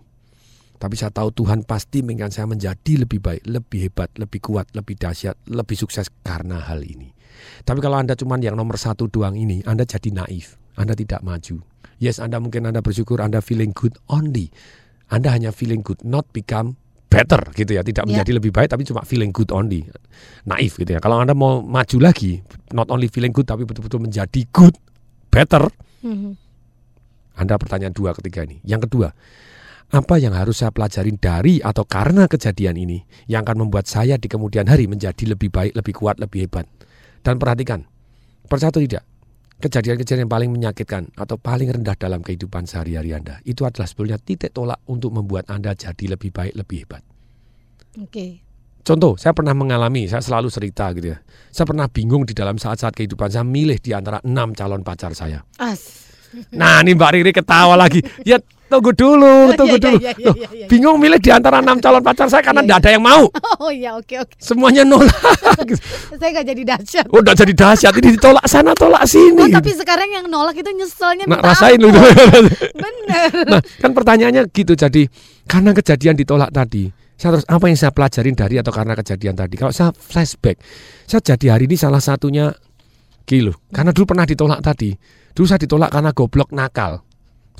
Tapi 0.82 0.98
saya 0.98 1.14
tahu 1.14 1.30
Tuhan 1.30 1.62
pasti 1.62 2.02
menginginkan 2.02 2.34
saya 2.34 2.50
menjadi 2.50 3.06
lebih 3.06 3.22
baik, 3.22 3.46
lebih 3.46 3.80
hebat, 3.86 4.10
lebih 4.18 4.42
kuat, 4.42 4.74
lebih 4.74 4.98
dahsyat, 4.98 5.38
lebih 5.46 5.78
sukses 5.78 6.10
karena 6.26 6.58
hal 6.58 6.82
ini. 6.82 7.14
Tapi 7.62 7.78
kalau 7.86 8.02
Anda 8.02 8.18
cuma 8.18 8.42
yang 8.42 8.58
nomor 8.58 8.82
satu 8.82 9.06
doang 9.06 9.38
ini, 9.38 9.62
Anda 9.70 9.86
jadi 9.86 10.10
naif. 10.10 10.58
Anda 10.74 10.98
tidak 10.98 11.22
maju. 11.22 11.62
Yes, 12.02 12.18
Anda 12.18 12.42
mungkin 12.42 12.66
Anda 12.66 12.82
bersyukur 12.82 13.22
Anda 13.22 13.46
feeling 13.46 13.78
good 13.78 14.02
only. 14.10 14.50
Anda 15.14 15.30
hanya 15.38 15.54
feeling 15.54 15.86
good, 15.86 16.02
not 16.02 16.26
become 16.34 16.82
better 17.12 17.46
gitu 17.54 17.78
ya. 17.78 17.86
Tidak 17.86 18.02
Ya. 18.02 18.18
menjadi 18.18 18.42
lebih 18.42 18.50
baik, 18.50 18.74
tapi 18.74 18.82
cuma 18.82 19.06
feeling 19.06 19.30
good 19.30 19.54
only. 19.54 19.86
Naif 20.50 20.82
gitu 20.82 20.98
ya. 20.98 21.00
Kalau 21.04 21.22
Anda 21.22 21.38
mau 21.38 21.62
maju 21.62 21.98
lagi, 22.02 22.42
not 22.74 22.90
only 22.90 23.06
feeling 23.06 23.30
good, 23.30 23.46
tapi 23.46 23.70
betul-betul 23.70 24.02
menjadi 24.02 24.42
good, 24.50 24.74
better. 25.30 25.70
Mhm. 26.02 26.34
Anda 27.38 27.62
pertanyaan 27.62 27.94
dua 27.94 28.18
ketiga 28.18 28.50
ini. 28.50 28.58
Yang 28.66 28.90
kedua, 28.90 29.14
apa 29.92 30.16
yang 30.24 30.32
harus 30.32 30.64
saya 30.64 30.72
pelajarin 30.72 31.20
dari 31.20 31.60
atau 31.60 31.84
karena 31.84 32.24
kejadian 32.32 32.80
ini 32.80 33.04
yang 33.28 33.44
akan 33.44 33.68
membuat 33.68 33.92
saya 33.92 34.16
di 34.16 34.32
kemudian 34.32 34.72
hari 34.72 34.88
menjadi 34.88 35.36
lebih 35.36 35.52
baik, 35.52 35.76
lebih 35.76 35.94
kuat, 36.00 36.16
lebih 36.16 36.48
hebat. 36.48 36.64
Dan 37.22 37.36
perhatikan, 37.36 37.84
percaya 38.48 38.72
atau 38.72 38.80
tidak, 38.80 39.04
kejadian-kejadian 39.60 40.26
yang 40.26 40.32
paling 40.32 40.50
menyakitkan 40.50 41.12
atau 41.14 41.36
paling 41.36 41.68
rendah 41.70 41.94
dalam 42.00 42.24
kehidupan 42.24 42.66
sehari-hari 42.66 43.12
Anda 43.12 43.44
itu 43.44 43.68
adalah 43.68 43.86
sebetulnya 43.86 44.18
titik 44.18 44.56
tolak 44.56 44.80
untuk 44.88 45.12
membuat 45.12 45.52
Anda 45.52 45.76
jadi 45.76 46.16
lebih 46.16 46.32
baik, 46.32 46.56
lebih 46.56 46.88
hebat. 46.88 47.04
Oke. 48.00 48.48
Contoh, 48.82 49.14
saya 49.14 49.38
pernah 49.38 49.54
mengalami, 49.54 50.10
saya 50.10 50.26
selalu 50.26 50.50
cerita 50.50 50.90
gitu 50.98 51.14
ya. 51.14 51.22
Saya 51.54 51.70
pernah 51.70 51.86
bingung 51.86 52.26
di 52.26 52.34
dalam 52.34 52.58
saat-saat 52.58 52.98
kehidupan 52.98 53.30
saya 53.30 53.46
milih 53.46 53.78
di 53.78 53.94
antara 53.94 54.18
enam 54.26 54.58
calon 54.58 54.82
pacar 54.82 55.14
saya. 55.14 55.46
As. 55.62 56.11
Nah, 56.56 56.80
ini 56.82 56.96
Mbak 56.96 57.12
Riri 57.14 57.32
ketawa 57.32 57.76
lagi. 57.76 58.00
Ya, 58.24 58.40
tunggu 58.72 58.96
dulu, 58.96 59.52
tunggu 59.60 59.76
Iya, 59.76 59.84
dulu. 59.84 59.98
iya, 60.00 60.12
Loh, 60.24 60.36
iya, 60.40 60.50
iya. 60.56 60.68
bingung 60.72 60.96
milih 60.96 61.20
di 61.20 61.28
antara 61.28 61.60
enam 61.60 61.76
calon 61.84 62.00
pacar 62.00 62.32
saya 62.32 62.40
karena 62.40 62.64
tidak 62.64 62.78
ada 62.80 62.90
yang 62.96 63.04
mau. 63.04 63.28
Oh 63.60 63.68
iya, 63.68 64.00
oke 64.00 64.16
oke. 64.16 64.34
Semuanya 64.40 64.88
nolak. 64.88 65.12
Saya 66.22 66.30
nggak 66.32 66.48
jadi 66.48 66.64
dahsyat. 66.64 67.06
Udah 67.12 67.34
jadi 67.36 67.52
dahsyat 67.52 67.94
ini 68.00 68.16
ditolak 68.16 68.46
sana, 68.48 68.72
tolak 68.72 69.04
sini. 69.10 69.44
Oh, 69.44 69.50
tapi 69.52 69.76
sekarang 69.76 70.08
yang 70.08 70.26
nolak 70.32 70.56
itu 70.56 70.72
nyeselnya 70.72 71.28
Nah, 71.28 71.44
rasain 71.44 71.82
lu. 71.82 71.92
Bener. 72.84 73.30
Nah, 73.50 73.60
kan 73.60 73.92
pertanyaannya 73.92 74.48
gitu. 74.56 74.74
Jadi, 74.78 75.10
karena 75.50 75.76
kejadian 75.76 76.16
ditolak 76.16 76.54
tadi, 76.56 76.88
saya 77.20 77.38
terus 77.38 77.46
apa 77.50 77.66
yang 77.68 77.78
saya 77.78 77.92
pelajarin 77.92 78.36
dari 78.38 78.56
atau 78.58 78.72
karena 78.72 78.94
kejadian 78.96 79.36
tadi? 79.36 79.56
Kalau 79.60 79.74
saya 79.76 79.90
flashback, 79.92 80.58
saya 81.06 81.22
jadi 81.22 81.58
hari 81.60 81.68
ini 81.68 81.76
salah 81.76 82.00
satunya 82.00 82.54
kilo. 83.28 83.54
Karena 83.70 83.92
dulu 83.92 84.16
pernah 84.16 84.26
ditolak 84.26 84.64
tadi. 84.64 84.94
Dulu 85.34 85.46
saya 85.48 85.60
ditolak 85.62 85.92
karena 85.94 86.12
goblok 86.12 86.52
nakal. 86.52 87.04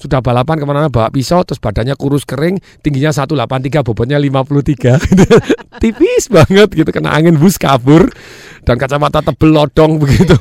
Sudah 0.02 0.18
balapan 0.18 0.58
ke 0.58 0.66
mana-mana 0.66 0.90
bawa 0.90 1.14
pisau, 1.14 1.46
terus 1.46 1.62
badannya 1.62 1.94
kurus 1.94 2.26
kering, 2.26 2.58
tingginya 2.82 3.14
183, 3.14 3.86
bobotnya 3.86 4.18
53. 4.18 4.98
Tipis 5.82 6.26
banget 6.26 6.74
gitu, 6.74 6.90
kena 6.90 7.14
angin 7.14 7.38
bus 7.38 7.62
kabur. 7.62 8.10
dan 8.62 8.78
kacamata 8.78 9.26
tebel 9.26 9.58
lodong 9.58 9.98
begitu. 9.98 10.38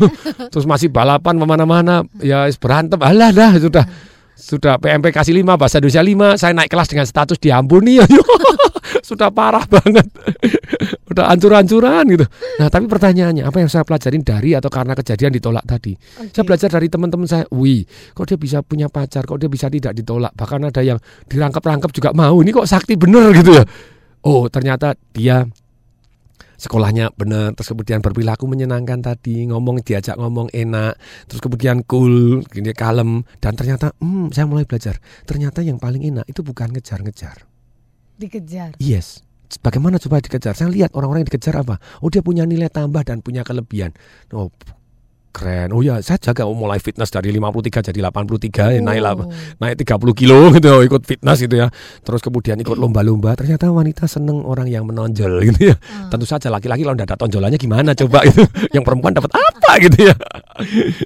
Terus 0.53 0.69
masih 0.69 0.93
balapan 0.93 1.41
ke 1.41 1.45
mana-mana, 1.49 2.05
ya 2.21 2.45
berantem. 2.61 3.01
Alah 3.01 3.33
dah 3.33 3.57
sudah 3.57 3.85
sudah 4.41 4.81
PMP 4.81 5.13
kasih 5.13 5.37
5 5.37 5.61
bahasa 5.61 5.77
Indonesia 5.85 6.35
5 6.37 6.41
saya 6.41 6.53
naik 6.57 6.73
kelas 6.73 6.89
dengan 6.89 7.05
status 7.05 7.37
diampuni 7.37 8.01
sudah 9.11 9.35
parah 9.35 9.67
banget. 9.75 10.07
Udah 11.11 11.35
hancur-hancuran 11.35 12.05
gitu. 12.15 12.27
Nah 12.63 12.71
tapi 12.71 12.87
pertanyaannya 12.87 13.43
apa 13.43 13.59
yang 13.59 13.67
saya 13.67 13.83
pelajarin 13.83 14.23
dari 14.23 14.55
atau 14.55 14.71
karena 14.71 14.95
kejadian 14.95 15.35
ditolak 15.35 15.67
tadi? 15.67 15.99
Saya 16.31 16.47
belajar 16.47 16.71
dari 16.71 16.87
teman-teman 16.87 17.27
saya 17.27 17.45
wih 17.51 17.83
kok 18.15 18.31
dia 18.31 18.39
bisa 18.39 18.63
punya 18.63 18.87
pacar 18.87 19.27
kok 19.27 19.43
dia 19.43 19.51
bisa 19.51 19.67
tidak 19.67 19.99
ditolak? 19.99 20.31
Bahkan 20.39 20.71
ada 20.71 20.83
yang 20.87 21.03
dirangkap-rangkap 21.27 21.91
juga 21.91 22.15
mau 22.15 22.39
ini 22.39 22.55
kok 22.55 22.71
sakti 22.71 22.95
bener 22.95 23.35
gitu 23.35 23.59
ya? 23.59 23.65
Oh 24.23 24.47
ternyata 24.47 24.95
dia 25.11 25.43
sekolahnya 26.61 27.17
benar 27.17 27.57
terus 27.57 27.73
kemudian 27.73 28.05
berperilaku 28.05 28.45
menyenangkan 28.45 29.01
tadi 29.01 29.49
ngomong 29.49 29.81
diajak 29.81 30.21
ngomong 30.21 30.53
enak 30.53 30.93
terus 31.25 31.41
kemudian 31.41 31.81
cool 31.89 32.45
gini 32.53 32.77
kalem 32.77 33.25
dan 33.41 33.57
ternyata 33.59 33.97
hmm 33.99 34.31
saya 34.31 34.47
mulai 34.47 34.63
belajar. 34.63 35.03
Ternyata 35.27 35.67
yang 35.67 35.83
paling 35.83 36.07
enak 36.07 36.29
itu 36.31 36.47
bukan 36.47 36.71
ngejar-ngejar 36.71 37.50
Dikejar. 38.21 38.77
yes 38.77 39.25
bagaimana 39.65 39.99
coba 39.99 40.23
dikejar 40.23 40.55
saya 40.55 40.71
lihat 40.71 40.95
orang-orang 40.95 41.27
yang 41.27 41.31
dikejar 41.35 41.59
apa 41.59 41.83
oh 42.05 42.09
dia 42.13 42.23
punya 42.23 42.47
nilai 42.47 42.71
tambah 42.71 43.03
dan 43.03 43.19
punya 43.19 43.43
kelebihan 43.43 43.91
oh 44.31 44.53
keren. 45.31 45.71
Oh 45.71 45.81
ya, 45.81 46.03
saya 46.03 46.19
jaga 46.19 46.45
oh, 46.45 46.55
mulai 46.59 46.83
fitness 46.83 47.09
dari 47.15 47.31
53 47.31 47.91
jadi 47.91 48.01
83, 48.03 48.77
ya, 48.77 48.81
naik 48.83 49.01
lah, 49.01 49.15
naik 49.63 49.79
30 49.87 50.19
kilo 50.19 50.39
gitu 50.59 50.71
ikut 50.85 51.03
fitness 51.07 51.39
gitu 51.41 51.57
ya. 51.57 51.71
Terus 52.03 52.21
kemudian 52.21 52.59
ikut 52.59 52.77
lomba-lomba. 52.77 53.39
Ternyata 53.39 53.71
wanita 53.71 54.11
seneng 54.11 54.43
orang 54.43 54.67
yang 54.67 54.85
menonjol 54.85 55.41
gitu 55.55 55.73
ya. 55.73 55.77
Tentu 56.11 56.27
saja 56.27 56.51
laki-laki 56.51 56.83
kalau 56.83 56.99
tidak 56.99 57.15
ada 57.15 57.17
tonjolannya 57.17 57.59
gimana 57.59 57.95
coba 57.95 58.27
itu. 58.27 58.43
yang 58.77 58.83
perempuan 58.83 59.15
dapat 59.15 59.31
apa 59.33 59.71
gitu 59.81 60.11
ya. 60.11 60.15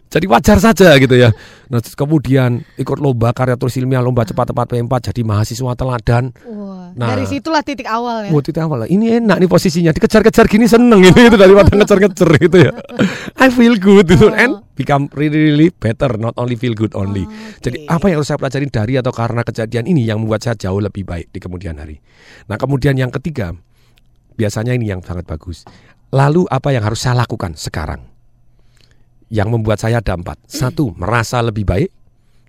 jadi 0.09 0.27
wajar 0.27 0.59
saja 0.59 0.97
gitu 0.97 1.15
ya. 1.15 1.31
Nah, 1.75 1.83
kemudian 1.83 2.63
ikut 2.79 3.03
lomba 3.03 3.35
karya 3.35 3.59
tulis 3.59 3.75
ilmiah, 3.75 3.99
lomba 3.99 4.23
cepat-cepat 4.23 4.79
P4 4.79 5.11
jadi 5.11 5.21
mahasiswa 5.27 5.75
teladan. 5.75 6.31
Wah, 6.47 6.95
Nah. 6.95 7.11
dari 7.11 7.27
situlah 7.27 7.67
titik 7.67 7.91
awal 7.91 8.23
ya. 8.23 8.31
Oh, 8.31 8.39
titik 8.39 8.63
awal. 8.63 8.87
Ini 8.87 9.19
enak 9.19 9.43
nih 9.43 9.51
posisinya. 9.51 9.91
Dikejar-kejar 9.91 10.47
gini 10.47 10.71
seneng 10.71 11.03
ini 11.03 11.27
itu 11.27 11.35
daripada 11.35 11.75
ngejar-ngejar 11.83 12.31
gitu 12.39 12.71
ya. 12.71 12.73
I 13.43 13.51
feel 13.51 13.75
good 13.75 14.07
itu 14.07 14.31
and 14.31 14.63
become 14.79 15.11
really 15.19 15.51
really 15.51 15.69
better, 15.75 16.15
not 16.15 16.39
only 16.39 16.55
feel 16.55 16.79
good 16.79 16.95
only. 16.95 17.27
Jadi 17.59 17.91
apa 17.91 18.07
yang 18.07 18.23
harus 18.23 18.31
saya 18.31 18.39
pelajarin 18.39 18.71
dari 18.71 18.95
atau 18.95 19.11
karena 19.11 19.43
kejadian 19.43 19.91
ini 19.91 20.07
yang 20.07 20.23
membuat 20.23 20.47
saya 20.47 20.55
jauh 20.55 20.79
lebih 20.79 21.03
baik 21.03 21.35
di 21.35 21.43
kemudian 21.43 21.75
hari. 21.75 21.99
Nah, 22.47 22.55
kemudian 22.55 22.95
yang 22.95 23.11
ketiga, 23.11 23.51
biasanya 24.39 24.79
ini 24.79 24.95
yang 24.95 25.03
sangat 25.03 25.27
bagus. 25.27 25.67
Lalu 26.15 26.47
apa 26.47 26.71
yang 26.71 26.87
harus 26.87 27.03
saya 27.03 27.19
lakukan 27.19 27.59
sekarang? 27.59 28.14
Yang 29.29 29.49
membuat 29.53 29.79
saya 29.81 30.01
ada 30.01 30.15
empat. 30.17 30.41
Satu, 30.49 30.93
merasa 30.97 31.41
lebih 31.41 31.65
baik. 31.65 31.91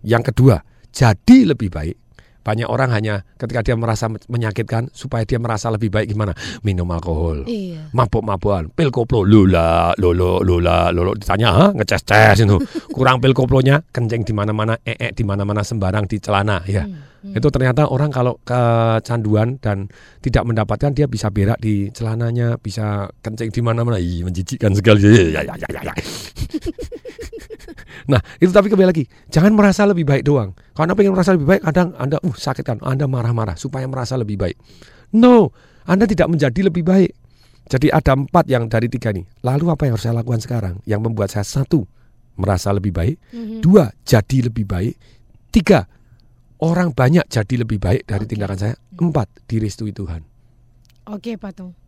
Yang 0.06 0.32
kedua, 0.32 0.62
jadi 0.94 1.56
lebih 1.56 1.74
baik. 1.74 2.05
Banyak 2.46 2.70
orang 2.70 2.94
hanya 2.94 3.26
ketika 3.42 3.66
dia 3.66 3.74
merasa 3.74 4.06
menyakitkan 4.06 4.94
supaya 4.94 5.26
dia 5.26 5.42
merasa 5.42 5.74
lebih 5.74 5.90
baik 5.90 6.14
gimana? 6.14 6.38
Minum 6.62 6.86
alkohol. 6.94 7.50
Iya. 7.50 7.90
Mabuk-mabukan, 7.90 8.70
pil 8.70 8.94
koplo 8.94 9.26
lula, 9.26 9.98
lolo, 9.98 10.46
lula, 10.46 10.94
lolo 10.94 11.18
ditanya, 11.18 11.50
"Hah? 11.50 11.70
ngeces-ces 11.74 12.46
itu. 12.46 12.62
Kurang 12.96 13.18
pil 13.18 13.34
koplonya, 13.34 13.82
kencing 13.90 14.22
di 14.22 14.34
mana-mana, 14.38 14.78
ee 14.86 15.10
di 15.10 15.24
mana-mana 15.26 15.66
sembarang 15.66 16.06
di 16.06 16.22
celana 16.22 16.62
ya. 16.70 16.86
Itu 17.26 17.50
ternyata 17.50 17.90
orang 17.90 18.14
kalau 18.14 18.38
kecanduan 18.46 19.58
dan 19.58 19.90
tidak 20.22 20.46
mendapatkan 20.46 20.94
dia 20.94 21.10
bisa 21.10 21.34
berak 21.34 21.58
di 21.58 21.90
celananya, 21.90 22.62
bisa 22.62 23.10
kencing 23.26 23.50
di 23.50 23.62
mana-mana. 23.66 23.98
Ih, 23.98 24.22
menjijikkan 24.22 24.78
sekali. 24.78 25.34
Ya, 25.34 25.42
ya, 25.42 25.58
ya, 25.58 25.82
ya. 25.82 25.94
Nah, 28.06 28.22
itu 28.38 28.54
tapi 28.54 28.70
kembali 28.70 28.88
lagi, 28.88 29.04
jangan 29.34 29.54
merasa 29.58 29.86
lebih 29.90 30.06
baik 30.06 30.24
doang. 30.26 30.54
Karena 30.78 30.94
pengen 30.94 31.14
merasa 31.18 31.34
lebih 31.34 31.48
baik, 31.50 31.62
kadang 31.66 31.98
Anda 31.98 32.22
uh 32.22 32.36
sakit 32.36 32.64
kan, 32.66 32.78
Anda 32.86 33.10
marah-marah 33.10 33.58
supaya 33.58 33.90
merasa 33.90 34.14
lebih 34.14 34.38
baik. 34.38 34.58
No, 35.18 35.50
Anda 35.90 36.06
tidak 36.06 36.30
menjadi 36.30 36.70
lebih 36.70 36.86
baik. 36.86 37.12
Jadi 37.66 37.90
ada 37.90 38.14
empat 38.14 38.46
yang 38.46 38.70
dari 38.70 38.86
tiga 38.86 39.10
nih. 39.10 39.26
Lalu 39.42 39.74
apa 39.74 39.90
yang 39.90 39.98
harus 39.98 40.06
saya 40.06 40.14
lakukan 40.22 40.38
sekarang? 40.38 40.76
Yang 40.86 41.02
membuat 41.02 41.34
saya 41.34 41.46
satu 41.46 41.90
merasa 42.38 42.70
lebih 42.70 42.94
baik, 42.94 43.18
Mhm. 43.34 43.66
dua 43.66 43.90
jadi 44.06 44.52
lebih 44.52 44.70
baik, 44.70 44.94
tiga 45.50 45.88
orang 46.62 46.92
banyak 46.94 47.26
jadi 47.26 47.56
lebih 47.66 47.80
baik 47.82 48.06
dari 48.06 48.26
tindakan 48.28 48.58
saya, 48.60 48.76
empat 49.02 49.28
direstui 49.50 49.96
Tuhan. 49.96 50.22
Oke, 51.10 51.38
Patung. 51.40 51.85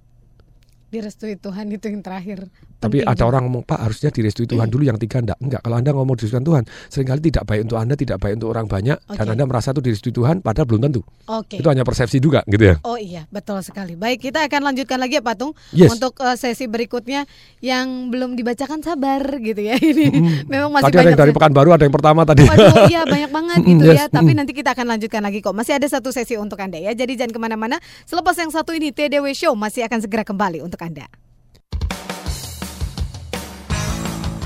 Direstui 0.87 1.35
Tuhan 1.35 1.67
itu 1.67 1.85
yang 1.91 1.99
terakhir. 1.99 2.47
Tapi 2.77 3.01
Penting 3.01 3.09
ada 3.09 3.23
orang 3.25 3.41
ngomong 3.49 3.63
Pak 3.65 3.79
harusnya 3.89 4.09
direstui 4.13 4.45
Tuhan 4.45 4.69
dulu 4.69 4.85
yang 4.85 5.01
tiga 5.01 5.17
enggak 5.17 5.41
enggak 5.41 5.61
kalau 5.65 5.75
anda 5.81 5.91
ngomong 5.97 6.13
direstui 6.13 6.45
Tuhan 6.45 6.63
sering 6.93 7.07
kali 7.09 7.21
tidak 7.25 7.43
baik 7.49 7.65
untuk 7.65 7.77
anda 7.81 7.95
tidak 7.97 8.17
baik 8.21 8.33
untuk 8.37 8.49
orang 8.53 8.69
banyak 8.69 8.97
dan 9.01 9.25
Oke. 9.25 9.33
anda 9.33 9.43
merasa 9.49 9.73
itu 9.73 9.81
direstui 9.81 10.13
Tuhan 10.13 10.45
padahal 10.45 10.69
belum 10.69 10.81
tentu 10.85 11.01
Oke. 11.25 11.57
itu 11.57 11.67
hanya 11.67 11.81
persepsi 11.81 12.21
juga 12.21 12.45
gitu 12.45 12.69
ya 12.69 12.75
Oh 12.85 12.95
iya, 12.95 13.25
betul 13.33 13.59
sekali. 13.65 13.97
Baik, 13.97 14.29
kita 14.29 14.45
akan 14.45 14.61
lanjutkan 14.71 15.01
lagi 15.01 15.17
ya 15.17 15.23
Patung 15.25 15.57
Yes. 15.73 15.89
untuk 15.91 16.21
eh, 16.21 16.37
sesi 16.37 16.69
berikutnya 16.69 17.25
yang 17.65 18.13
belum 18.13 18.37
dibacakan 18.37 18.85
sabar 18.85 19.25
gitu 19.41 19.59
ya. 19.59 19.75
Ini 19.91 20.45
memang 20.45 20.69
masih 20.69 20.93
tadi 20.93 20.95
ada 20.95 21.01
banyak. 21.01 21.11
yang 21.11 21.19
dari 21.19 21.31
Pekanbaru 21.33 21.69
ada 21.73 21.83
yang 21.83 21.95
pertama 21.97 22.21
tadi 22.23 22.45
Waduh, 22.45 22.87
iya 22.87 23.01
banyak 23.17 23.31
banget 23.33 23.57
gitu 23.65 23.85
yes, 23.89 23.97
ya. 23.97 24.05
Tapi 24.07 24.31
mm. 24.31 24.37
nanti 24.37 24.51
kita 24.53 24.77
akan 24.77 24.85
lanjutkan 24.95 25.21
lagi 25.25 25.41
kok. 25.41 25.51
Masih 25.57 25.73
ada 25.81 25.87
satu 25.89 26.13
sesi 26.13 26.37
untuk 26.37 26.61
anda 26.61 26.77
ya. 26.77 26.93
Jadi 26.93 27.17
jangan 27.17 27.33
ke 27.33 27.39
mana-mana. 27.41 27.81
Selepas 28.05 28.37
yang 28.37 28.53
satu 28.53 28.71
ini 28.77 28.93
TDW 28.93 29.33
Show 29.33 29.57
masih 29.57 29.83
akan 29.89 29.99
segera 30.05 30.23
kembali 30.23 30.61
untuk 30.61 30.76
anda. 30.81 31.07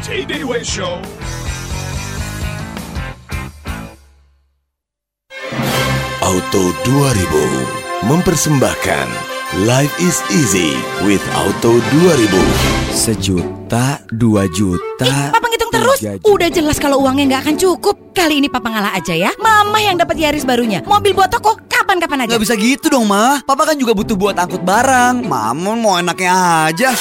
TDW 0.01 0.59
Show. 0.65 0.99
Auto 6.21 6.63
2000 6.83 8.07
mempersembahkan 8.07 9.30
Life 9.51 9.91
is 9.99 10.23
easy 10.31 10.79
with 11.03 11.19
Auto 11.35 11.83
2000. 11.91 12.95
Sejuta, 12.95 13.99
dua 14.07 14.47
juta. 14.47 15.27
Papa 15.27 15.43
ngitung 15.51 15.67
terus. 15.75 15.99
juta. 15.99 16.23
Udah 16.23 16.47
jelas 16.47 16.79
kalau 16.79 17.03
uangnya 17.03 17.35
nggak 17.35 17.41
akan 17.43 17.55
cukup. 17.59 18.15
Kali 18.15 18.39
ini 18.39 18.47
Papa 18.47 18.71
ngalah 18.71 18.95
aja 18.95 19.11
ya. 19.11 19.35
Mama 19.43 19.83
yang 19.83 19.99
dapat 19.99 20.15
Yaris 20.15 20.47
barunya. 20.47 20.79
Mobil 20.87 21.11
buat 21.11 21.27
toko 21.27 21.59
kapan-kapan 21.67 22.23
aja. 22.23 22.39
Gak 22.39 22.43
bisa 22.47 22.55
gitu 22.55 22.87
dong, 22.95 23.11
Ma. 23.11 23.43
Papa 23.43 23.67
kan 23.67 23.75
juga 23.75 23.91
butuh 23.91 24.15
buat 24.15 24.39
angkut 24.39 24.63
barang. 24.63 25.27
Mama 25.27 25.75
mau 25.75 25.99
enaknya 25.99 26.31
aja. 26.71 26.95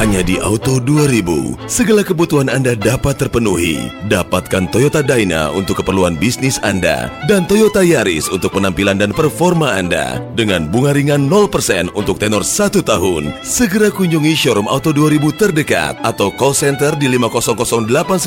Hanya 0.00 0.24
di 0.24 0.40
Auto 0.40 0.80
2000, 0.80 1.60
segala 1.68 2.00
kebutuhan 2.00 2.48
Anda 2.48 2.72
dapat 2.72 3.20
terpenuhi. 3.20 3.92
Dapatkan 4.08 4.72
Toyota 4.72 5.04
Dyna 5.04 5.52
untuk 5.52 5.84
keperluan 5.84 6.16
bisnis 6.16 6.56
Anda 6.64 7.12
dan 7.28 7.44
Toyota 7.44 7.84
Yaris 7.84 8.32
untuk 8.32 8.56
penampilan 8.56 8.96
dan 8.96 9.12
performa 9.12 9.76
Anda 9.76 10.24
dengan 10.32 10.72
bunga 10.72 10.96
ringan 10.96 11.28
0% 11.28 11.92
untuk 11.92 12.16
tenor 12.16 12.48
1 12.48 12.80
tahun. 12.80 13.44
Segera 13.44 13.92
kunjungi 13.92 14.32
showroom 14.32 14.72
Auto 14.72 14.88
2000 14.88 15.36
terdekat 15.36 16.00
atau 16.00 16.32
call 16.32 16.56
center 16.56 16.96
di 16.96 17.04
500898 17.20 18.24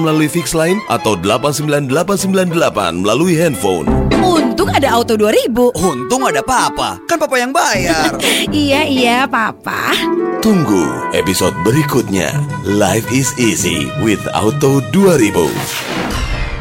melalui 0.00 0.32
fix 0.32 0.56
line 0.56 0.80
atau 0.88 1.12
89898 1.20 3.04
melalui 3.04 3.36
handphone. 3.36 3.84
Untung 4.52 4.68
ada 4.68 5.00
Auto 5.00 5.16
2000. 5.16 5.48
Untung 5.80 6.28
ada 6.28 6.44
Papa. 6.44 7.00
Kan 7.08 7.16
Papa 7.16 7.40
yang 7.40 7.56
bayar. 7.56 8.20
iya, 8.52 8.84
iya, 8.84 9.24
Papa. 9.24 9.96
Tunggu 10.44 11.08
episode 11.16 11.56
berikutnya. 11.64 12.36
Life 12.68 13.08
is 13.08 13.32
easy 13.40 13.88
with 14.04 14.20
Auto 14.36 14.84
2000. 14.92 15.32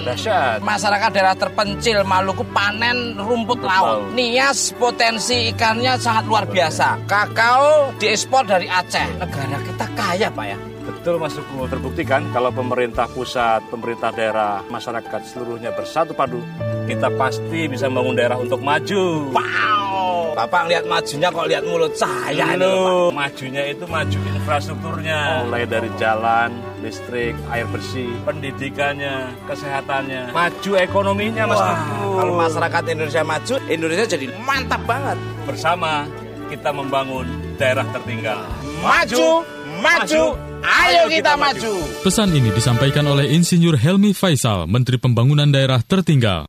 Dahsyat. 0.04 0.60
Masyarakat 0.60 1.10
daerah 1.16 1.32
terpencil 1.32 2.04
Maluku 2.04 2.44
panen 2.52 3.16
rumput 3.16 3.64
laut. 3.64 4.12
Nias 4.12 4.76
potensi 4.76 5.48
ikannya 5.48 5.96
sangat 5.96 6.28
luar 6.28 6.44
biasa. 6.44 7.08
Kakao 7.08 7.96
diekspor 7.96 8.44
dari 8.44 8.68
Aceh. 8.68 9.16
Negara 9.16 9.58
kita 9.64 9.86
kaya 9.96 10.28
Pak 10.28 10.44
ya. 10.44 10.58
Betul 10.84 11.16
Mas 11.16 11.32
Tukul, 11.32 11.64
terbukti 11.64 12.04
kan 12.04 12.28
kalau 12.28 12.52
pemerintah 12.52 13.08
pusat, 13.08 13.64
pemerintah 13.72 14.12
daerah, 14.12 14.60
masyarakat 14.68 15.20
seluruhnya 15.24 15.72
bersatu 15.72 16.12
padu, 16.12 16.44
kita 16.84 17.08
pasti 17.16 17.64
bisa 17.72 17.88
membangun 17.88 18.20
daerah 18.20 18.36
untuk 18.36 18.60
maju. 18.60 19.32
Wow. 19.32 20.36
Bapak 20.36 20.66
lihat 20.68 20.84
majunya 20.84 21.30
kok 21.30 21.46
lihat 21.46 21.62
mulut 21.64 21.94
saya 21.94 22.52
ini 22.52 22.58
loh, 22.58 23.08
majunya 23.14 23.70
itu 23.70 23.86
maju 23.86 24.18
infrastrukturnya, 24.34 25.46
mulai 25.46 25.62
dari 25.62 25.86
jalan, 25.94 26.50
listrik, 26.82 27.38
air 27.54 27.64
bersih, 27.70 28.10
pendidikannya, 28.26 29.30
kesehatannya, 29.46 30.34
maju 30.34 30.70
ekonominya 30.74 31.46
Mas 31.46 31.62
Wah, 31.62 31.78
kalau 32.18 32.34
masyarakat 32.34 32.82
Indonesia 32.92 33.22
maju, 33.22 33.54
Indonesia 33.70 34.06
jadi 34.10 34.26
mantap 34.42 34.82
banget. 34.84 35.16
Bersama 35.46 36.04
kita 36.50 36.74
membangun 36.74 37.30
daerah 37.56 37.86
tertinggal. 37.94 38.42
Maju, 38.82 39.46
maju, 39.80 40.22
ayo 40.64 41.12
kita 41.12 41.36
maju. 41.36 41.74
Pesan 42.00 42.32
ini 42.32 42.48
disampaikan 42.50 43.04
oleh 43.04 43.28
Insinyur 43.36 43.76
Helmi 43.76 44.16
Faisal, 44.16 44.64
Menteri 44.64 44.96
Pembangunan 44.96 45.48
Daerah 45.52 45.84
Tertinggal. 45.84 46.48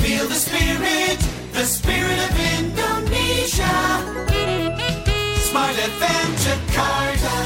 Feel 0.00 0.26
the 0.26 0.38
spirit, 0.40 1.18
the 1.52 1.66
spirit 1.68 2.18
of 2.18 2.34
Indonesia. 2.56 3.76
Smart 5.52 5.76
FM 5.76 6.28
Jakarta. 6.40 7.36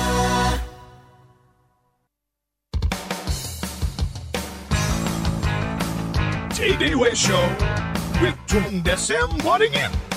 TDW 6.61 7.17
Show 7.17 7.45
with 8.21 8.37
Tung 8.45 8.85
Desem 8.85 9.33
Waddingham. 9.41 10.10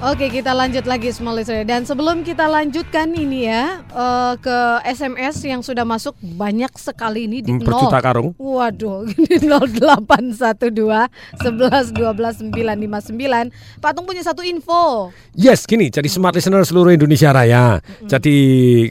Oke 0.00 0.32
kita 0.32 0.56
lanjut 0.56 0.88
lagi 0.88 1.12
small 1.12 1.36
listener 1.36 1.68
dan 1.68 1.84
sebelum 1.84 2.24
kita 2.24 2.48
lanjutkan 2.48 3.12
ini 3.12 3.52
ya 3.52 3.84
eh, 3.84 4.34
ke 4.40 4.58
SMS 4.88 5.44
yang 5.44 5.60
sudah 5.60 5.84
masuk 5.84 6.16
banyak 6.40 6.72
sekali 6.80 7.28
ini 7.28 7.44
di 7.44 7.52
berjuta 7.60 8.00
karung. 8.00 8.32
Waduh 8.40 9.04
di 9.28 9.36
0812 9.36 10.72
11 10.72 11.92
12 11.92 12.48
959 12.48 13.84
Patung 13.84 14.08
punya 14.08 14.24
satu 14.24 14.40
info. 14.40 15.12
Yes, 15.36 15.68
gini, 15.68 15.92
jadi 15.92 16.08
smart 16.08 16.32
listener 16.32 16.64
seluruh 16.64 16.96
Indonesia 16.96 17.36
Raya. 17.36 17.84
Jadi 18.08 18.36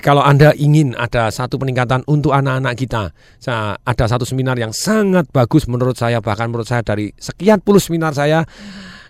kalau 0.05 0.21
Anda 0.21 0.53
ingin 0.53 0.93
ada 0.93 1.33
satu 1.33 1.57
peningkatan 1.57 2.05
untuk 2.05 2.37
anak-anak 2.37 2.77
kita, 2.77 3.09
ada 3.81 4.05
satu 4.05 4.29
seminar 4.29 4.61
yang 4.61 4.77
sangat 4.77 5.25
bagus 5.33 5.65
menurut 5.65 5.97
saya, 5.97 6.21
bahkan 6.21 6.53
menurut 6.53 6.69
saya 6.69 6.85
dari 6.85 7.09
sekian 7.17 7.65
puluh 7.65 7.81
seminar 7.81 8.13
saya, 8.13 8.45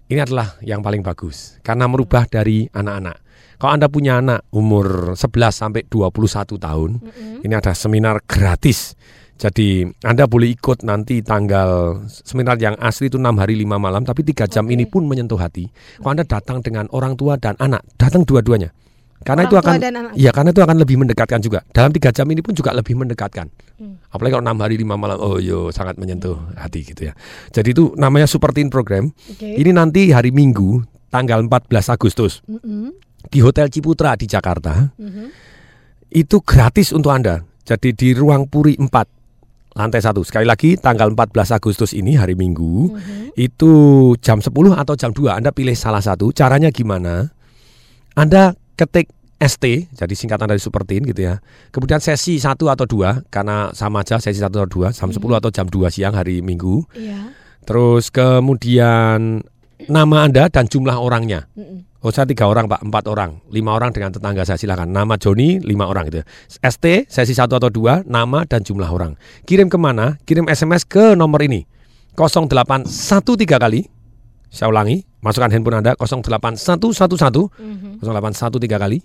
ini 0.10 0.20
adalah 0.20 0.58
yang 0.66 0.82
paling 0.82 1.06
bagus 1.06 1.62
karena 1.62 1.86
merubah 1.86 2.26
dari 2.26 2.66
anak-anak. 2.66 3.18
Kalau 3.60 3.72
Anda 3.76 3.88
punya 3.92 4.24
anak 4.24 4.48
umur 4.56 5.14
11 5.20 5.52
sampai 5.52 5.84
21 5.86 6.58
tahun, 6.58 6.92
ini 7.44 7.54
ada 7.54 7.76
seminar 7.76 8.24
gratis. 8.24 8.96
Jadi 9.40 9.88
Anda 10.04 10.28
boleh 10.28 10.52
ikut 10.52 10.84
nanti 10.84 11.24
tanggal 11.24 12.02
seminar 12.10 12.60
yang 12.60 12.76
asli 12.80 13.08
itu 13.08 13.16
6 13.16 13.40
hari 13.40 13.56
5 13.60 13.80
malam 13.80 14.04
tapi 14.04 14.24
3 14.28 14.52
jam 14.52 14.68
ini 14.68 14.84
pun 14.84 15.08
menyentuh 15.08 15.40
hati. 15.40 15.72
Kalau 16.00 16.12
Anda 16.12 16.28
datang 16.28 16.60
dengan 16.60 16.92
orang 16.92 17.16
tua 17.16 17.40
dan 17.40 17.56
anak, 17.60 17.84
datang 17.96 18.28
dua-duanya. 18.28 18.72
Karena 19.20 19.46
Orang 19.46 19.52
itu 19.52 19.56
akan. 19.60 19.76
Iya, 20.16 20.32
karena 20.32 20.50
itu 20.56 20.62
akan 20.64 20.78
lebih 20.80 20.96
mendekatkan 20.96 21.44
juga. 21.44 21.60
Dalam 21.76 21.92
3 21.92 22.16
jam 22.16 22.24
ini 22.32 22.40
pun 22.40 22.56
juga 22.56 22.72
lebih 22.72 22.96
mendekatkan. 22.96 23.52
Hmm. 23.76 24.00
Apalagi 24.16 24.40
kalau 24.40 24.46
6 24.48 24.64
hari 24.64 24.76
5 24.80 24.96
malam, 24.96 25.18
oh 25.20 25.38
yo 25.44 25.76
sangat 25.76 26.00
menyentuh 26.00 26.40
hati 26.56 26.88
gitu 26.88 27.12
ya. 27.12 27.14
Jadi 27.52 27.76
itu 27.76 27.92
namanya 28.00 28.32
Super 28.32 28.56
Teen 28.56 28.72
Program. 28.72 29.12
Oke. 29.12 29.60
Ini 29.60 29.76
nanti 29.76 30.16
hari 30.16 30.32
Minggu 30.32 30.88
tanggal 31.12 31.44
14 31.44 31.92
Agustus 31.92 32.40
Mm-mm. 32.48 32.96
di 33.28 33.40
Hotel 33.44 33.68
Ciputra 33.68 34.16
di 34.16 34.24
Jakarta. 34.24 34.96
Mhm. 34.96 35.26
Itu 36.10 36.40
gratis 36.42 36.96
untuk 36.96 37.12
Anda. 37.12 37.44
Jadi 37.68 37.94
di 37.94 38.16
ruang 38.16 38.48
Puri 38.50 38.80
4 38.80 38.88
lantai 39.78 40.02
1. 40.02 40.26
Sekali 40.26 40.48
lagi 40.48 40.74
tanggal 40.80 41.12
14 41.14 41.54
Agustus 41.54 41.94
ini 41.94 42.18
hari 42.18 42.34
Minggu 42.34 42.98
itu 43.38 43.72
jam 44.24 44.42
10 44.42 44.74
atau 44.74 44.96
jam 44.98 45.12
2 45.14 45.38
Anda 45.38 45.54
pilih 45.54 45.76
salah 45.78 46.02
satu. 46.02 46.34
Caranya 46.34 46.74
gimana? 46.74 47.30
Anda 48.18 48.58
ketik 48.80 49.12
ST, 49.40 49.92
jadi 49.96 50.14
singkatan 50.16 50.52
dari 50.52 50.60
Super 50.60 50.84
Teen 50.84 51.04
gitu 51.08 51.24
ya. 51.24 51.40
Kemudian 51.72 52.04
sesi 52.04 52.40
1 52.40 52.60
atau 52.60 52.84
2 52.88 53.32
karena 53.32 53.72
sama 53.72 54.04
aja 54.04 54.20
sesi 54.20 54.40
1 54.40 54.52
atau 54.52 54.68
2 54.68 54.92
jam 54.92 55.12
10 55.12 55.20
atau 55.20 55.52
jam 55.52 55.68
2 55.68 55.88
siang 55.92 56.16
hari 56.16 56.44
Minggu. 56.44 56.84
Iya. 56.96 57.32
Terus 57.64 58.12
kemudian 58.12 59.44
nama 59.88 60.18
Anda 60.28 60.52
dan 60.52 60.68
jumlah 60.68 60.96
orangnya. 61.00 61.48
Oh 62.00 62.12
saya 62.16 62.28
tiga 62.28 62.48
orang 62.48 62.72
pak, 62.72 62.80
empat 62.80 63.12
orang, 63.12 63.44
lima 63.52 63.76
orang 63.76 63.92
dengan 63.92 64.16
tetangga 64.16 64.48
saya 64.48 64.56
silakan. 64.56 64.92
Nama 64.92 65.20
Joni 65.20 65.60
lima 65.60 65.88
orang 65.88 66.08
gitu. 66.08 66.24
ST 66.48 67.12
sesi 67.12 67.36
satu 67.36 67.60
atau 67.60 67.68
dua, 67.72 68.04
nama 68.08 68.44
dan 68.48 68.64
jumlah 68.64 68.88
orang. 68.88 69.20
Kirim 69.44 69.68
ke 69.68 69.76
mana? 69.76 70.20
Kirim 70.24 70.48
SMS 70.48 70.88
ke 70.88 71.16
nomor 71.16 71.44
ini 71.44 71.68
0813 72.16 72.88
kali. 73.56 73.88
Saya 74.50 74.68
ulangi, 74.72 75.06
masukkan 75.20 75.52
handphone 75.52 75.76
Anda 75.80 75.96
08111 75.96 77.50
0813 78.02 78.80
kali 78.80 79.02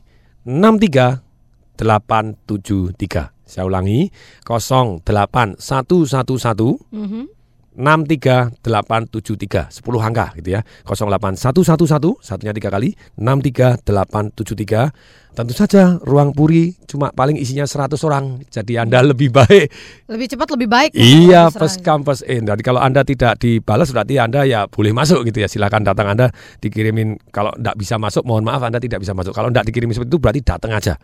63873. 0.46 3.30
Saya 3.44 3.66
ulangi 3.68 4.10
08111 4.46 6.78
Mhm. 6.92 7.26
63873 7.74 9.70
10 9.70 9.82
angka 9.98 10.26
gitu 10.38 10.50
ya 10.54 10.62
08111 10.86 12.22
satunya 12.22 12.54
tiga 12.54 12.70
kali 12.70 12.94
63873 13.18 15.34
tentu 15.34 15.50
saja 15.50 15.98
ruang 16.06 16.30
puri 16.30 16.78
cuma 16.86 17.10
paling 17.10 17.34
isinya 17.34 17.66
100 17.66 17.98
orang 18.06 18.46
jadi 18.46 18.86
anda 18.86 19.02
lebih 19.02 19.34
baik 19.34 19.66
Lebih 20.04 20.36
cepat 20.36 20.48
lebih 20.54 20.68
baik. 20.68 20.90
Iya, 20.94 21.48
first 21.48 21.80
come 21.80 22.04
first 22.04 22.28
in. 22.28 22.44
Jadi 22.44 22.60
kalau 22.60 22.78
Anda 22.78 23.02
tidak 23.02 23.40
dibalas 23.40 23.90
berarti 23.90 24.20
Anda 24.20 24.44
ya 24.44 24.68
boleh 24.68 24.92
masuk 24.92 25.24
gitu 25.26 25.40
ya. 25.40 25.48
Silakan 25.48 25.82
datang 25.82 26.12
Anda 26.12 26.28
dikirimin 26.60 27.32
kalau 27.32 27.50
tidak 27.56 27.74
bisa 27.80 27.96
masuk 27.96 28.22
mohon 28.28 28.44
maaf 28.44 28.60
Anda 28.62 28.78
tidak 28.78 29.02
bisa 29.02 29.16
masuk. 29.16 29.32
Kalau 29.32 29.48
tidak 29.48 29.72
dikirimin 29.72 29.96
seperti 29.96 30.12
itu 30.12 30.20
berarti 30.20 30.40
datang 30.44 30.76
aja. 30.76 30.94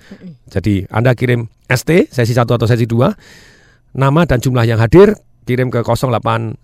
Jadi 0.52 0.84
Anda 0.92 1.16
kirim 1.16 1.48
ST 1.66 2.12
sesi 2.12 2.32
1 2.36 2.44
atau 2.44 2.68
sesi 2.68 2.84
2 2.84 3.96
nama 3.96 4.22
dan 4.28 4.38
jumlah 4.38 4.68
yang 4.68 4.78
hadir 4.78 5.16
kirim 5.44 5.68
ke 5.68 5.80
0813 5.80 6.56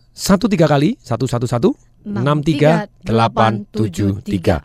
kali 0.65 0.97
111 1.01 1.77
63873. 2.07 4.63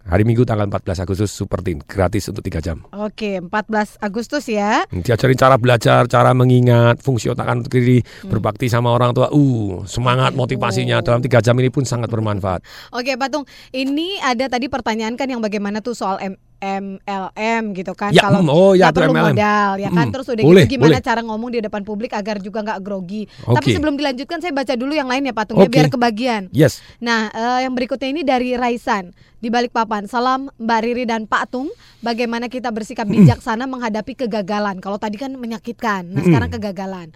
Hari 0.00 0.26
Minggu 0.26 0.42
tanggal 0.42 0.66
14 0.66 1.04
Agustus 1.04 1.30
Super 1.30 1.60
Teen 1.60 1.78
gratis 1.84 2.26
untuk 2.26 2.42
3 2.42 2.58
jam. 2.58 2.82
Oke, 2.90 3.38
14 3.38 4.00
Agustus 4.00 4.48
ya. 4.48 4.82
Diajarin 4.90 5.38
cara 5.38 5.54
belajar, 5.54 6.08
cara 6.08 6.34
mengingat, 6.34 6.98
fungsi 6.98 7.30
otak 7.30 7.46
kanan 7.46 7.62
kiri, 7.62 8.02
Hmm. 8.02 8.32
berbakti 8.32 8.66
sama 8.66 8.90
orang 8.90 9.12
tua. 9.12 9.30
Uh, 9.30 9.84
semangat 9.86 10.34
motivasinya 10.34 11.04
dalam 11.04 11.20
tiga 11.20 11.38
jam 11.38 11.54
ini 11.60 11.68
pun 11.68 11.84
sangat 11.84 12.10
bermanfaat. 12.10 12.64
Oke, 12.90 13.14
Patung. 13.14 13.44
Ini 13.70 14.24
ada 14.24 14.48
tadi 14.48 14.66
pertanyaan 14.66 15.14
kan 15.14 15.30
yang 15.30 15.38
bagaimana 15.38 15.78
tuh 15.78 15.94
soal 15.94 16.18
M 16.18 16.34
MLM 16.60 17.72
gitu 17.72 17.92
kan 17.92 18.10
Ya, 18.10 18.22
kalau 18.22 18.40
mm, 18.40 18.50
oh, 18.50 18.72
ya, 18.72 18.88
perlu 18.90 19.10
MLM. 19.10 19.32
modal 19.32 19.70
ya 19.76 19.88
kan 19.88 20.06
Mm, 20.06 20.12
terus 20.12 20.26
udah 20.28 20.42
boleh, 20.42 20.64
gitu 20.64 20.72
gimana 20.76 20.88
boleh. 20.92 21.02
cara 21.02 21.20
ngomong 21.20 21.50
di 21.50 21.58
depan 21.58 21.82
publik 21.82 22.12
agar 22.12 22.36
juga 22.38 22.60
nggak 22.62 22.80
grogi 22.80 23.24
Oke. 23.42 23.56
tapi 23.56 23.68
sebelum 23.72 23.94
dilanjutkan 23.94 24.38
saya 24.38 24.52
baca 24.52 24.74
dulu 24.74 24.92
yang 24.92 25.06
lain 25.06 25.24
ya 25.24 25.32
Patung 25.32 25.56
ya 25.56 25.64
Oke. 25.64 25.72
biar 25.72 25.88
kebagian 25.88 26.42
Yes. 26.50 26.78
Nah, 26.98 27.28
eh, 27.28 27.64
yang 27.64 27.72
berikutnya 27.72 28.08
ini 28.08 28.22
dari 28.22 28.52
Raisan 28.52 29.10
di 29.36 29.48
Balikpapan. 29.48 30.04
Salam 30.04 30.52
Mbak 30.54 30.80
Riri 30.82 31.04
dan 31.04 31.24
Pak 31.24 31.48
Tung. 31.48 31.72
Bagaimana 32.00 32.46
kita 32.46 32.68
bersikap 32.68 33.06
bijaksana 33.06 33.64
menghadapi 33.64 34.12
kegagalan? 34.14 34.78
Kalau 34.78 34.96
tadi 34.96 35.16
kan 35.16 35.32
menyakitkan, 35.32 36.06
nah 36.06 36.20
Mm. 36.20 36.26
sekarang 36.26 36.50
kegagalan. 36.50 37.08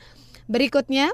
Berikutnya 0.44 1.12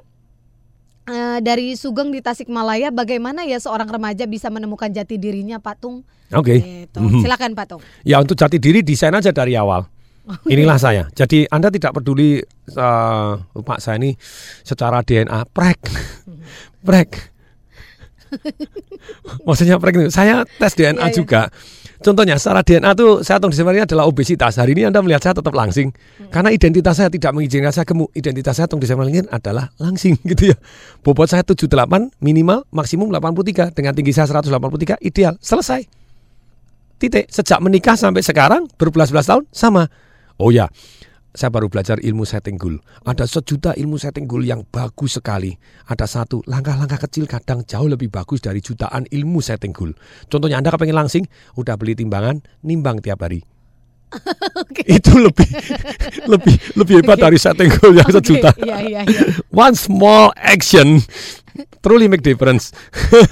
eh, 1.10 1.38
dari 1.42 1.74
Sugeng 1.74 2.14
di 2.14 2.22
Tasikmalaya, 2.22 2.94
bagaimana 2.94 3.42
ya 3.42 3.58
seorang 3.58 3.90
remaja 3.90 4.24
bisa 4.30 4.48
menemukan 4.48 4.88
jati 4.88 5.18
dirinya, 5.18 5.58
Pak 5.58 5.76
Tung? 5.82 6.06
Oke. 6.30 6.86
Gitu. 6.86 6.98
Mhm. 7.02 7.26
Silakan 7.26 7.52
Pak 7.58 7.66
Tung. 7.66 7.82
Ya 8.06 8.22
untuk 8.22 8.38
jati 8.38 8.62
diri 8.62 8.86
desain 8.86 9.12
aja 9.12 9.34
dari 9.34 9.58
awal. 9.58 9.84
Inilah 10.52 10.78
saya. 10.78 11.10
Jadi 11.10 11.50
Anda 11.50 11.74
tidak 11.74 11.98
peduli 11.98 12.38
uh, 12.78 13.32
Pak 13.42 13.78
saya 13.82 13.98
ini 13.98 14.14
secara 14.62 15.02
DNA 15.02 15.50
prek. 15.50 15.80
prek. 16.86 17.10
Maksudnya 19.46 19.82
prek 19.82 19.94
itu 19.98 20.10
saya 20.14 20.46
tes 20.46 20.78
DNA 20.78 21.02
Iya, 21.02 21.06
iya. 21.10 21.16
juga. 21.18 21.42
Contohnya 22.00 22.40
secara 22.40 22.64
DNA 22.64 22.96
tuh 22.96 23.20
saya 23.20 23.36
tahun 23.36 23.52
Desember 23.52 23.76
ini 23.76 23.84
adalah 23.84 24.08
obesitas. 24.08 24.56
Hari 24.56 24.72
ini 24.72 24.88
Anda 24.88 25.04
melihat 25.04 25.20
saya 25.20 25.34
tetap 25.36 25.52
langsing. 25.52 25.92
Karena 26.32 26.48
identitas 26.48 26.96
saya 26.96 27.12
tidak 27.12 27.36
mengizinkan 27.36 27.68
saya 27.76 27.84
gemuk. 27.84 28.08
Identitas 28.16 28.56
saya 28.56 28.72
Desember 28.72 29.04
ini 29.04 29.20
adalah 29.28 29.68
langsing 29.76 30.16
gitu 30.32 30.52
ya. 30.52 30.56
Bobot 31.04 31.28
saya 31.28 31.44
78 31.44 31.68
minimal 32.24 32.64
maksimum 32.72 33.12
83 33.12 33.76
dengan 33.76 33.92
tinggi 33.92 34.16
saya 34.16 34.32
183 34.32 34.96
ideal. 35.04 35.36
Selesai. 35.44 35.84
Titik. 36.96 37.28
Sejak 37.28 37.60
menikah 37.60 38.00
sampai 38.00 38.24
sekarang 38.24 38.64
berbelas-belas 38.80 39.28
tahun 39.28 39.44
sama. 39.52 39.92
Oh 40.40 40.48
ya, 40.48 40.72
saya 41.30 41.50
baru 41.54 41.70
belajar 41.70 42.02
ilmu 42.02 42.26
setting 42.26 42.58
goal. 42.58 42.78
Ada 43.06 43.26
sejuta 43.26 43.70
ilmu 43.78 43.96
setting 43.96 44.26
goal 44.26 44.42
yang 44.42 44.66
bagus 44.66 45.22
sekali. 45.22 45.54
Ada 45.86 46.06
satu, 46.06 46.42
langkah-langkah 46.46 46.98
kecil 47.06 47.30
kadang 47.30 47.62
jauh 47.62 47.86
lebih 47.86 48.10
bagus 48.10 48.42
dari 48.42 48.58
jutaan 48.58 49.06
ilmu 49.06 49.38
setting 49.38 49.70
goal. 49.70 49.94
Contohnya 50.26 50.58
Anda 50.58 50.74
kepengen 50.74 50.98
langsing, 50.98 51.24
udah 51.54 51.78
beli 51.78 51.94
timbangan, 51.94 52.42
nimbang 52.66 52.98
tiap 52.98 53.22
hari. 53.22 53.46
Itu 54.98 55.22
lebih 55.22 55.46
lebih 56.26 56.54
lebih 56.74 56.94
hebat 56.98 57.18
Oke. 57.22 57.24
dari 57.30 57.38
setting 57.38 57.70
goal 57.78 57.94
yang 57.94 58.10
Oke, 58.10 58.18
sejuta. 58.18 58.50
iya, 58.58 58.76
iya, 58.82 59.00
iya. 59.06 59.22
One 59.54 59.78
small 59.78 60.34
action 60.34 60.98
truly 61.80 62.06
make 62.06 62.22
difference. 62.24 62.70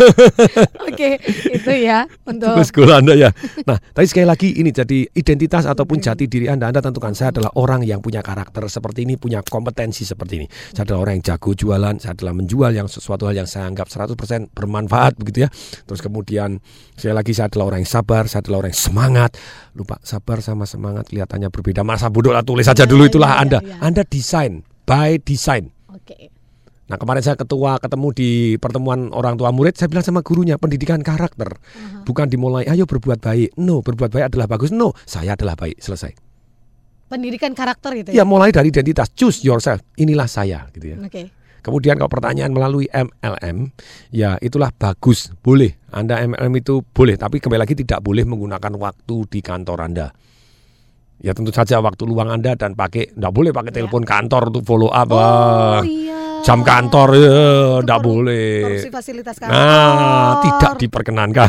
Oke, 0.88 1.20
itu 1.52 1.72
ya 1.72 2.04
untuk 2.26 2.58
goal 2.74 2.92
Anda 2.92 3.14
ya. 3.14 3.30
Nah, 3.64 3.78
tapi 3.78 4.06
sekali 4.08 4.26
lagi 4.26 4.48
ini 4.58 4.70
jadi 4.74 5.06
identitas 5.14 5.64
ataupun 5.68 6.00
jati 6.02 6.26
diri 6.26 6.50
Anda. 6.50 6.70
Anda 6.70 6.82
tentukan 6.84 7.12
saya 7.14 7.34
adalah 7.34 7.52
orang 7.58 7.84
yang 7.84 8.02
punya 8.02 8.24
karakter 8.24 8.66
seperti 8.66 9.04
ini, 9.06 9.14
punya 9.20 9.44
kompetensi 9.44 10.02
seperti 10.02 10.44
ini. 10.44 10.46
Saya 10.48 10.88
adalah 10.88 11.08
orang 11.08 11.20
yang 11.20 11.24
jago 11.34 11.50
jualan, 11.54 11.94
saya 12.00 12.12
adalah 12.14 12.34
menjual 12.34 12.70
yang 12.74 12.88
sesuatu 12.88 13.28
hal 13.28 13.34
yang 13.36 13.48
saya 13.48 13.68
anggap 13.68 13.90
100% 13.90 14.54
bermanfaat 14.54 15.18
begitu 15.18 15.46
ya. 15.46 15.48
Terus 15.84 16.00
kemudian 16.00 16.58
sekali 16.94 17.14
lagi 17.14 17.32
saya 17.34 17.50
adalah 17.52 17.74
orang 17.74 17.80
yang 17.84 17.92
sabar, 17.92 18.22
saya 18.26 18.40
adalah 18.44 18.66
orang 18.66 18.72
yang 18.72 18.82
semangat. 18.82 19.30
Lupa 19.76 19.96
sabar 20.02 20.42
sama 20.42 20.64
semangat 20.66 21.10
kelihatannya 21.10 21.48
berbeda. 21.52 21.86
Masa 21.86 22.10
bodoh 22.10 22.34
lah 22.34 22.42
tulis 22.42 22.66
saja 22.66 22.84
dulu 22.88 23.06
itulah 23.06 23.38
Anda. 23.38 23.62
Anda 23.78 24.02
desain 24.02 24.64
by 24.88 25.20
design. 25.20 25.70
Oke. 25.92 26.37
Nah 26.88 26.96
kemarin 26.96 27.20
saya 27.20 27.36
ketua 27.36 27.76
ketemu 27.76 28.08
di 28.16 28.30
pertemuan 28.56 29.12
orang 29.12 29.36
tua 29.36 29.52
murid, 29.52 29.76
saya 29.76 29.92
bilang 29.92 30.04
sama 30.04 30.24
gurunya 30.24 30.56
pendidikan 30.56 31.04
karakter, 31.04 31.60
bukan 32.08 32.26
dimulai 32.32 32.64
ayo 32.64 32.88
berbuat 32.88 33.20
baik. 33.20 33.60
No, 33.60 33.84
berbuat 33.84 34.08
baik 34.08 34.32
adalah 34.32 34.48
bagus. 34.48 34.72
No, 34.72 34.96
saya 35.04 35.36
adalah 35.36 35.52
baik. 35.52 35.76
Selesai. 35.78 36.16
pendidikan 37.08 37.56
karakter 37.56 37.96
itu 37.96 38.12
Ya 38.12 38.28
mulai 38.28 38.52
dari 38.52 38.68
identitas, 38.68 39.08
choose 39.16 39.40
yourself. 39.40 39.80
Inilah 39.96 40.28
saya, 40.28 40.68
gitu 40.76 40.92
ya. 40.92 41.00
Oke. 41.00 41.32
Kemudian 41.64 41.96
kalau 41.98 42.12
pertanyaan 42.12 42.52
melalui 42.54 42.86
MLM, 42.92 43.72
ya 44.14 44.36
itulah 44.38 44.70
bagus, 44.72 45.32
boleh. 45.42 45.74
Anda 45.90 46.20
MLM 46.22 46.52
itu 46.60 46.84
boleh, 46.84 47.18
tapi 47.18 47.42
kembali 47.42 47.60
lagi 47.64 47.74
tidak 47.74 48.04
boleh 48.04 48.22
menggunakan 48.28 48.72
waktu 48.78 49.16
di 49.26 49.40
kantor 49.40 49.88
Anda. 49.88 50.08
Ya 51.18 51.34
tentu 51.34 51.50
saja 51.50 51.82
waktu 51.82 52.06
luang 52.06 52.30
Anda 52.30 52.54
dan 52.54 52.78
pakai, 52.78 53.10
tidak 53.10 53.32
boleh 53.34 53.50
pakai 53.50 53.74
telepon 53.74 54.06
kantor 54.06 54.54
untuk 54.54 54.62
follow 54.62 54.86
up. 54.86 55.10
Wah, 55.10 55.82
Jam 56.44 56.60
kantor, 56.62 57.08
ya, 57.16 57.40
tidak 57.82 58.00
boleh. 58.00 58.62
korupsi 58.64 58.90
fasilitas 58.92 59.36
kantor. 59.36 59.54
Nah, 59.54 60.32
tidak 60.44 60.72
diperkenankan. 60.80 61.48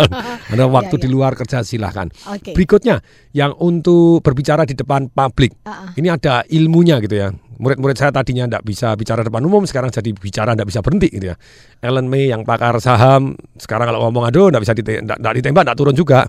Anda 0.52 0.66
waktu 0.68 0.94
Ya, 0.98 1.02
di 1.04 1.08
luar 1.08 1.32
kerja 1.34 1.64
silahkan. 1.64 2.06
Oke. 2.28 2.52
Berikutnya, 2.52 3.00
yang 3.32 3.56
untuk 3.58 4.20
berbicara 4.22 4.68
di 4.68 4.76
depan 4.76 5.08
publik. 5.10 5.56
Ah, 5.64 5.88
ah. 5.88 5.90
Ini 5.96 6.08
ada 6.14 6.44
ilmunya 6.46 7.00
gitu 7.00 7.16
ya. 7.16 7.32
Murid-murid 7.62 7.94
saya 7.94 8.10
tadinya 8.10 8.44
tidak 8.50 8.66
bisa 8.66 8.92
bicara 8.98 9.22
depan 9.22 9.42
umum, 9.46 9.62
sekarang 9.64 9.88
jadi 9.94 10.10
bicara 10.12 10.52
tidak 10.52 10.68
bisa 10.68 10.82
berhenti 10.82 11.08
gitu 11.10 11.30
ya. 11.30 11.36
Ellen 11.78 12.10
May 12.10 12.28
yang 12.28 12.42
pakar 12.42 12.74
saham, 12.82 13.38
sekarang 13.54 13.86
kalau 13.86 14.02
ngomong 14.10 14.26
aduh 14.26 14.50
tidak 14.50 14.62
bisa 14.66 14.74
ditembak, 14.74 15.62
tidak 15.62 15.78
turun 15.78 15.94
juga. 15.94 16.26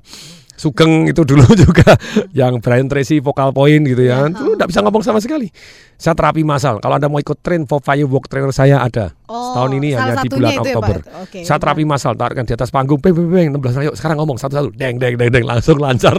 Sugeng 0.54 1.10
itu 1.10 1.26
dulu 1.26 1.49
juga 1.66 1.97
yang 2.30 2.62
Brian 2.62 2.86
Tracy 2.86 3.18
vokal 3.18 3.49
point 3.49 3.82
gitu 3.82 4.06
ya. 4.06 4.30
Itu 4.30 4.54
tidak 4.54 4.70
bisa 4.70 4.80
ngomong 4.86 5.01
sama 5.01 5.18
sekali. 5.18 5.49
Saya 6.04 6.20
terapi 6.20 6.43
masal. 6.43 6.84
Kalau 6.84 6.99
Anda 6.99 7.08
mau 7.08 7.16
ikut 7.16 7.39
train 7.39 7.64
for 7.64 7.80
firework 7.80 8.28
trainer 8.28 8.51
saya 8.51 8.84
ada. 8.84 9.16
Oh, 9.32 9.56
Setahun 9.56 9.72
ini 9.80 9.95
hanya 9.95 10.20
di 10.20 10.28
bulan 10.28 10.51
ya, 10.51 10.60
Oktober. 10.60 10.99
Pak? 10.99 11.24
Oke, 11.24 11.39
saya 11.47 11.58
terapi 11.64 11.88
masal, 11.88 12.14
taruhkan 12.20 12.43
di 12.43 12.54
atas 12.54 12.70
panggung, 12.76 12.99
beng 12.99 13.16
beng 13.16 13.32
beng 13.32 13.47
16 13.56 13.82
ayo 13.82 13.91
sekarang 13.95 14.20
ngomong 14.20 14.36
satu-satu, 14.36 14.76
deng 14.76 14.99
deng 14.99 15.16
deng 15.16 15.32
deng 15.32 15.47
langsung 15.47 15.80
lancar. 15.80 16.12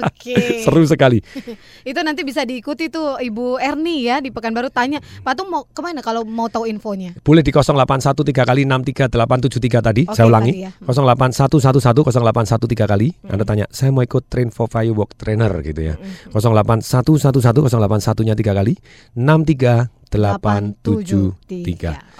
Oke. 0.00 0.32
Seru 0.64 0.80
sekali. 0.88 1.20
itu 1.90 2.00
nanti 2.00 2.24
bisa 2.24 2.48
diikuti 2.48 2.88
tuh 2.88 3.20
Ibu 3.20 3.60
Erni 3.60 4.08
ya 4.08 4.24
di 4.24 4.32
Pekanbaru 4.32 4.72
tanya, 4.72 4.96
Patung 5.20 5.52
mau 5.52 5.68
ke 5.68 5.80
mana 5.84 6.00
kalau 6.00 6.24
mau 6.24 6.48
tahu 6.48 6.64
infonya? 6.64 7.12
Boleh 7.20 7.44
di 7.44 7.52
0813 7.52 8.32
kali 8.32 8.64
63873 8.64 9.84
tadi, 9.84 10.02
Oke, 10.08 10.16
saya 10.16 10.24
ulangi. 10.24 10.64
ya. 10.64 10.72
08111 10.88 11.68
0813 12.00 12.88
kali. 12.88 13.12
Anda 13.28 13.44
tanya, 13.44 13.68
saya 13.68 13.92
mau 13.92 14.00
ikut 14.00 14.24
train 14.32 14.48
for 14.48 14.72
firework 14.72 15.20
trainer 15.20 15.52
gitu 15.60 15.92
ya. 15.92 16.00
08111 16.32 17.28
081-nya 17.28 18.32
3 18.32 18.56
kali 18.56 18.74
63873. 19.18 20.14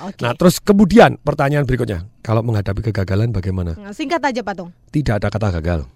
Oke. 0.03 0.21
Nah, 0.21 0.35
terus 0.35 0.59
kemudian 0.59 1.15
pertanyaan 1.23 1.63
berikutnya, 1.63 2.11
kalau 2.27 2.43
menghadapi 2.43 2.91
kegagalan 2.91 3.31
bagaimana? 3.31 3.79
Nah, 3.79 3.95
Singkat 3.95 4.19
aja 4.27 4.43
Patung. 4.43 4.75
Tidak 4.91 5.23
ada 5.23 5.31
kata 5.31 5.55
gagal. 5.63 5.87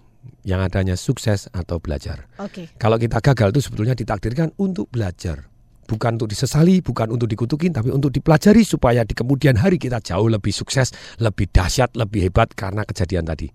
Yang 0.47 0.59
adanya 0.71 0.95
sukses 0.95 1.51
atau 1.51 1.83
belajar. 1.83 2.31
Oke. 2.39 2.71
Kalau 2.79 2.95
kita 2.95 3.19
gagal 3.19 3.51
itu 3.51 3.59
sebetulnya 3.67 3.91
ditakdirkan 3.99 4.55
untuk 4.55 4.87
belajar. 4.87 5.51
Bukan 5.83 6.15
untuk 6.15 6.31
disesali, 6.31 6.79
bukan 6.79 7.11
untuk 7.11 7.27
dikutukin, 7.27 7.75
tapi 7.75 7.91
untuk 7.91 8.07
dipelajari 8.15 8.63
supaya 8.63 9.03
di 9.03 9.11
kemudian 9.11 9.59
hari 9.59 9.75
kita 9.75 9.99
jauh 9.99 10.31
lebih 10.31 10.55
sukses, 10.55 10.95
lebih 11.19 11.51
dahsyat, 11.51 11.91
lebih 11.99 12.31
hebat 12.31 12.55
karena 12.55 12.87
kejadian 12.87 13.27
tadi. 13.27 13.51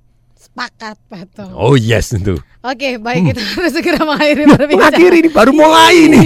Sepakat 0.50 0.98
Patung. 1.06 1.54
Oh 1.54 1.74
yes 1.74 2.10
itu. 2.10 2.34
Oke, 2.58 2.98
baik 2.98 3.22
Hmm. 3.22 3.28
kita 3.30 3.40
harus 3.54 3.70
segera 3.70 4.02
mengakhiri 4.02 4.42
Loh, 4.42 4.58
perbincangan. 4.58 4.90
mengakhiri 4.90 5.16
ini 5.20 5.30
baru 5.30 5.52
mulai 5.52 5.94
ini. 6.02 6.22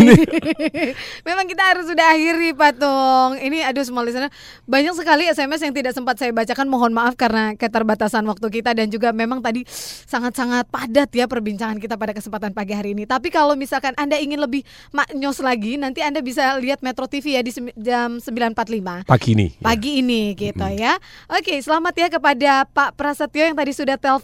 Memang 1.28 1.44
kita 1.44 1.60
harus 1.62 1.84
sudah 1.84 2.06
akhiri 2.08 2.50
Patung. 2.52 3.36
Ini 3.36 3.60
aduh 3.62 3.84
semua 3.84 4.00
listener 4.00 4.32
banyak 4.64 4.96
sekali 4.96 5.28
SMS 5.28 5.60
yang 5.60 5.74
tidak 5.74 5.92
sempat 5.92 6.16
saya 6.16 6.32
bacakan. 6.32 6.64
Mohon 6.64 6.92
maaf 6.94 7.14
karena 7.14 7.52
keterbatasan 7.52 8.24
waktu 8.24 8.48
kita 8.50 8.72
dan 8.72 8.88
juga 8.88 9.12
memang 9.12 9.38
tadi 9.38 9.68
sangat-sangat 10.02 10.64
padat 10.66 11.12
ya 11.12 11.28
perbincangan 11.28 11.76
kita 11.76 11.94
pada 11.94 12.16
kesempatan 12.16 12.50
pagi 12.50 12.72
hari 12.72 12.96
ini. 12.96 13.04
Tapi 13.04 13.28
kalau 13.28 13.52
misalkan 13.52 13.92
Anda 13.94 14.16
ingin 14.16 14.40
lebih 14.40 14.64
maknyos 14.90 15.38
lagi, 15.38 15.76
nanti 15.76 16.00
Anda 16.00 16.24
bisa 16.24 16.56
lihat 16.56 16.80
Metro 16.80 17.04
TV 17.04 17.36
ya 17.36 17.42
di 17.42 17.52
jam 17.76 18.16
9.45 18.16 19.04
Pagi 19.04 19.30
ini. 19.30 19.46
pagi 19.60 20.00
ini 20.00 20.32
gitu 20.32 20.64
ya. 20.72 20.96
Oke, 21.28 21.60
selamat 21.60 21.94
ya 21.94 22.08
kepada 22.08 22.52
Pak 22.64 22.96
Prasetyo 22.96 23.44
yang 23.44 23.54
tadi 23.54 23.76
sudah 23.76 23.94
telepon, 23.94 24.20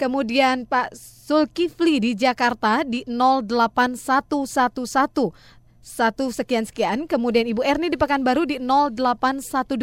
kemudian 0.00 0.64
Pak 0.64 0.96
Zulkifli 0.96 2.00
di 2.00 2.16
Jakarta 2.16 2.80
di 2.86 3.04
08111 3.08 5.34
satu 5.86 6.34
sekian 6.34 6.66
sekian, 6.66 7.06
kemudian 7.06 7.46
Ibu 7.46 7.62
Erni 7.62 7.86
di 7.86 7.94
Pekanbaru 7.94 8.42
di 8.42 8.58
0812 8.58 9.78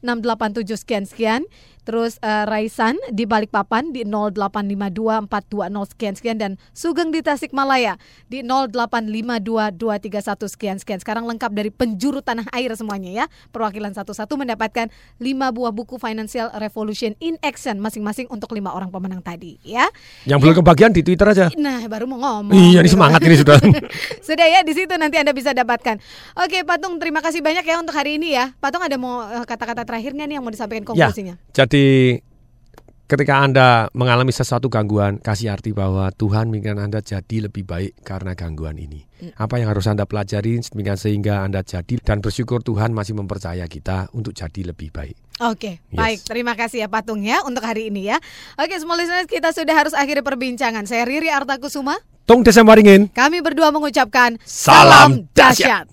687 0.00 0.80
sekian 0.80 1.04
sekian. 1.04 1.44
Terus 1.84 2.16
eh, 2.24 2.44
Raisan 2.48 2.96
di 3.12 3.28
Balikpapan 3.28 3.92
di 3.92 4.02
0852 4.08 5.28
420 5.28 5.92
sekian 5.92 6.14
sekian 6.16 6.36
dan 6.40 6.52
Sugeng 6.72 7.12
di 7.12 7.20
Tasikmalaya 7.20 8.00
di 8.28 8.40
0852 8.40 9.76
231 9.76 10.52
sekian 10.52 10.76
sekian. 10.80 10.98
Sekarang 11.00 11.28
lengkap 11.28 11.52
dari 11.52 11.68
penjuru 11.68 12.24
tanah 12.24 12.48
air 12.56 12.72
semuanya 12.74 13.12
ya. 13.12 13.24
Perwakilan 13.52 13.92
satu-satu 13.92 14.40
mendapatkan 14.40 14.88
5 15.20 15.56
buah 15.56 15.72
buku 15.72 16.00
Financial 16.00 16.48
Revolution 16.56 17.12
in 17.20 17.36
Action 17.44 17.76
masing-masing 17.78 18.26
untuk 18.32 18.50
lima 18.56 18.72
orang 18.72 18.88
pemenang 18.88 19.20
tadi 19.20 19.60
ya. 19.60 19.86
Yang 20.24 20.38
belum 20.40 20.54
kebagian 20.64 20.90
di 20.96 21.04
Twitter 21.04 21.28
aja. 21.28 21.46
Nah, 21.60 21.84
baru 21.86 22.08
mau 22.08 22.18
ngomong. 22.18 22.56
Iya, 22.56 22.80
ini 22.80 22.90
semangat 22.90 23.20
ini 23.22 23.36
sudah. 23.36 23.60
Sudah 24.28 24.46
ya 24.48 24.64
di 24.64 24.72
situ 24.72 24.94
nanti 24.96 25.20
Anda 25.20 25.36
bisa 25.36 25.52
dapatkan. 25.52 26.00
Oke, 26.40 26.64
Patung 26.64 26.96
terima 26.96 27.20
kasih 27.20 27.44
banyak 27.44 27.60
ya 27.60 27.76
untuk 27.76 27.92
hari 27.92 28.16
ini 28.16 28.32
ya. 28.32 28.56
Patung 28.56 28.80
ada 28.80 28.96
mau 28.96 29.20
eh, 29.28 29.44
kata-kata 29.44 29.84
terakhir 29.84 30.16
nggak 30.16 30.26
nih 30.26 30.34
yang 30.40 30.44
mau 30.44 30.52
disampaikan 30.52 30.84
Ya, 30.84 31.08
konklusinya? 31.10 31.34
Jadi 31.74 32.22
ketika 33.10 33.42
Anda 33.42 33.90
mengalami 33.98 34.30
sesuatu 34.30 34.70
gangguan, 34.70 35.18
kasih 35.18 35.58
arti 35.58 35.74
bahwa 35.74 36.06
Tuhan 36.14 36.46
menginginkan 36.46 36.86
Anda 36.86 37.02
jadi 37.02 37.50
lebih 37.50 37.66
baik 37.66 38.06
karena 38.06 38.38
gangguan 38.38 38.78
ini. 38.78 39.02
Apa 39.34 39.58
yang 39.58 39.74
harus 39.74 39.90
Anda 39.90 40.06
pelajari 40.06 40.62
demikian 40.62 40.94
sehingga 40.94 41.42
Anda 41.42 41.66
jadi 41.66 41.98
dan 41.98 42.22
bersyukur 42.22 42.62
Tuhan 42.62 42.94
masih 42.94 43.18
mempercaya 43.18 43.66
kita 43.66 44.06
untuk 44.14 44.38
jadi 44.38 44.70
lebih 44.70 44.94
baik. 44.94 45.18
Oke, 45.42 45.82
Yes. 45.90 45.98
baik. 45.98 46.18
Terima 46.30 46.54
kasih 46.54 46.86
ya 46.86 46.88
Patung 46.88 47.26
ya 47.26 47.42
untuk 47.42 47.66
hari 47.66 47.90
ini 47.90 48.06
ya. 48.06 48.22
Oke, 48.54 48.78
semua 48.78 48.94
listeners 48.94 49.26
kita 49.26 49.50
sudah 49.50 49.74
harus 49.74 49.98
akhiri 49.98 50.22
perbincangan. 50.22 50.86
Saya 50.86 51.02
Riri 51.02 51.26
Artakusuma. 51.26 51.98
Tung 52.22 52.46
Desember 52.46 52.78
Waringin. 52.78 53.10
Kami 53.10 53.42
berdua 53.42 53.74
mengucapkan 53.74 54.38
Salam 54.46 55.26
dahsyat. 55.34 55.90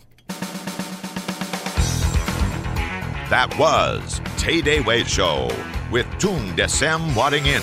That 3.34 3.50
was 3.58 4.22
Tay 4.42 4.60
Day 4.60 4.80
Way 4.80 5.04
Show 5.04 5.52
with 5.92 6.08
Tung 6.18 6.56
Desem 6.56 7.16
Wadding 7.16 7.46
In. 7.46 7.62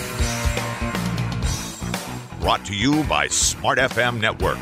Brought 2.38 2.64
to 2.66 2.72
you 2.72 3.02
by 3.08 3.26
Smart 3.26 3.80
FM 3.80 4.20
Network. 4.20 4.58